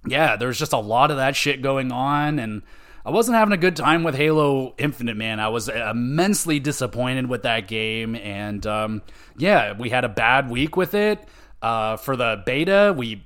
yeah, 0.05 0.35
there's 0.35 0.57
just 0.57 0.73
a 0.73 0.79
lot 0.79 1.11
of 1.11 1.17
that 1.17 1.35
shit 1.35 1.61
going 1.61 1.91
on 1.91 2.39
and 2.39 2.63
I 3.03 3.09
wasn't 3.09 3.37
having 3.37 3.53
a 3.53 3.57
good 3.57 3.75
time 3.75 4.03
with 4.03 4.13
Halo 4.15 4.75
Infinite, 4.77 5.17
man. 5.17 5.39
I 5.39 5.49
was 5.49 5.69
immensely 5.69 6.59
disappointed 6.59 7.27
with 7.27 7.43
that 7.43 7.67
game, 7.67 8.15
and 8.15 8.65
um, 8.67 9.01
yeah, 9.37 9.73
we 9.73 9.89
had 9.89 10.03
a 10.03 10.09
bad 10.09 10.51
week 10.51 10.77
with 10.77 10.93
it. 10.93 11.19
Uh, 11.63 11.97
for 11.97 12.15
the 12.15 12.43
beta, 12.45 12.93
we 12.95 13.25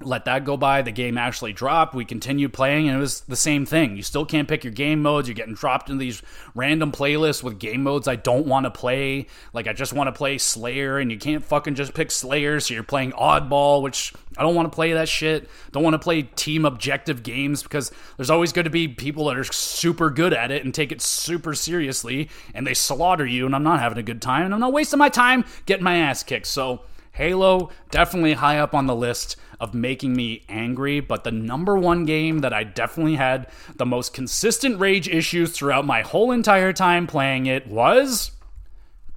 let 0.00 0.24
that 0.26 0.44
go 0.44 0.56
by. 0.56 0.82
The 0.82 0.92
game 0.92 1.18
actually 1.18 1.52
dropped. 1.52 1.94
We 1.94 2.04
continued 2.04 2.52
playing, 2.52 2.88
and 2.88 2.96
it 2.96 3.00
was 3.00 3.20
the 3.22 3.36
same 3.36 3.66
thing. 3.66 3.96
You 3.96 4.02
still 4.02 4.24
can't 4.24 4.48
pick 4.48 4.64
your 4.64 4.72
game 4.72 5.02
modes. 5.02 5.28
You're 5.28 5.34
getting 5.34 5.54
dropped 5.54 5.90
into 5.90 6.00
these 6.00 6.22
random 6.54 6.92
playlists 6.92 7.42
with 7.42 7.58
game 7.58 7.82
modes 7.82 8.06
I 8.06 8.16
don't 8.16 8.46
want 8.46 8.64
to 8.64 8.70
play. 8.70 9.26
Like, 9.52 9.66
I 9.66 9.72
just 9.72 9.92
want 9.92 10.08
to 10.08 10.12
play 10.12 10.38
Slayer, 10.38 10.98
and 10.98 11.10
you 11.10 11.18
can't 11.18 11.44
fucking 11.44 11.74
just 11.74 11.94
pick 11.94 12.10
Slayer, 12.10 12.60
so 12.60 12.74
you're 12.74 12.82
playing 12.82 13.12
Oddball, 13.12 13.82
which 13.82 14.12
I 14.36 14.42
don't 14.42 14.54
want 14.54 14.70
to 14.70 14.74
play 14.74 14.92
that 14.92 15.08
shit. 15.08 15.48
Don't 15.72 15.82
want 15.82 15.94
to 15.94 15.98
play 15.98 16.22
team 16.22 16.64
objective 16.64 17.22
games 17.22 17.62
because 17.62 17.90
there's 18.16 18.30
always 18.30 18.52
going 18.52 18.64
to 18.64 18.70
be 18.70 18.86
people 18.86 19.26
that 19.26 19.36
are 19.36 19.44
super 19.44 20.10
good 20.10 20.32
at 20.32 20.50
it 20.50 20.64
and 20.64 20.72
take 20.72 20.92
it 20.92 21.00
super 21.00 21.54
seriously, 21.54 22.28
and 22.54 22.66
they 22.66 22.74
slaughter 22.74 23.26
you, 23.26 23.46
and 23.46 23.54
I'm 23.54 23.64
not 23.64 23.80
having 23.80 23.98
a 23.98 24.02
good 24.02 24.22
time, 24.22 24.44
and 24.44 24.54
I'm 24.54 24.60
not 24.60 24.72
wasting 24.72 24.98
my 24.98 25.08
time 25.08 25.44
getting 25.66 25.84
my 25.84 25.96
ass 25.96 26.22
kicked. 26.22 26.46
So, 26.46 26.82
Halo, 27.18 27.70
definitely 27.90 28.34
high 28.34 28.60
up 28.60 28.76
on 28.76 28.86
the 28.86 28.94
list 28.94 29.34
of 29.58 29.74
making 29.74 30.14
me 30.14 30.44
angry, 30.48 31.00
but 31.00 31.24
the 31.24 31.32
number 31.32 31.76
one 31.76 32.04
game 32.04 32.42
that 32.42 32.52
I 32.52 32.62
definitely 32.62 33.16
had 33.16 33.48
the 33.74 33.84
most 33.84 34.14
consistent 34.14 34.78
rage 34.78 35.08
issues 35.08 35.50
throughout 35.50 35.84
my 35.84 36.02
whole 36.02 36.30
entire 36.30 36.72
time 36.72 37.08
playing 37.08 37.46
it 37.46 37.66
was 37.66 38.30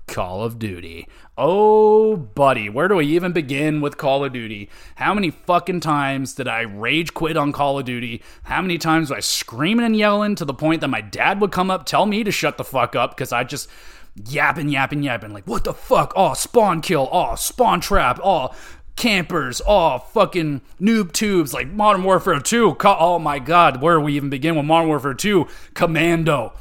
Call 0.07 0.43
of 0.43 0.57
Duty. 0.57 1.07
Oh, 1.37 2.15
buddy, 2.15 2.69
where 2.69 2.87
do 2.87 2.99
I 2.99 3.03
even 3.03 3.33
begin 3.33 3.81
with 3.81 3.97
Call 3.97 4.25
of 4.25 4.33
Duty? 4.33 4.67
How 4.95 5.13
many 5.13 5.29
fucking 5.29 5.81
times 5.81 6.33
did 6.33 6.47
I 6.47 6.61
rage 6.61 7.13
quit 7.13 7.37
on 7.37 7.51
Call 7.51 7.77
of 7.77 7.85
Duty? 7.85 8.23
How 8.41 8.63
many 8.63 8.79
times 8.79 9.11
was 9.11 9.17
I 9.17 9.19
screaming 9.19 9.85
and 9.85 9.95
yelling 9.95 10.33
to 10.37 10.45
the 10.45 10.55
point 10.55 10.81
that 10.81 10.87
my 10.87 11.01
dad 11.01 11.39
would 11.39 11.51
come 11.51 11.69
up, 11.69 11.85
tell 11.85 12.07
me 12.07 12.23
to 12.23 12.31
shut 12.31 12.57
the 12.57 12.63
fuck 12.63 12.95
up 12.95 13.11
because 13.11 13.31
I 13.31 13.43
just 13.43 13.69
yapping, 14.15 14.69
yapping, 14.69 15.03
yapping. 15.03 15.33
Like, 15.33 15.47
what 15.47 15.63
the 15.63 15.73
fuck? 15.73 16.13
Oh, 16.15 16.33
spawn 16.33 16.81
kill. 16.81 17.09
Oh, 17.11 17.35
spawn 17.35 17.81
trap. 17.81 18.19
Oh, 18.23 18.49
campers. 18.95 19.61
Oh, 19.65 19.99
fucking 19.99 20.61
noob 20.79 21.11
tubes. 21.11 21.53
Like 21.53 21.67
Modern 21.67 22.03
Warfare 22.03 22.39
2. 22.39 22.77
Oh 22.83 23.19
my 23.19 23.39
god, 23.39 23.81
where 23.81 23.95
do 23.95 24.01
we 24.01 24.13
even 24.13 24.29
begin 24.29 24.55
with 24.55 24.65
Modern 24.65 24.89
Warfare 24.89 25.13
2? 25.13 25.47
Commando. 25.73 26.53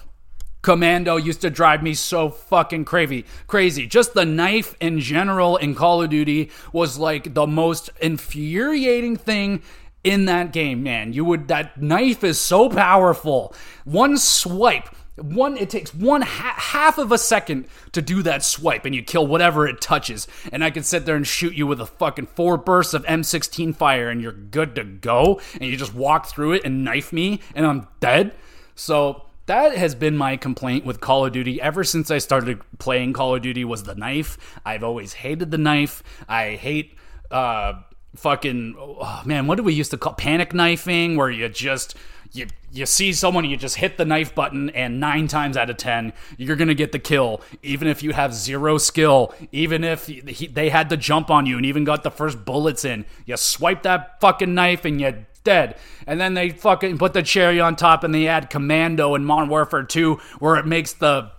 Commando 0.62 1.16
used 1.16 1.40
to 1.40 1.50
drive 1.50 1.82
me 1.82 1.94
so 1.94 2.28
fucking 2.28 2.84
crazy. 2.84 3.24
Crazy. 3.46 3.86
Just 3.86 4.12
the 4.12 4.26
knife 4.26 4.74
in 4.78 5.00
general 5.00 5.56
in 5.56 5.74
Call 5.74 6.02
of 6.02 6.10
Duty 6.10 6.50
was 6.72 6.98
like 6.98 7.32
the 7.32 7.46
most 7.46 7.90
infuriating 8.00 9.16
thing 9.16 9.62
in 10.04 10.26
that 10.26 10.52
game, 10.52 10.82
man. 10.82 11.12
You 11.12 11.24
would 11.24 11.48
that 11.48 11.80
knife 11.80 12.22
is 12.24 12.38
so 12.38 12.68
powerful. 12.68 13.54
One 13.84 14.18
swipe 14.18 14.94
one 15.20 15.56
it 15.56 15.70
takes 15.70 15.94
one 15.94 16.22
ha- 16.22 16.54
half 16.56 16.98
of 16.98 17.12
a 17.12 17.18
second 17.18 17.66
to 17.92 18.00
do 18.00 18.22
that 18.22 18.42
swipe 18.42 18.84
and 18.84 18.94
you 18.94 19.02
kill 19.02 19.26
whatever 19.26 19.66
it 19.66 19.80
touches 19.80 20.26
and 20.52 20.64
i 20.64 20.70
can 20.70 20.82
sit 20.82 21.04
there 21.04 21.16
and 21.16 21.26
shoot 21.26 21.54
you 21.54 21.66
with 21.66 21.80
a 21.80 21.86
fucking 21.86 22.26
four 22.26 22.56
bursts 22.56 22.94
of 22.94 23.04
m16 23.04 23.74
fire 23.74 24.08
and 24.08 24.22
you're 24.22 24.32
good 24.32 24.74
to 24.74 24.84
go 24.84 25.40
and 25.54 25.64
you 25.64 25.76
just 25.76 25.94
walk 25.94 26.26
through 26.26 26.52
it 26.52 26.64
and 26.64 26.84
knife 26.84 27.12
me 27.12 27.40
and 27.54 27.66
i'm 27.66 27.86
dead 28.00 28.34
so 28.74 29.22
that 29.46 29.76
has 29.76 29.96
been 29.96 30.16
my 30.16 30.36
complaint 30.36 30.84
with 30.84 31.00
Call 31.00 31.26
of 31.26 31.32
Duty 31.32 31.60
ever 31.60 31.82
since 31.82 32.08
I 32.12 32.18
started 32.18 32.60
playing 32.78 33.14
Call 33.14 33.34
of 33.34 33.42
Duty 33.42 33.64
was 33.64 33.82
the 33.82 33.96
knife. 33.96 34.38
I've 34.64 34.84
always 34.84 35.12
hated 35.12 35.50
the 35.50 35.58
knife. 35.58 36.04
I 36.28 36.50
hate 36.50 36.96
uh 37.32 37.72
fucking 38.14 38.76
oh, 38.78 39.22
man, 39.24 39.48
what 39.48 39.56
do 39.56 39.62
we 39.62 39.72
used 39.72 39.90
to 39.90 39.98
call 39.98 40.12
panic 40.14 40.54
knifing 40.54 41.16
where 41.16 41.30
you 41.30 41.48
just 41.48 41.96
you 42.32 42.46
you 42.72 42.86
see 42.86 43.12
someone 43.12 43.44
you 43.44 43.56
just 43.56 43.76
hit 43.76 43.96
the 43.96 44.04
knife 44.04 44.34
button 44.34 44.70
and 44.70 45.00
9 45.00 45.26
times 45.26 45.56
out 45.56 45.68
of 45.68 45.76
10 45.76 46.12
you're 46.38 46.54
going 46.54 46.68
to 46.68 46.74
get 46.74 46.92
the 46.92 47.00
kill 47.00 47.40
even 47.64 47.88
if 47.88 48.02
you 48.02 48.12
have 48.12 48.32
zero 48.32 48.78
skill 48.78 49.34
even 49.50 49.82
if 49.82 50.06
he, 50.06 50.46
they 50.46 50.70
had 50.70 50.90
to 50.90 50.96
jump 50.96 51.30
on 51.30 51.46
you 51.46 51.56
and 51.56 51.66
even 51.66 51.84
got 51.84 52.02
the 52.02 52.10
first 52.10 52.44
bullets 52.44 52.84
in. 52.84 53.04
You 53.26 53.36
swipe 53.36 53.82
that 53.82 54.20
fucking 54.20 54.54
knife 54.54 54.84
and 54.84 55.00
you're 55.00 55.26
dead. 55.44 55.76
And 56.06 56.20
then 56.20 56.34
they 56.34 56.50
fucking 56.50 56.98
put 56.98 57.12
the 57.12 57.22
cherry 57.22 57.60
on 57.60 57.76
top 57.76 58.04
and 58.04 58.14
they 58.14 58.28
add 58.28 58.50
commando 58.50 59.14
in 59.14 59.24
modern 59.24 59.48
warfare 59.48 59.82
2 59.82 60.14
where 60.38 60.56
it 60.56 60.66
makes 60.66 60.92
the 60.92 61.30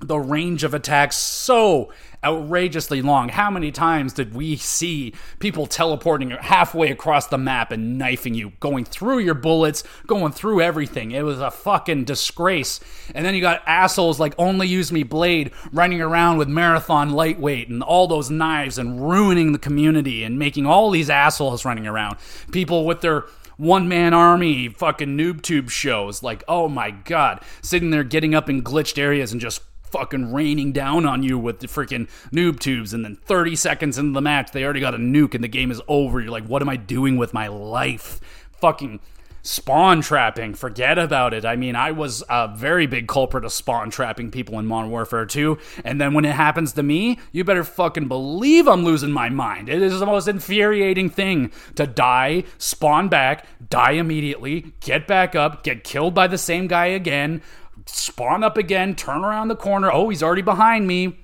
the 0.00 0.18
range 0.18 0.62
of 0.62 0.74
attacks 0.74 1.16
so 1.16 1.90
outrageously 2.22 3.00
long. 3.00 3.30
How 3.30 3.50
many 3.50 3.70
times 3.70 4.12
did 4.12 4.34
we 4.34 4.56
see 4.56 5.14
people 5.38 5.66
teleporting 5.66 6.30
halfway 6.30 6.90
across 6.90 7.28
the 7.28 7.38
map 7.38 7.72
and 7.72 7.96
knifing 7.96 8.34
you, 8.34 8.52
going 8.60 8.84
through 8.84 9.20
your 9.20 9.34
bullets, 9.34 9.84
going 10.06 10.32
through 10.32 10.60
everything? 10.60 11.12
It 11.12 11.22
was 11.22 11.40
a 11.40 11.50
fucking 11.50 12.04
disgrace. 12.04 12.78
And 13.14 13.24
then 13.24 13.34
you 13.34 13.40
got 13.40 13.62
assholes 13.66 14.20
like 14.20 14.34
Only 14.36 14.68
Use 14.68 14.92
Me 14.92 15.02
Blade 15.02 15.52
running 15.72 16.02
around 16.02 16.36
with 16.36 16.48
Marathon 16.48 17.12
Lightweight 17.12 17.68
and 17.68 17.82
all 17.82 18.06
those 18.06 18.30
knives 18.30 18.76
and 18.76 19.08
ruining 19.08 19.52
the 19.52 19.58
community 19.58 20.24
and 20.24 20.38
making 20.38 20.66
all 20.66 20.90
these 20.90 21.08
assholes 21.08 21.64
running 21.64 21.86
around. 21.86 22.16
People 22.52 22.84
with 22.84 23.00
their 23.00 23.24
one 23.56 23.88
man 23.88 24.12
army 24.12 24.68
fucking 24.68 25.16
noob 25.16 25.40
tube 25.40 25.70
shows. 25.70 26.22
Like, 26.22 26.44
oh 26.48 26.68
my 26.68 26.90
god, 26.90 27.42
sitting 27.62 27.90
there 27.90 28.04
getting 28.04 28.34
up 28.34 28.50
in 28.50 28.62
glitched 28.62 28.98
areas 28.98 29.32
and 29.32 29.40
just 29.40 29.62
fucking 29.96 30.32
raining 30.32 30.72
down 30.72 31.06
on 31.06 31.22
you 31.22 31.38
with 31.38 31.60
the 31.60 31.66
freaking 31.66 32.08
noob 32.30 32.60
tubes, 32.60 32.92
and 32.92 33.04
then 33.04 33.16
30 33.16 33.56
seconds 33.56 33.96
into 33.96 34.12
the 34.12 34.20
match, 34.20 34.52
they 34.52 34.62
already 34.62 34.80
got 34.80 34.94
a 34.94 34.98
nuke 34.98 35.34
and 35.34 35.42
the 35.42 35.48
game 35.48 35.70
is 35.70 35.80
over. 35.88 36.20
You're 36.20 36.30
like, 36.30 36.46
what 36.46 36.60
am 36.60 36.68
I 36.68 36.76
doing 36.76 37.16
with 37.16 37.32
my 37.32 37.48
life? 37.48 38.20
Fucking 38.60 39.00
spawn 39.42 40.00
trapping, 40.02 40.52
forget 40.54 40.98
about 40.98 41.32
it. 41.32 41.44
I 41.44 41.56
mean, 41.56 41.76
I 41.76 41.92
was 41.92 42.22
a 42.28 42.48
very 42.48 42.86
big 42.86 43.06
culprit 43.06 43.44
of 43.44 43.52
spawn 43.52 43.90
trapping 43.90 44.30
people 44.30 44.58
in 44.58 44.66
Modern 44.66 44.90
Warfare 44.90 45.24
2, 45.24 45.56
and 45.84 46.00
then 46.00 46.14
when 46.14 46.24
it 46.24 46.34
happens 46.34 46.72
to 46.72 46.82
me, 46.82 47.18
you 47.32 47.44
better 47.44 47.64
fucking 47.64 48.08
believe 48.08 48.66
I'm 48.66 48.84
losing 48.84 49.12
my 49.12 49.28
mind. 49.28 49.68
It 49.68 49.80
is 49.80 50.00
the 50.00 50.06
most 50.06 50.26
infuriating 50.28 51.08
thing 51.08 51.52
to 51.76 51.86
die, 51.86 52.44
spawn 52.58 53.08
back, 53.08 53.46
die 53.70 53.92
immediately, 53.92 54.72
get 54.80 55.06
back 55.06 55.34
up, 55.34 55.62
get 55.62 55.84
killed 55.84 56.12
by 56.12 56.26
the 56.26 56.38
same 56.38 56.66
guy 56.66 56.86
again 56.86 57.40
spawn 57.86 58.44
up 58.44 58.56
again, 58.56 58.94
turn 58.94 59.24
around 59.24 59.48
the 59.48 59.56
corner. 59.56 59.90
Oh, 59.90 60.08
he's 60.08 60.22
already 60.22 60.42
behind 60.42 60.86
me. 60.86 61.18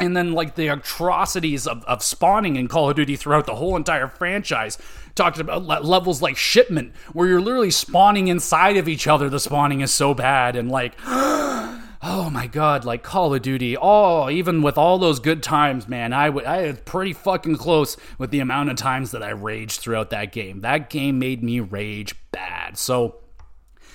And 0.00 0.16
then, 0.16 0.32
like, 0.32 0.54
the 0.54 0.68
atrocities 0.68 1.66
of, 1.66 1.84
of 1.84 2.02
spawning 2.02 2.56
in 2.56 2.68
Call 2.68 2.88
of 2.88 2.96
Duty 2.96 3.16
throughout 3.16 3.44
the 3.44 3.56
whole 3.56 3.76
entire 3.76 4.08
franchise. 4.08 4.78
Talked 5.14 5.38
about 5.38 5.84
levels 5.84 6.22
like 6.22 6.38
shipment, 6.38 6.94
where 7.12 7.28
you're 7.28 7.40
literally 7.40 7.70
spawning 7.70 8.28
inside 8.28 8.78
of 8.78 8.88
each 8.88 9.06
other. 9.06 9.28
The 9.28 9.38
spawning 9.38 9.82
is 9.82 9.92
so 9.92 10.14
bad. 10.14 10.56
And, 10.56 10.70
like, 10.70 10.94
oh 12.02 12.30
my 12.32 12.46
god, 12.46 12.84
like 12.84 13.02
Call 13.02 13.34
of 13.34 13.42
Duty. 13.42 13.76
Oh, 13.76 14.30
even 14.30 14.62
with 14.62 14.78
all 14.78 14.98
those 14.98 15.20
good 15.20 15.42
times, 15.42 15.86
man, 15.86 16.12
I, 16.12 16.26
I 16.26 16.66
was 16.68 16.80
pretty 16.80 17.12
fucking 17.12 17.56
close 17.56 17.96
with 18.16 18.30
the 18.30 18.40
amount 18.40 18.70
of 18.70 18.76
times 18.76 19.10
that 19.10 19.22
I 19.22 19.30
raged 19.30 19.80
throughout 19.80 20.10
that 20.10 20.32
game. 20.32 20.60
That 20.60 20.88
game 20.88 21.18
made 21.18 21.42
me 21.42 21.60
rage 21.60 22.14
bad. 22.32 22.78
So, 22.78 23.16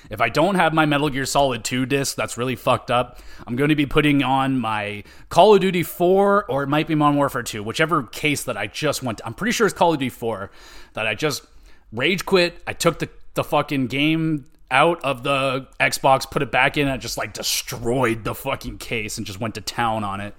if 0.09 0.21
I 0.21 0.29
don't 0.29 0.55
have 0.55 0.73
my 0.73 0.85
Metal 0.85 1.09
Gear 1.09 1.25
Solid 1.25 1.63
2 1.63 1.85
disc, 1.85 2.15
that's 2.15 2.37
really 2.37 2.55
fucked 2.55 2.91
up. 2.91 3.19
I'm 3.45 3.55
going 3.55 3.69
to 3.69 3.75
be 3.75 3.85
putting 3.85 4.23
on 4.23 4.59
my 4.59 5.03
Call 5.29 5.55
of 5.55 5.61
Duty 5.61 5.83
4 5.83 6.45
or 6.45 6.63
it 6.63 6.67
might 6.67 6.87
be 6.87 6.95
Modern 6.95 7.17
Warfare 7.17 7.43
2, 7.43 7.63
whichever 7.63 8.03
case 8.03 8.43
that 8.43 8.57
I 8.57 8.67
just 8.67 9.03
went. 9.03 9.19
To. 9.19 9.25
I'm 9.25 9.33
pretty 9.33 9.51
sure 9.51 9.67
it's 9.67 9.75
Call 9.75 9.93
of 9.93 9.99
Duty 9.99 10.09
4 10.09 10.51
that 10.93 11.07
I 11.07 11.15
just 11.15 11.45
rage 11.91 12.25
quit. 12.25 12.61
I 12.67 12.73
took 12.73 12.99
the 12.99 13.09
the 13.35 13.43
fucking 13.43 13.87
game 13.87 14.45
out 14.71 15.03
of 15.03 15.23
the 15.23 15.67
Xbox, 15.79 16.29
put 16.29 16.41
it 16.41 16.51
back 16.51 16.77
in, 16.77 16.87
and 16.87 17.01
just 17.01 17.17
like 17.17 17.33
destroyed 17.33 18.23
the 18.23 18.33
fucking 18.33 18.79
case 18.79 19.17
and 19.17 19.27
just 19.27 19.39
went 19.39 19.55
to 19.55 19.61
town 19.61 20.03
on 20.03 20.19
it. 20.19 20.33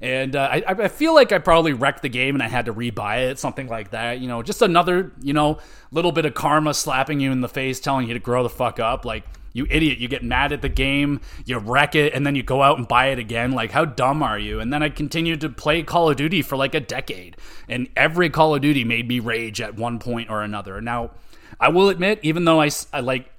And 0.00 0.34
uh, 0.34 0.48
I, 0.50 0.64
I 0.66 0.88
feel 0.88 1.14
like 1.14 1.30
I 1.30 1.38
probably 1.38 1.74
wrecked 1.74 2.02
the 2.02 2.08
game 2.08 2.34
and 2.34 2.42
I 2.42 2.48
had 2.48 2.66
to 2.66 2.74
rebuy 2.74 3.30
it, 3.30 3.38
something 3.38 3.68
like 3.68 3.90
that. 3.90 4.20
You 4.20 4.28
know, 4.28 4.42
just 4.42 4.62
another, 4.62 5.12
you 5.20 5.32
know, 5.32 5.58
little 5.90 6.12
bit 6.12 6.24
of 6.24 6.34
karma 6.34 6.72
slapping 6.72 7.20
you 7.20 7.32
in 7.32 7.42
the 7.42 7.48
face, 7.48 7.80
telling 7.80 8.08
you 8.08 8.14
to 8.14 8.20
grow 8.20 8.42
the 8.42 8.48
fuck 8.48 8.80
up. 8.80 9.04
Like, 9.04 9.24
you 9.52 9.66
idiot, 9.68 9.98
you 9.98 10.08
get 10.08 10.22
mad 10.22 10.52
at 10.52 10.62
the 10.62 10.68
game, 10.68 11.20
you 11.44 11.58
wreck 11.58 11.94
it, 11.94 12.14
and 12.14 12.24
then 12.24 12.36
you 12.36 12.42
go 12.42 12.62
out 12.62 12.78
and 12.78 12.86
buy 12.86 13.06
it 13.06 13.18
again. 13.18 13.52
Like, 13.52 13.72
how 13.72 13.84
dumb 13.84 14.22
are 14.22 14.38
you? 14.38 14.60
And 14.60 14.72
then 14.72 14.82
I 14.82 14.88
continued 14.88 15.40
to 15.40 15.48
play 15.48 15.82
Call 15.82 16.08
of 16.08 16.16
Duty 16.16 16.42
for 16.42 16.56
like 16.56 16.74
a 16.74 16.80
decade. 16.80 17.36
And 17.68 17.88
every 17.96 18.30
Call 18.30 18.54
of 18.54 18.62
Duty 18.62 18.84
made 18.84 19.08
me 19.08 19.18
rage 19.18 19.60
at 19.60 19.76
one 19.76 19.98
point 19.98 20.30
or 20.30 20.42
another. 20.42 20.80
Now, 20.80 21.10
I 21.58 21.68
will 21.68 21.88
admit, 21.88 22.20
even 22.22 22.44
though 22.44 22.60
I, 22.60 22.70
I 22.92 23.00
like 23.00 23.30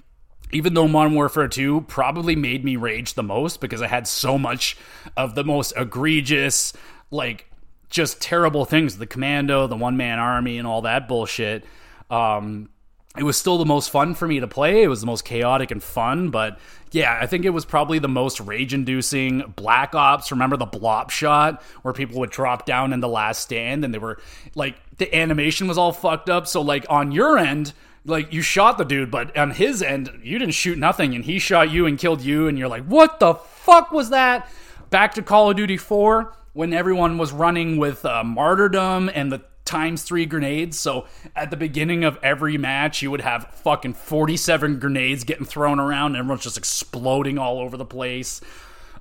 even 0.51 0.73
though 0.73 0.87
Modern 0.87 1.13
Warfare 1.13 1.47
2 1.47 1.81
probably 1.81 2.35
made 2.35 2.63
me 2.63 2.75
rage 2.75 3.13
the 3.13 3.23
most 3.23 3.61
because 3.61 3.81
I 3.81 3.87
had 3.87 4.07
so 4.07 4.37
much 4.37 4.77
of 5.17 5.35
the 5.35 5.43
most 5.43 5.73
egregious, 5.75 6.73
like, 7.09 7.49
just 7.89 8.21
terrible 8.21 8.65
things 8.65 8.97
the 8.97 9.05
commando, 9.05 9.67
the 9.67 9.75
one 9.75 9.97
man 9.97 10.19
army, 10.19 10.57
and 10.57 10.67
all 10.67 10.83
that 10.83 11.07
bullshit. 11.07 11.65
Um, 12.09 12.69
it 13.17 13.23
was 13.23 13.35
still 13.35 13.57
the 13.57 13.65
most 13.65 13.89
fun 13.89 14.15
for 14.15 14.25
me 14.25 14.39
to 14.39 14.47
play. 14.47 14.83
It 14.83 14.87
was 14.87 15.01
the 15.01 15.05
most 15.05 15.25
chaotic 15.25 15.69
and 15.71 15.83
fun, 15.83 16.29
but 16.29 16.57
yeah, 16.91 17.17
I 17.21 17.25
think 17.25 17.43
it 17.43 17.49
was 17.49 17.65
probably 17.65 17.99
the 17.99 18.07
most 18.07 18.39
rage 18.39 18.73
inducing. 18.73 19.53
Black 19.55 19.93
Ops, 19.93 20.31
remember 20.31 20.55
the 20.55 20.65
blop 20.65 21.09
shot 21.09 21.61
where 21.81 21.93
people 21.93 22.19
would 22.19 22.29
drop 22.29 22.65
down 22.65 22.93
in 22.93 23.01
the 23.01 23.09
last 23.09 23.41
stand 23.41 23.83
and 23.83 23.93
they 23.93 23.97
were 23.97 24.17
like, 24.55 24.75
the 24.97 25.13
animation 25.13 25.67
was 25.67 25.77
all 25.77 25.91
fucked 25.91 26.29
up. 26.29 26.47
So, 26.47 26.61
like, 26.61 26.85
on 26.89 27.11
your 27.11 27.37
end, 27.37 27.73
like 28.05 28.33
you 28.33 28.41
shot 28.41 28.77
the 28.77 28.83
dude, 28.85 29.11
but 29.11 29.35
on 29.37 29.51
his 29.51 29.81
end, 29.81 30.19
you 30.23 30.39
didn't 30.39 30.53
shoot 30.53 30.77
nothing, 30.77 31.13
and 31.13 31.25
he 31.25 31.39
shot 31.39 31.69
you 31.69 31.85
and 31.85 31.97
killed 31.97 32.21
you, 32.21 32.47
and 32.47 32.57
you're 32.57 32.67
like, 32.67 32.85
what 32.85 33.19
the 33.19 33.35
fuck 33.35 33.91
was 33.91 34.09
that? 34.09 34.49
Back 34.89 35.13
to 35.15 35.21
Call 35.21 35.49
of 35.49 35.57
Duty 35.57 35.77
4 35.77 36.33
when 36.53 36.73
everyone 36.73 37.17
was 37.17 37.31
running 37.31 37.77
with 37.77 38.03
uh, 38.03 38.23
martyrdom 38.23 39.09
and 39.13 39.31
the 39.31 39.41
times 39.63 40.03
three 40.03 40.25
grenades. 40.25 40.77
So 40.77 41.07
at 41.35 41.49
the 41.49 41.57
beginning 41.57 42.03
of 42.03 42.17
every 42.21 42.57
match, 42.57 43.01
you 43.01 43.09
would 43.11 43.21
have 43.21 43.47
fucking 43.53 43.93
47 43.93 44.79
grenades 44.79 45.23
getting 45.23 45.45
thrown 45.45 45.79
around, 45.79 46.07
and 46.13 46.17
everyone's 46.17 46.43
just 46.43 46.57
exploding 46.57 47.37
all 47.37 47.59
over 47.59 47.77
the 47.77 47.85
place. 47.85 48.41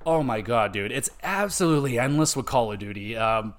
Oh 0.06 0.22
my 0.22 0.40
god, 0.40 0.72
dude, 0.72 0.92
it's 0.92 1.10
absolutely 1.22 1.98
endless 1.98 2.36
with 2.36 2.46
Call 2.46 2.72
of 2.72 2.78
Duty. 2.78 3.16
Um, 3.16 3.54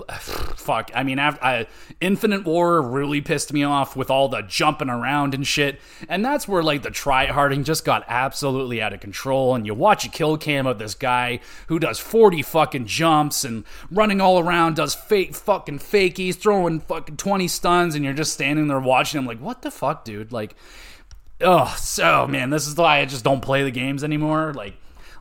fuck. 0.56 0.90
I 0.94 1.02
mean, 1.02 1.18
I, 1.18 1.66
Infinite 2.00 2.44
War 2.44 2.80
really 2.80 3.20
pissed 3.20 3.52
me 3.52 3.62
off 3.62 3.96
with 3.96 4.10
all 4.10 4.28
the 4.28 4.42
jumping 4.42 4.88
around 4.88 5.34
and 5.34 5.46
shit, 5.46 5.80
and 6.08 6.24
that's 6.24 6.46
where 6.46 6.62
like 6.62 6.82
the 6.82 6.90
tryharding 6.90 7.64
just 7.64 7.84
got 7.84 8.04
absolutely 8.08 8.80
out 8.80 8.92
of 8.92 9.00
control. 9.00 9.54
And 9.54 9.66
you 9.66 9.74
watch 9.74 10.04
a 10.04 10.08
kill 10.08 10.36
cam 10.36 10.66
of 10.66 10.78
this 10.78 10.94
guy 10.94 11.40
who 11.68 11.78
does 11.78 11.98
forty 11.98 12.42
fucking 12.42 12.86
jumps 12.86 13.44
and 13.44 13.64
running 13.90 14.20
all 14.20 14.38
around, 14.38 14.76
does 14.76 14.94
fake 14.94 15.34
fucking 15.34 15.78
fakies, 15.78 16.36
throwing 16.36 16.80
fucking 16.80 17.16
twenty 17.16 17.48
stuns, 17.48 17.94
and 17.94 18.04
you're 18.04 18.14
just 18.14 18.32
standing 18.32 18.68
there 18.68 18.80
watching 18.80 19.18
him 19.18 19.26
like, 19.26 19.40
what 19.40 19.62
the 19.62 19.70
fuck, 19.70 20.04
dude? 20.04 20.32
Like, 20.32 20.54
oh, 21.40 21.74
so 21.78 22.26
man, 22.26 22.50
this 22.50 22.66
is 22.66 22.76
why 22.76 23.00
I 23.00 23.04
just 23.04 23.24
don't 23.24 23.42
play 23.42 23.62
the 23.62 23.70
games 23.70 24.04
anymore. 24.04 24.52
Like 24.54 24.74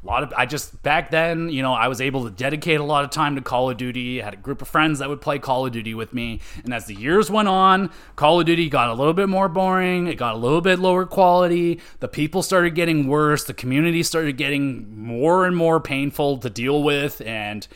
a 0.04 0.08
lot 0.08 0.24
of 0.24 0.34
I 0.36 0.46
just 0.48 0.82
back 0.82 1.12
then, 1.12 1.50
you 1.50 1.62
know, 1.62 1.74
I 1.74 1.88
was 1.88 2.02
able 2.02 2.24
to 2.24 2.32
dedicate 2.32 2.80
a 2.80 2.84
lot 2.84 3.04
of 3.04 3.12
time 3.12 3.36
to 3.36 3.42
Call 3.42 3.70
of 3.70 3.78
Duty. 3.78 4.22
I 4.22 4.26
had 4.26 4.34
a 4.34 4.38
group 4.38 4.62
of 4.62 4.68
friends 4.68 5.00
that 5.00 5.10
would 5.10 5.22
play 5.22 5.38
Call 5.38 5.66
of 5.66 5.72
Duty 5.72 5.94
with 5.94 6.14
me, 6.14 6.40
and 6.64 6.74
as 6.74 6.86
the 6.86 6.96
years 6.96 7.30
went 7.30 7.48
on, 7.48 7.92
Call 8.16 8.40
of 8.40 8.46
Duty 8.48 8.68
got 8.68 8.90
a 8.90 8.94
little 8.94 9.14
bit 9.14 9.30
more 9.30 9.48
boring. 9.48 10.08
It 10.08 10.16
got 10.16 10.34
a 10.34 10.38
little 10.38 10.62
bit 10.62 10.80
lower 10.80 11.06
quality. 11.06 11.80
The 12.00 12.08
people 12.08 12.42
started 12.42 12.74
getting 12.74 13.08
worse. 13.08 13.44
The 13.44 13.54
community 13.54 14.02
started 14.02 14.38
getting 14.38 15.06
more 15.06 15.46
and 15.46 15.56
more 15.56 15.80
painful 15.80 16.40
to 16.40 16.50
deal 16.50 16.82
with, 16.82 17.22
and 17.22 17.68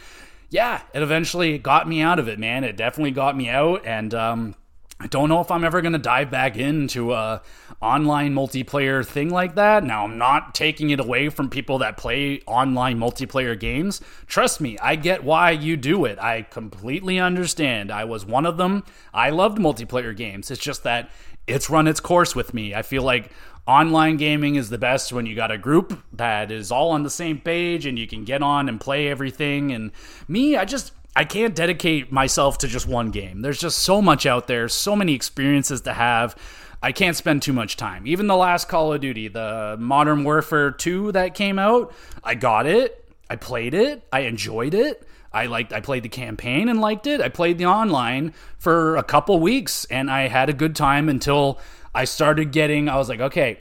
yeah, 0.50 0.82
it 0.94 1.04
eventually 1.04 1.60
got 1.60 1.88
me 1.88 2.02
out 2.02 2.18
of 2.18 2.28
it, 2.28 2.40
man. 2.40 2.64
It 2.64 2.76
definitely 2.76 3.12
got 3.12 3.38
me 3.38 3.50
out, 3.50 3.86
and 3.86 4.16
um, 4.16 4.56
I 5.00 5.08
don't 5.08 5.30
know 5.30 5.42
if 5.42 5.52
I'm 5.52 5.64
ever 5.64 5.82
going 5.82 5.94
to 5.94 6.00
dive 6.00 6.32
back 6.32 6.56
into 6.58 7.14
a 7.14 7.42
online 7.82 8.34
multiplayer 8.34 9.06
thing 9.06 9.30
like 9.30 9.56
that. 9.56 9.84
Now, 9.84 10.06
I'm 10.06 10.18
not 10.18 10.56
taking 10.56 10.90
it 10.90 11.00
away 11.00 11.30
from 11.30 11.50
people 11.50 11.80
that 11.80 11.98
play 11.98 12.42
online 12.48 12.98
multiplayer 12.98 13.60
games. 13.60 14.02
Trust 14.28 14.62
me, 14.62 14.78
I 14.80 14.96
get 14.96 15.24
why 15.24 15.52
you 15.52 15.78
do 15.78 16.06
it. 16.06 16.18
I 16.20 16.44
completely 16.44 17.20
understand. 17.20 17.92
I 17.92 18.06
was 18.06 18.26
one 18.26 18.46
of 18.46 18.58
them. 18.58 18.84
I 19.14 19.30
loved 19.30 19.58
multiplayer 19.58 20.16
games. 20.16 20.50
It's 20.52 20.62
just 20.62 20.84
that 20.84 21.10
it's 21.48 21.70
run 21.70 21.88
its 21.88 22.00
course 22.00 22.36
with 22.36 22.54
me. 22.54 22.74
I 22.74 22.82
feel 22.82 23.04
like 23.04 23.32
online 23.68 24.18
gaming 24.18 24.56
is 24.56 24.70
the 24.70 24.78
best 24.78 25.12
when 25.12 25.26
you 25.26 25.36
got 25.36 25.52
a 25.52 25.58
group 25.58 26.00
that 26.14 26.52
is 26.52 26.72
all 26.72 26.92
on 26.92 27.04
the 27.04 27.10
same 27.10 27.40
page 27.40 27.86
and 27.86 27.98
you 27.98 28.08
can 28.08 28.24
get 28.24 28.42
on 28.42 28.70
and 28.70 28.80
play 28.80 29.08
everything. 29.08 29.72
And 29.72 29.92
me, 30.28 30.56
I 30.56 30.66
just 30.66 30.92
I 31.16 31.24
can't 31.24 31.56
dedicate 31.56 32.12
myself 32.12 32.58
to 32.60 32.68
just 32.68 32.88
one 32.88 33.10
game. 33.10 33.42
There's 33.42 33.60
just 33.60 33.80
so 33.80 34.02
much 34.02 34.26
out 34.26 34.48
there, 34.48 34.68
so 34.68 34.96
many 34.96 35.14
experiences 35.14 35.82
to 35.82 35.94
have. 35.94 36.36
I 36.82 36.92
can't 36.92 37.16
spend 37.16 37.42
too 37.42 37.54
much 37.54 37.78
time. 37.78 38.06
Even 38.06 38.28
the 38.28 38.36
last 38.36 38.68
Call 38.68 38.94
of 38.94 39.02
Duty, 39.02 39.28
the 39.28 39.76
Modern 39.80 40.24
Warfare 40.24 40.72
2 40.72 41.14
that 41.14 41.34
came 41.34 41.58
out, 41.58 41.94
I 42.24 42.36
got 42.36 42.66
it. 42.66 43.10
I 43.30 43.36
played 43.36 43.74
it. 43.74 44.04
I 44.12 44.22
enjoyed 44.22 44.74
it. 44.74 45.08
I 45.34 45.48
liked 45.48 45.74
I 45.74 45.82
played 45.82 46.04
the 46.04 46.10
campaign 46.10 46.70
and 46.70 46.80
liked 46.80 47.08
it. 47.08 47.20
I 47.20 47.28
played 47.28 47.58
the 47.58 47.66
online 47.66 48.34
for 48.58 48.96
a 48.96 49.04
couple 49.04 49.38
weeks 49.40 49.84
and 49.86 50.10
I 50.10 50.30
had 50.30 50.50
a 50.50 50.54
good 50.54 50.76
time 50.76 51.10
until 51.10 51.60
I 51.94 52.06
started 52.06 52.52
getting 52.54 52.88
I 52.88 52.96
was 52.96 53.10
like, 53.10 53.20
okay, 53.20 53.60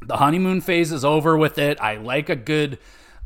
the 0.00 0.18
honeymoon 0.18 0.60
phase 0.60 0.92
is 0.92 1.04
over 1.04 1.36
with 1.36 1.58
it. 1.58 1.80
I 1.80 1.96
like 1.96 2.28
a 2.28 2.36
good 2.36 2.78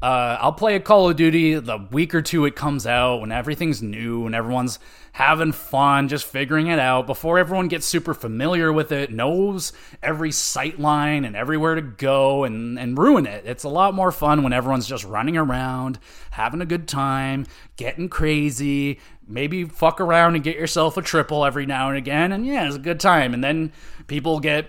uh, 0.03 0.36
I'll 0.40 0.53
play 0.53 0.74
a 0.74 0.80
Call 0.80 1.09
of 1.09 1.16
Duty 1.16 1.55
the 1.55 1.78
week 1.92 2.12
or 2.12 2.22
two 2.22 2.44
it 2.44 2.57
comes 2.57 2.88
out 2.88 3.20
when 3.20 3.30
everything's 3.30 3.80
new 3.80 4.26
and 4.26 4.34
everyone's 4.34 4.80
having 5.12 5.53
fun, 5.53 6.09
just 6.09 6.24
figuring 6.24 6.66
it 6.66 6.78
out 6.80 7.07
before 7.07 7.38
everyone 7.38 7.68
gets 7.68 7.86
super 7.86 8.12
familiar 8.12 8.72
with 8.72 8.90
it, 8.90 9.12
knows 9.12 9.72
every 10.03 10.32
sight 10.32 10.80
line 10.80 11.24
and 11.24 11.36
everywhere 11.36 11.76
to 11.76 11.82
go 11.82 12.42
and, 12.42 12.78
and 12.80 12.98
ruin 12.98 13.26
it. 13.26 13.44
It's 13.46 13.62
a 13.62 13.68
lot 13.68 13.94
more 13.94 14.11
fun 14.11 14.42
when 14.42 14.53
everyone's 14.53 14.88
just 14.88 15.05
running 15.05 15.36
around, 15.36 16.00
having 16.32 16.62
a 16.62 16.66
good 16.66 16.88
time, 16.88 17.46
getting 17.76 18.09
crazy, 18.09 18.98
maybe 19.28 19.64
fuck 19.64 20.00
around 20.00 20.34
and 20.34 20.42
get 20.42 20.57
yourself 20.57 20.96
a 20.96 21.03
triple 21.03 21.44
every 21.44 21.66
now 21.66 21.90
and 21.90 21.98
again. 21.98 22.32
And 22.32 22.44
yeah, 22.44 22.66
it's 22.66 22.76
a 22.76 22.80
good 22.80 22.98
time. 22.98 23.34
And 23.34 23.44
then 23.44 23.72
people 24.09 24.40
get 24.40 24.68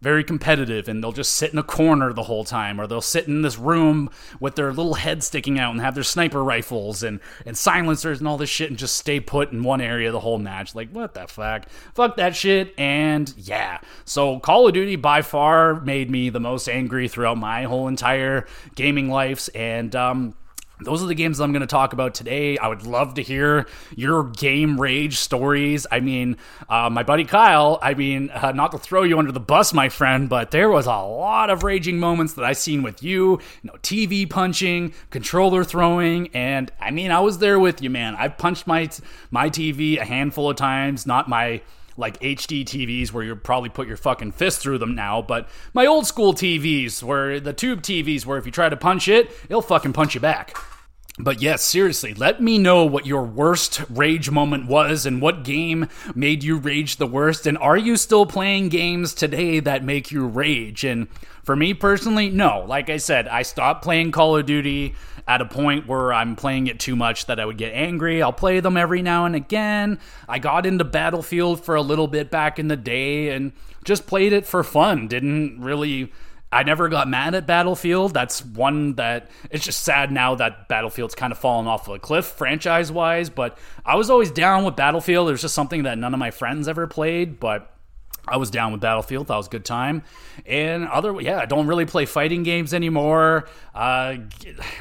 very 0.00 0.22
competitive 0.22 0.88
and 0.88 1.02
they'll 1.02 1.12
just 1.12 1.34
sit 1.34 1.52
in 1.52 1.58
a 1.58 1.62
corner 1.62 2.12
the 2.12 2.24
whole 2.24 2.44
time 2.44 2.80
or 2.80 2.86
they'll 2.86 3.00
sit 3.00 3.26
in 3.26 3.42
this 3.42 3.58
room 3.58 4.10
with 4.40 4.54
their 4.54 4.72
little 4.72 4.94
head 4.94 5.22
sticking 5.22 5.58
out 5.58 5.72
and 5.72 5.80
have 5.80 5.94
their 5.94 6.04
sniper 6.04 6.44
rifles 6.44 7.02
and, 7.02 7.20
and 7.44 7.56
silencers 7.56 8.18
and 8.18 8.28
all 8.28 8.36
this 8.36 8.50
shit 8.50 8.70
and 8.70 8.78
just 8.78 8.96
stay 8.96 9.20
put 9.20 9.52
in 9.52 9.62
one 9.62 9.80
area 9.80 10.10
the 10.10 10.20
whole 10.20 10.38
match. 10.38 10.74
Like 10.74 10.90
what 10.90 11.14
the 11.14 11.26
fuck? 11.26 11.66
Fuck 11.94 12.16
that 12.16 12.36
shit 12.36 12.74
and 12.78 13.32
yeah. 13.36 13.80
So 14.04 14.38
call 14.38 14.66
of 14.68 14.74
duty 14.74 14.96
by 14.96 15.22
far 15.22 15.80
made 15.80 16.10
me 16.10 16.28
the 16.28 16.40
most 16.40 16.68
angry 16.68 17.08
throughout 17.08 17.38
my 17.38 17.64
whole 17.64 17.88
entire 17.88 18.46
gaming 18.74 19.08
lives 19.08 19.48
and 19.48 19.94
um 19.96 20.34
those 20.80 21.02
are 21.02 21.06
the 21.06 21.14
games 21.14 21.40
I'm 21.40 21.52
going 21.52 21.60
to 21.60 21.66
talk 21.66 21.92
about 21.92 22.14
today. 22.14 22.58
I 22.58 22.68
would 22.68 22.86
love 22.86 23.14
to 23.14 23.22
hear 23.22 23.66
your 23.94 24.24
game 24.24 24.80
rage 24.80 25.18
stories. 25.18 25.86
I 25.90 26.00
mean, 26.00 26.36
uh, 26.68 26.90
my 26.90 27.02
buddy 27.02 27.24
Kyle, 27.24 27.78
I 27.80 27.94
mean, 27.94 28.30
uh, 28.30 28.52
not 28.52 28.72
to 28.72 28.78
throw 28.78 29.02
you 29.02 29.18
under 29.18 29.32
the 29.32 29.40
bus, 29.40 29.72
my 29.72 29.88
friend, 29.88 30.28
but 30.28 30.50
there 30.50 30.68
was 30.68 30.86
a 30.86 30.90
lot 30.90 31.48
of 31.48 31.62
raging 31.62 31.98
moments 31.98 32.34
that 32.34 32.44
I 32.44 32.52
seen 32.52 32.82
with 32.82 33.02
you. 33.02 33.40
You 33.62 33.70
know, 33.70 33.74
TV 33.82 34.28
punching, 34.28 34.92
controller 35.10 35.64
throwing, 35.64 36.28
and 36.34 36.70
I 36.80 36.90
mean, 36.90 37.10
I 37.10 37.20
was 37.20 37.38
there 37.38 37.58
with 37.58 37.80
you, 37.80 37.88
man. 37.88 38.14
I've 38.16 38.36
punched 38.36 38.66
my 38.66 38.90
my 39.30 39.48
TV 39.48 39.98
a 39.98 40.04
handful 40.04 40.50
of 40.50 40.56
times, 40.56 41.06
not 41.06 41.28
my 41.28 41.62
like 41.96 42.20
HD 42.20 42.64
TVs 42.64 43.12
where 43.12 43.24
you 43.24 43.34
probably 43.36 43.68
put 43.68 43.88
your 43.88 43.96
fucking 43.96 44.32
fist 44.32 44.60
through 44.60 44.78
them 44.78 44.94
now, 44.94 45.22
but 45.22 45.48
my 45.74 45.86
old 45.86 46.06
school 46.06 46.34
TVs 46.34 47.02
where 47.02 47.40
the 47.40 47.52
tube 47.52 47.82
TVs 47.82 48.26
where 48.26 48.38
if 48.38 48.46
you 48.46 48.52
try 48.52 48.68
to 48.68 48.76
punch 48.76 49.08
it, 49.08 49.30
it'll 49.48 49.62
fucking 49.62 49.92
punch 49.92 50.14
you 50.14 50.20
back. 50.20 50.56
But 51.18 51.40
yes, 51.40 51.62
seriously, 51.62 52.12
let 52.12 52.42
me 52.42 52.58
know 52.58 52.84
what 52.84 53.06
your 53.06 53.22
worst 53.22 53.82
rage 53.88 54.30
moment 54.30 54.66
was 54.66 55.06
and 55.06 55.22
what 55.22 55.44
game 55.44 55.88
made 56.14 56.44
you 56.44 56.58
rage 56.58 56.96
the 56.96 57.06
worst. 57.06 57.46
And 57.46 57.56
are 57.56 57.76
you 57.76 57.96
still 57.96 58.26
playing 58.26 58.68
games 58.68 59.14
today 59.14 59.58
that 59.60 59.82
make 59.82 60.10
you 60.10 60.26
rage? 60.26 60.84
And 60.84 61.08
for 61.42 61.56
me 61.56 61.72
personally, 61.72 62.28
no. 62.28 62.66
Like 62.68 62.90
I 62.90 62.98
said, 62.98 63.28
I 63.28 63.42
stopped 63.42 63.82
playing 63.82 64.12
Call 64.12 64.36
of 64.36 64.44
Duty 64.44 64.94
at 65.26 65.40
a 65.40 65.46
point 65.46 65.86
where 65.86 66.12
I'm 66.12 66.36
playing 66.36 66.68
it 66.68 66.78
too 66.78 66.94
much 66.94 67.26
that 67.26 67.40
I 67.40 67.44
would 67.44 67.58
get 67.58 67.72
angry. 67.72 68.22
I'll 68.22 68.32
play 68.32 68.60
them 68.60 68.76
every 68.76 69.02
now 69.02 69.26
and 69.26 69.34
again. 69.34 69.98
I 70.28 70.38
got 70.38 70.66
into 70.66 70.84
Battlefield 70.84 71.64
for 71.64 71.74
a 71.74 71.82
little 71.82 72.06
bit 72.06 72.30
back 72.30 72.58
in 72.58 72.68
the 72.68 72.76
day 72.76 73.30
and 73.30 73.52
just 73.84 74.06
played 74.06 74.32
it 74.32 74.46
for 74.46 74.62
fun. 74.62 75.08
Didn't 75.08 75.60
really 75.60 76.12
I 76.52 76.62
never 76.62 76.88
got 76.88 77.08
mad 77.08 77.34
at 77.34 77.46
Battlefield. 77.46 78.14
That's 78.14 78.44
one 78.44 78.94
that 78.94 79.30
it's 79.50 79.64
just 79.64 79.82
sad 79.82 80.12
now 80.12 80.36
that 80.36 80.68
Battlefield's 80.68 81.14
kind 81.14 81.32
of 81.32 81.38
fallen 81.38 81.66
off 81.66 81.88
of 81.88 81.96
a 81.96 81.98
cliff 81.98 82.24
franchise 82.24 82.92
wise. 82.92 83.28
But 83.30 83.58
I 83.84 83.96
was 83.96 84.10
always 84.10 84.30
down 84.30 84.64
with 84.64 84.76
Battlefield. 84.76 85.28
It 85.28 85.32
was 85.32 85.42
just 85.42 85.54
something 85.54 85.82
that 85.82 85.98
none 85.98 86.14
of 86.14 86.20
my 86.20 86.30
friends 86.30 86.68
ever 86.68 86.86
played. 86.86 87.40
But 87.40 87.75
I 88.28 88.36
was 88.38 88.50
down 88.50 88.72
with 88.72 88.80
Battlefield. 88.80 89.28
That 89.28 89.36
was 89.36 89.46
a 89.46 89.50
good 89.50 89.64
time. 89.64 90.02
And 90.44 90.88
other, 90.88 91.20
yeah, 91.20 91.38
I 91.38 91.46
don't 91.46 91.66
really 91.66 91.86
play 91.86 92.06
fighting 92.06 92.42
games 92.42 92.74
anymore. 92.74 93.48
Uh, 93.74 94.16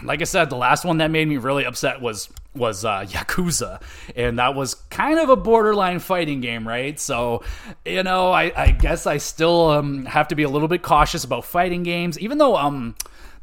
like 0.03 0.21
I 0.21 0.25
said, 0.25 0.49
the 0.49 0.55
last 0.55 0.85
one 0.85 0.97
that 0.97 1.11
made 1.11 1.27
me 1.27 1.37
really 1.37 1.65
upset 1.65 2.01
was 2.01 2.29
was 2.55 2.85
uh, 2.85 3.01
Yakuza, 3.07 3.81
and 4.15 4.39
that 4.39 4.55
was 4.55 4.75
kind 4.89 5.19
of 5.19 5.29
a 5.29 5.35
borderline 5.35 5.99
fighting 5.99 6.39
game, 6.41 6.67
right? 6.67 6.97
So, 6.99 7.43
you 7.83 8.03
know, 8.03 8.31
I, 8.31 8.51
I 8.55 8.71
guess 8.71 9.05
I 9.05 9.17
still 9.17 9.69
um, 9.71 10.05
have 10.05 10.29
to 10.29 10.35
be 10.35 10.43
a 10.43 10.49
little 10.49 10.69
bit 10.69 10.81
cautious 10.81 11.23
about 11.23 11.43
fighting 11.45 11.83
games, 11.83 12.17
even 12.19 12.37
though 12.37 12.55
um 12.55 12.95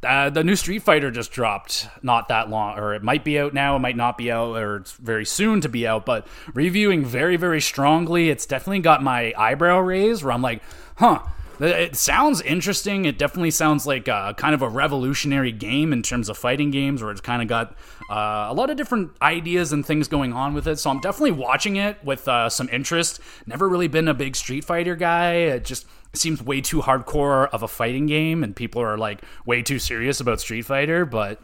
uh, 0.03 0.30
the 0.30 0.42
new 0.42 0.57
Street 0.57 0.82
Fighter 0.82 1.11
just 1.11 1.32
dropped 1.32 1.88
not 2.03 2.28
that 2.28 2.50
long, 2.50 2.78
or 2.78 2.94
it 2.94 3.03
might 3.03 3.24
be 3.24 3.38
out 3.38 3.55
now, 3.55 3.76
it 3.76 3.80
might 3.80 3.96
not 3.96 4.18
be 4.18 4.30
out, 4.30 4.57
or 4.57 4.76
it's 4.76 4.92
very 4.92 5.24
soon 5.24 5.61
to 5.61 5.68
be 5.68 5.86
out. 5.86 6.05
But 6.05 6.26
reviewing 6.55 7.05
very, 7.05 7.36
very 7.36 7.61
strongly. 7.61 8.30
It's 8.30 8.46
definitely 8.46 8.80
got 8.80 9.03
my 9.03 9.32
eyebrow 9.36 9.78
raised 9.80 10.22
where 10.22 10.32
I'm 10.32 10.42
like, 10.42 10.62
huh. 10.96 11.20
It 11.61 11.94
sounds 11.94 12.40
interesting. 12.40 13.05
It 13.05 13.18
definitely 13.18 13.53
sounds 13.53 13.86
like 13.86 14.09
a, 14.09 14.34
kind 14.36 14.53
of 14.53 14.62
a 14.62 14.68
revolutionary 14.68 15.53
game 15.53 15.92
in 15.92 16.03
terms 16.03 16.28
of 16.28 16.36
fighting 16.36 16.72
games, 16.72 17.03
where 17.03 17.12
it's 17.12 17.20
kind 17.20 17.40
of 17.40 17.46
got 17.46 17.76
uh, 18.11 18.48
a 18.48 18.55
lot 18.55 18.68
of 18.70 18.76
different 18.76 19.12
ideas 19.22 19.72
and 19.72 19.86
things 19.86 20.09
going 20.09 20.32
on 20.32 20.55
with 20.55 20.66
it. 20.66 20.80
So 20.80 20.90
I'm 20.90 20.98
definitely 20.98 21.32
watching 21.32 21.76
it 21.76 22.03
with 22.03 22.26
uh, 22.26 22.48
some 22.48 22.68
interest. 22.70 23.20
Never 23.46 23.68
really 23.68 23.86
been 23.86 24.09
a 24.09 24.14
big 24.14 24.34
Street 24.34 24.64
Fighter 24.64 24.96
guy. 24.96 25.34
It 25.34 25.64
just 25.64 25.86
seems 26.14 26.42
way 26.42 26.60
too 26.60 26.82
hardcore 26.82 27.48
of 27.50 27.62
a 27.62 27.68
fighting 27.68 28.06
game, 28.06 28.44
and 28.44 28.54
people 28.54 28.82
are 28.82 28.98
like 28.98 29.22
way 29.46 29.62
too 29.62 29.78
serious 29.78 30.20
about 30.20 30.40
Street 30.40 30.62
Fighter, 30.62 31.04
but 31.04 31.40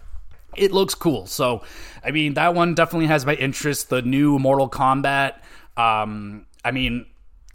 it 0.56 0.72
looks 0.72 0.94
cool. 0.94 1.26
So, 1.26 1.62
I 2.04 2.10
mean, 2.10 2.34
that 2.34 2.54
one 2.54 2.74
definitely 2.74 3.06
has 3.06 3.24
my 3.24 3.34
interest. 3.34 3.90
The 3.90 4.02
new 4.02 4.38
Mortal 4.38 4.68
Kombat. 4.68 5.34
Um, 5.76 6.46
I 6.64 6.70
mean, 6.70 7.06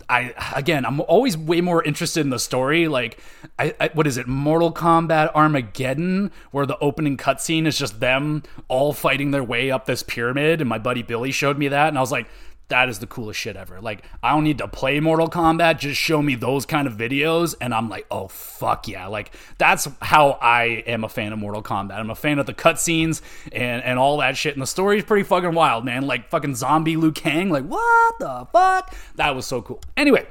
I 0.09 0.33
again, 0.55 0.85
I'm 0.85 1.01
always 1.01 1.37
way 1.37 1.61
more 1.61 1.83
interested 1.83 2.21
in 2.21 2.29
the 2.29 2.39
story. 2.39 2.87
Like, 2.87 3.19
I, 3.59 3.75
I, 3.79 3.89
what 3.93 4.07
is 4.07 4.17
it, 4.17 4.27
Mortal 4.27 4.71
Kombat 4.71 5.31
Armageddon, 5.33 6.31
where 6.51 6.65
the 6.65 6.77
opening 6.79 7.17
cutscene 7.17 7.65
is 7.65 7.77
just 7.77 7.99
them 7.99 8.43
all 8.67 8.93
fighting 8.93 9.31
their 9.31 9.43
way 9.43 9.71
up 9.71 9.85
this 9.85 10.03
pyramid, 10.03 10.61
and 10.61 10.69
my 10.69 10.77
buddy 10.77 11.03
Billy 11.03 11.31
showed 11.31 11.57
me 11.57 11.67
that, 11.67 11.89
and 11.89 11.97
I 11.97 12.01
was 12.01 12.11
like, 12.11 12.27
that 12.69 12.89
is 12.89 12.99
the 12.99 13.07
coolest 13.07 13.39
shit 13.39 13.55
ever. 13.55 13.81
Like, 13.81 14.03
I 14.21 14.31
don't 14.31 14.43
need 14.43 14.57
to 14.59 14.67
play 14.67 14.99
Mortal 14.99 15.29
Kombat, 15.29 15.79
just 15.79 15.99
show 15.99 16.21
me 16.21 16.35
those 16.35 16.65
kind 16.65 16.87
of 16.87 16.93
videos, 16.93 17.55
and 17.59 17.73
I'm 17.73 17.89
like, 17.89 18.05
oh, 18.09 18.27
fuck 18.27 18.87
yeah. 18.87 19.07
Like, 19.07 19.31
that's 19.57 19.87
how 20.01 20.39
I 20.41 20.83
am 20.87 21.03
a 21.03 21.09
fan 21.09 21.33
of 21.33 21.39
Mortal 21.39 21.61
Kombat. 21.61 21.93
I'm 21.93 22.09
a 22.09 22.15
fan 22.15 22.39
of 22.39 22.45
the 22.45 22.53
cutscenes 22.53 23.21
and, 23.51 23.83
and 23.83 23.99
all 23.99 24.17
that 24.17 24.37
shit, 24.37 24.53
and 24.53 24.61
the 24.61 24.67
story's 24.67 25.03
pretty 25.03 25.23
fucking 25.23 25.53
wild, 25.53 25.85
man. 25.85 26.07
Like, 26.07 26.29
fucking 26.29 26.55
zombie 26.55 26.95
Liu 26.95 27.11
Kang, 27.11 27.49
like, 27.49 27.65
what 27.65 28.19
the 28.19 28.47
fuck? 28.51 28.95
That 29.15 29.35
was 29.35 29.45
so 29.45 29.61
cool. 29.61 29.81
Anyway, 29.97 30.25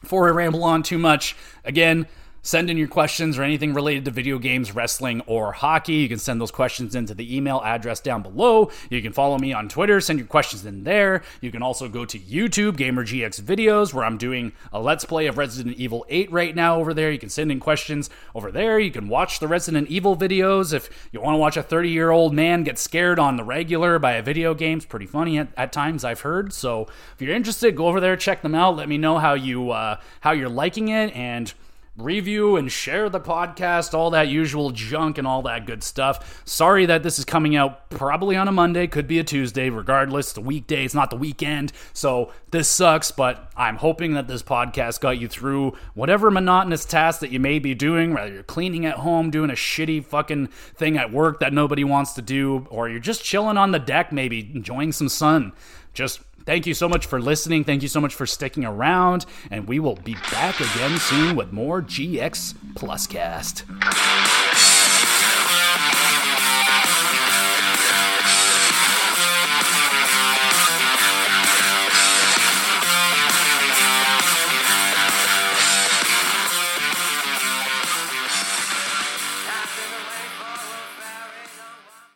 before 0.00 0.28
I 0.28 0.30
ramble 0.30 0.64
on 0.64 0.82
too 0.82 0.98
much, 0.98 1.36
again, 1.64 2.06
Send 2.42 2.70
in 2.70 2.78
your 2.78 2.88
questions 2.88 3.36
or 3.36 3.42
anything 3.42 3.74
related 3.74 4.06
to 4.06 4.10
video 4.10 4.38
games, 4.38 4.74
wrestling, 4.74 5.20
or 5.26 5.52
hockey. 5.52 5.94
You 5.94 6.08
can 6.08 6.18
send 6.18 6.40
those 6.40 6.50
questions 6.50 6.94
into 6.94 7.12
the 7.12 7.36
email 7.36 7.60
address 7.62 8.00
down 8.00 8.22
below. 8.22 8.70
You 8.88 9.02
can 9.02 9.12
follow 9.12 9.36
me 9.36 9.52
on 9.52 9.68
Twitter, 9.68 10.00
send 10.00 10.18
your 10.18 10.28
questions 10.28 10.64
in 10.64 10.84
there. 10.84 11.22
You 11.42 11.50
can 11.50 11.62
also 11.62 11.86
go 11.86 12.06
to 12.06 12.18
YouTube, 12.18 12.78
GamerGX 12.78 13.42
Videos, 13.42 13.92
where 13.92 14.06
I'm 14.06 14.16
doing 14.16 14.52
a 14.72 14.80
Let's 14.80 15.04
Play 15.04 15.26
of 15.26 15.36
Resident 15.36 15.76
Evil 15.76 16.06
8 16.08 16.32
right 16.32 16.54
now 16.54 16.80
over 16.80 16.94
there. 16.94 17.10
You 17.10 17.18
can 17.18 17.28
send 17.28 17.52
in 17.52 17.60
questions 17.60 18.08
over 18.34 18.50
there. 18.50 18.78
You 18.78 18.90
can 18.90 19.08
watch 19.08 19.38
the 19.38 19.48
Resident 19.48 19.88
Evil 19.88 20.16
videos 20.16 20.72
if 20.72 20.88
you 21.12 21.20
want 21.20 21.34
to 21.34 21.38
watch 21.38 21.58
a 21.58 21.62
30 21.62 21.90
year 21.90 22.10
old 22.10 22.32
man 22.32 22.64
get 22.64 22.78
scared 22.78 23.18
on 23.18 23.36
the 23.36 23.44
regular 23.44 23.98
by 23.98 24.12
a 24.12 24.22
video 24.22 24.54
game. 24.54 24.78
It's 24.78 24.86
pretty 24.86 25.06
funny 25.06 25.38
at, 25.38 25.48
at, 25.58 25.72
times, 25.72 26.04
I've 26.04 26.22
heard. 26.22 26.54
So 26.54 26.88
if 27.14 27.20
you're 27.20 27.34
interested, 27.34 27.76
go 27.76 27.86
over 27.86 28.00
there, 28.00 28.16
check 28.16 28.40
them 28.40 28.54
out. 28.54 28.76
Let 28.76 28.88
me 28.88 28.96
know 28.96 29.18
how 29.18 29.34
you 29.34 29.72
uh, 29.72 30.00
how 30.20 30.32
you're 30.32 30.48
liking 30.48 30.88
it 30.88 31.14
and 31.14 31.52
review 31.96 32.56
and 32.56 32.70
share 32.70 33.08
the 33.08 33.20
podcast, 33.20 33.94
all 33.94 34.10
that 34.10 34.28
usual 34.28 34.70
junk 34.70 35.18
and 35.18 35.26
all 35.26 35.42
that 35.42 35.66
good 35.66 35.82
stuff. 35.82 36.42
Sorry 36.44 36.86
that 36.86 37.02
this 37.02 37.18
is 37.18 37.24
coming 37.24 37.56
out 37.56 37.90
probably 37.90 38.36
on 38.36 38.48
a 38.48 38.52
Monday, 38.52 38.86
could 38.86 39.06
be 39.06 39.18
a 39.18 39.24
Tuesday, 39.24 39.70
regardless. 39.70 40.36
A 40.36 40.40
weekday, 40.40 40.84
it's 40.84 40.94
not 40.94 41.10
the 41.10 41.16
weekend. 41.16 41.72
So 41.92 42.32
this 42.50 42.68
sucks, 42.68 43.10
but 43.10 43.50
I'm 43.56 43.76
hoping 43.76 44.14
that 44.14 44.28
this 44.28 44.42
podcast 44.42 45.00
got 45.00 45.18
you 45.18 45.28
through 45.28 45.76
whatever 45.94 46.30
monotonous 46.30 46.84
task 46.84 47.20
that 47.20 47.30
you 47.30 47.40
may 47.40 47.58
be 47.58 47.74
doing, 47.74 48.14
whether 48.14 48.32
you're 48.32 48.42
cleaning 48.42 48.86
at 48.86 48.96
home, 48.96 49.30
doing 49.30 49.50
a 49.50 49.54
shitty 49.54 50.04
fucking 50.04 50.46
thing 50.46 50.96
at 50.96 51.12
work 51.12 51.40
that 51.40 51.52
nobody 51.52 51.84
wants 51.84 52.12
to 52.14 52.22
do, 52.22 52.66
or 52.70 52.88
you're 52.88 53.00
just 53.00 53.24
chilling 53.24 53.58
on 53.58 53.72
the 53.72 53.78
deck, 53.78 54.12
maybe 54.12 54.50
enjoying 54.54 54.92
some 54.92 55.08
sun. 55.08 55.52
Just 55.92 56.20
Thank 56.50 56.66
you 56.66 56.74
so 56.74 56.88
much 56.88 57.06
for 57.06 57.20
listening. 57.20 57.62
Thank 57.62 57.82
you 57.82 57.86
so 57.86 58.00
much 58.00 58.12
for 58.12 58.26
sticking 58.26 58.64
around. 58.64 59.24
And 59.52 59.68
we 59.68 59.78
will 59.78 59.94
be 59.94 60.14
back 60.32 60.58
again 60.58 60.98
soon 60.98 61.36
with 61.36 61.52
more 61.52 61.80
GX 61.80 62.54
Pluscast. 62.74 64.39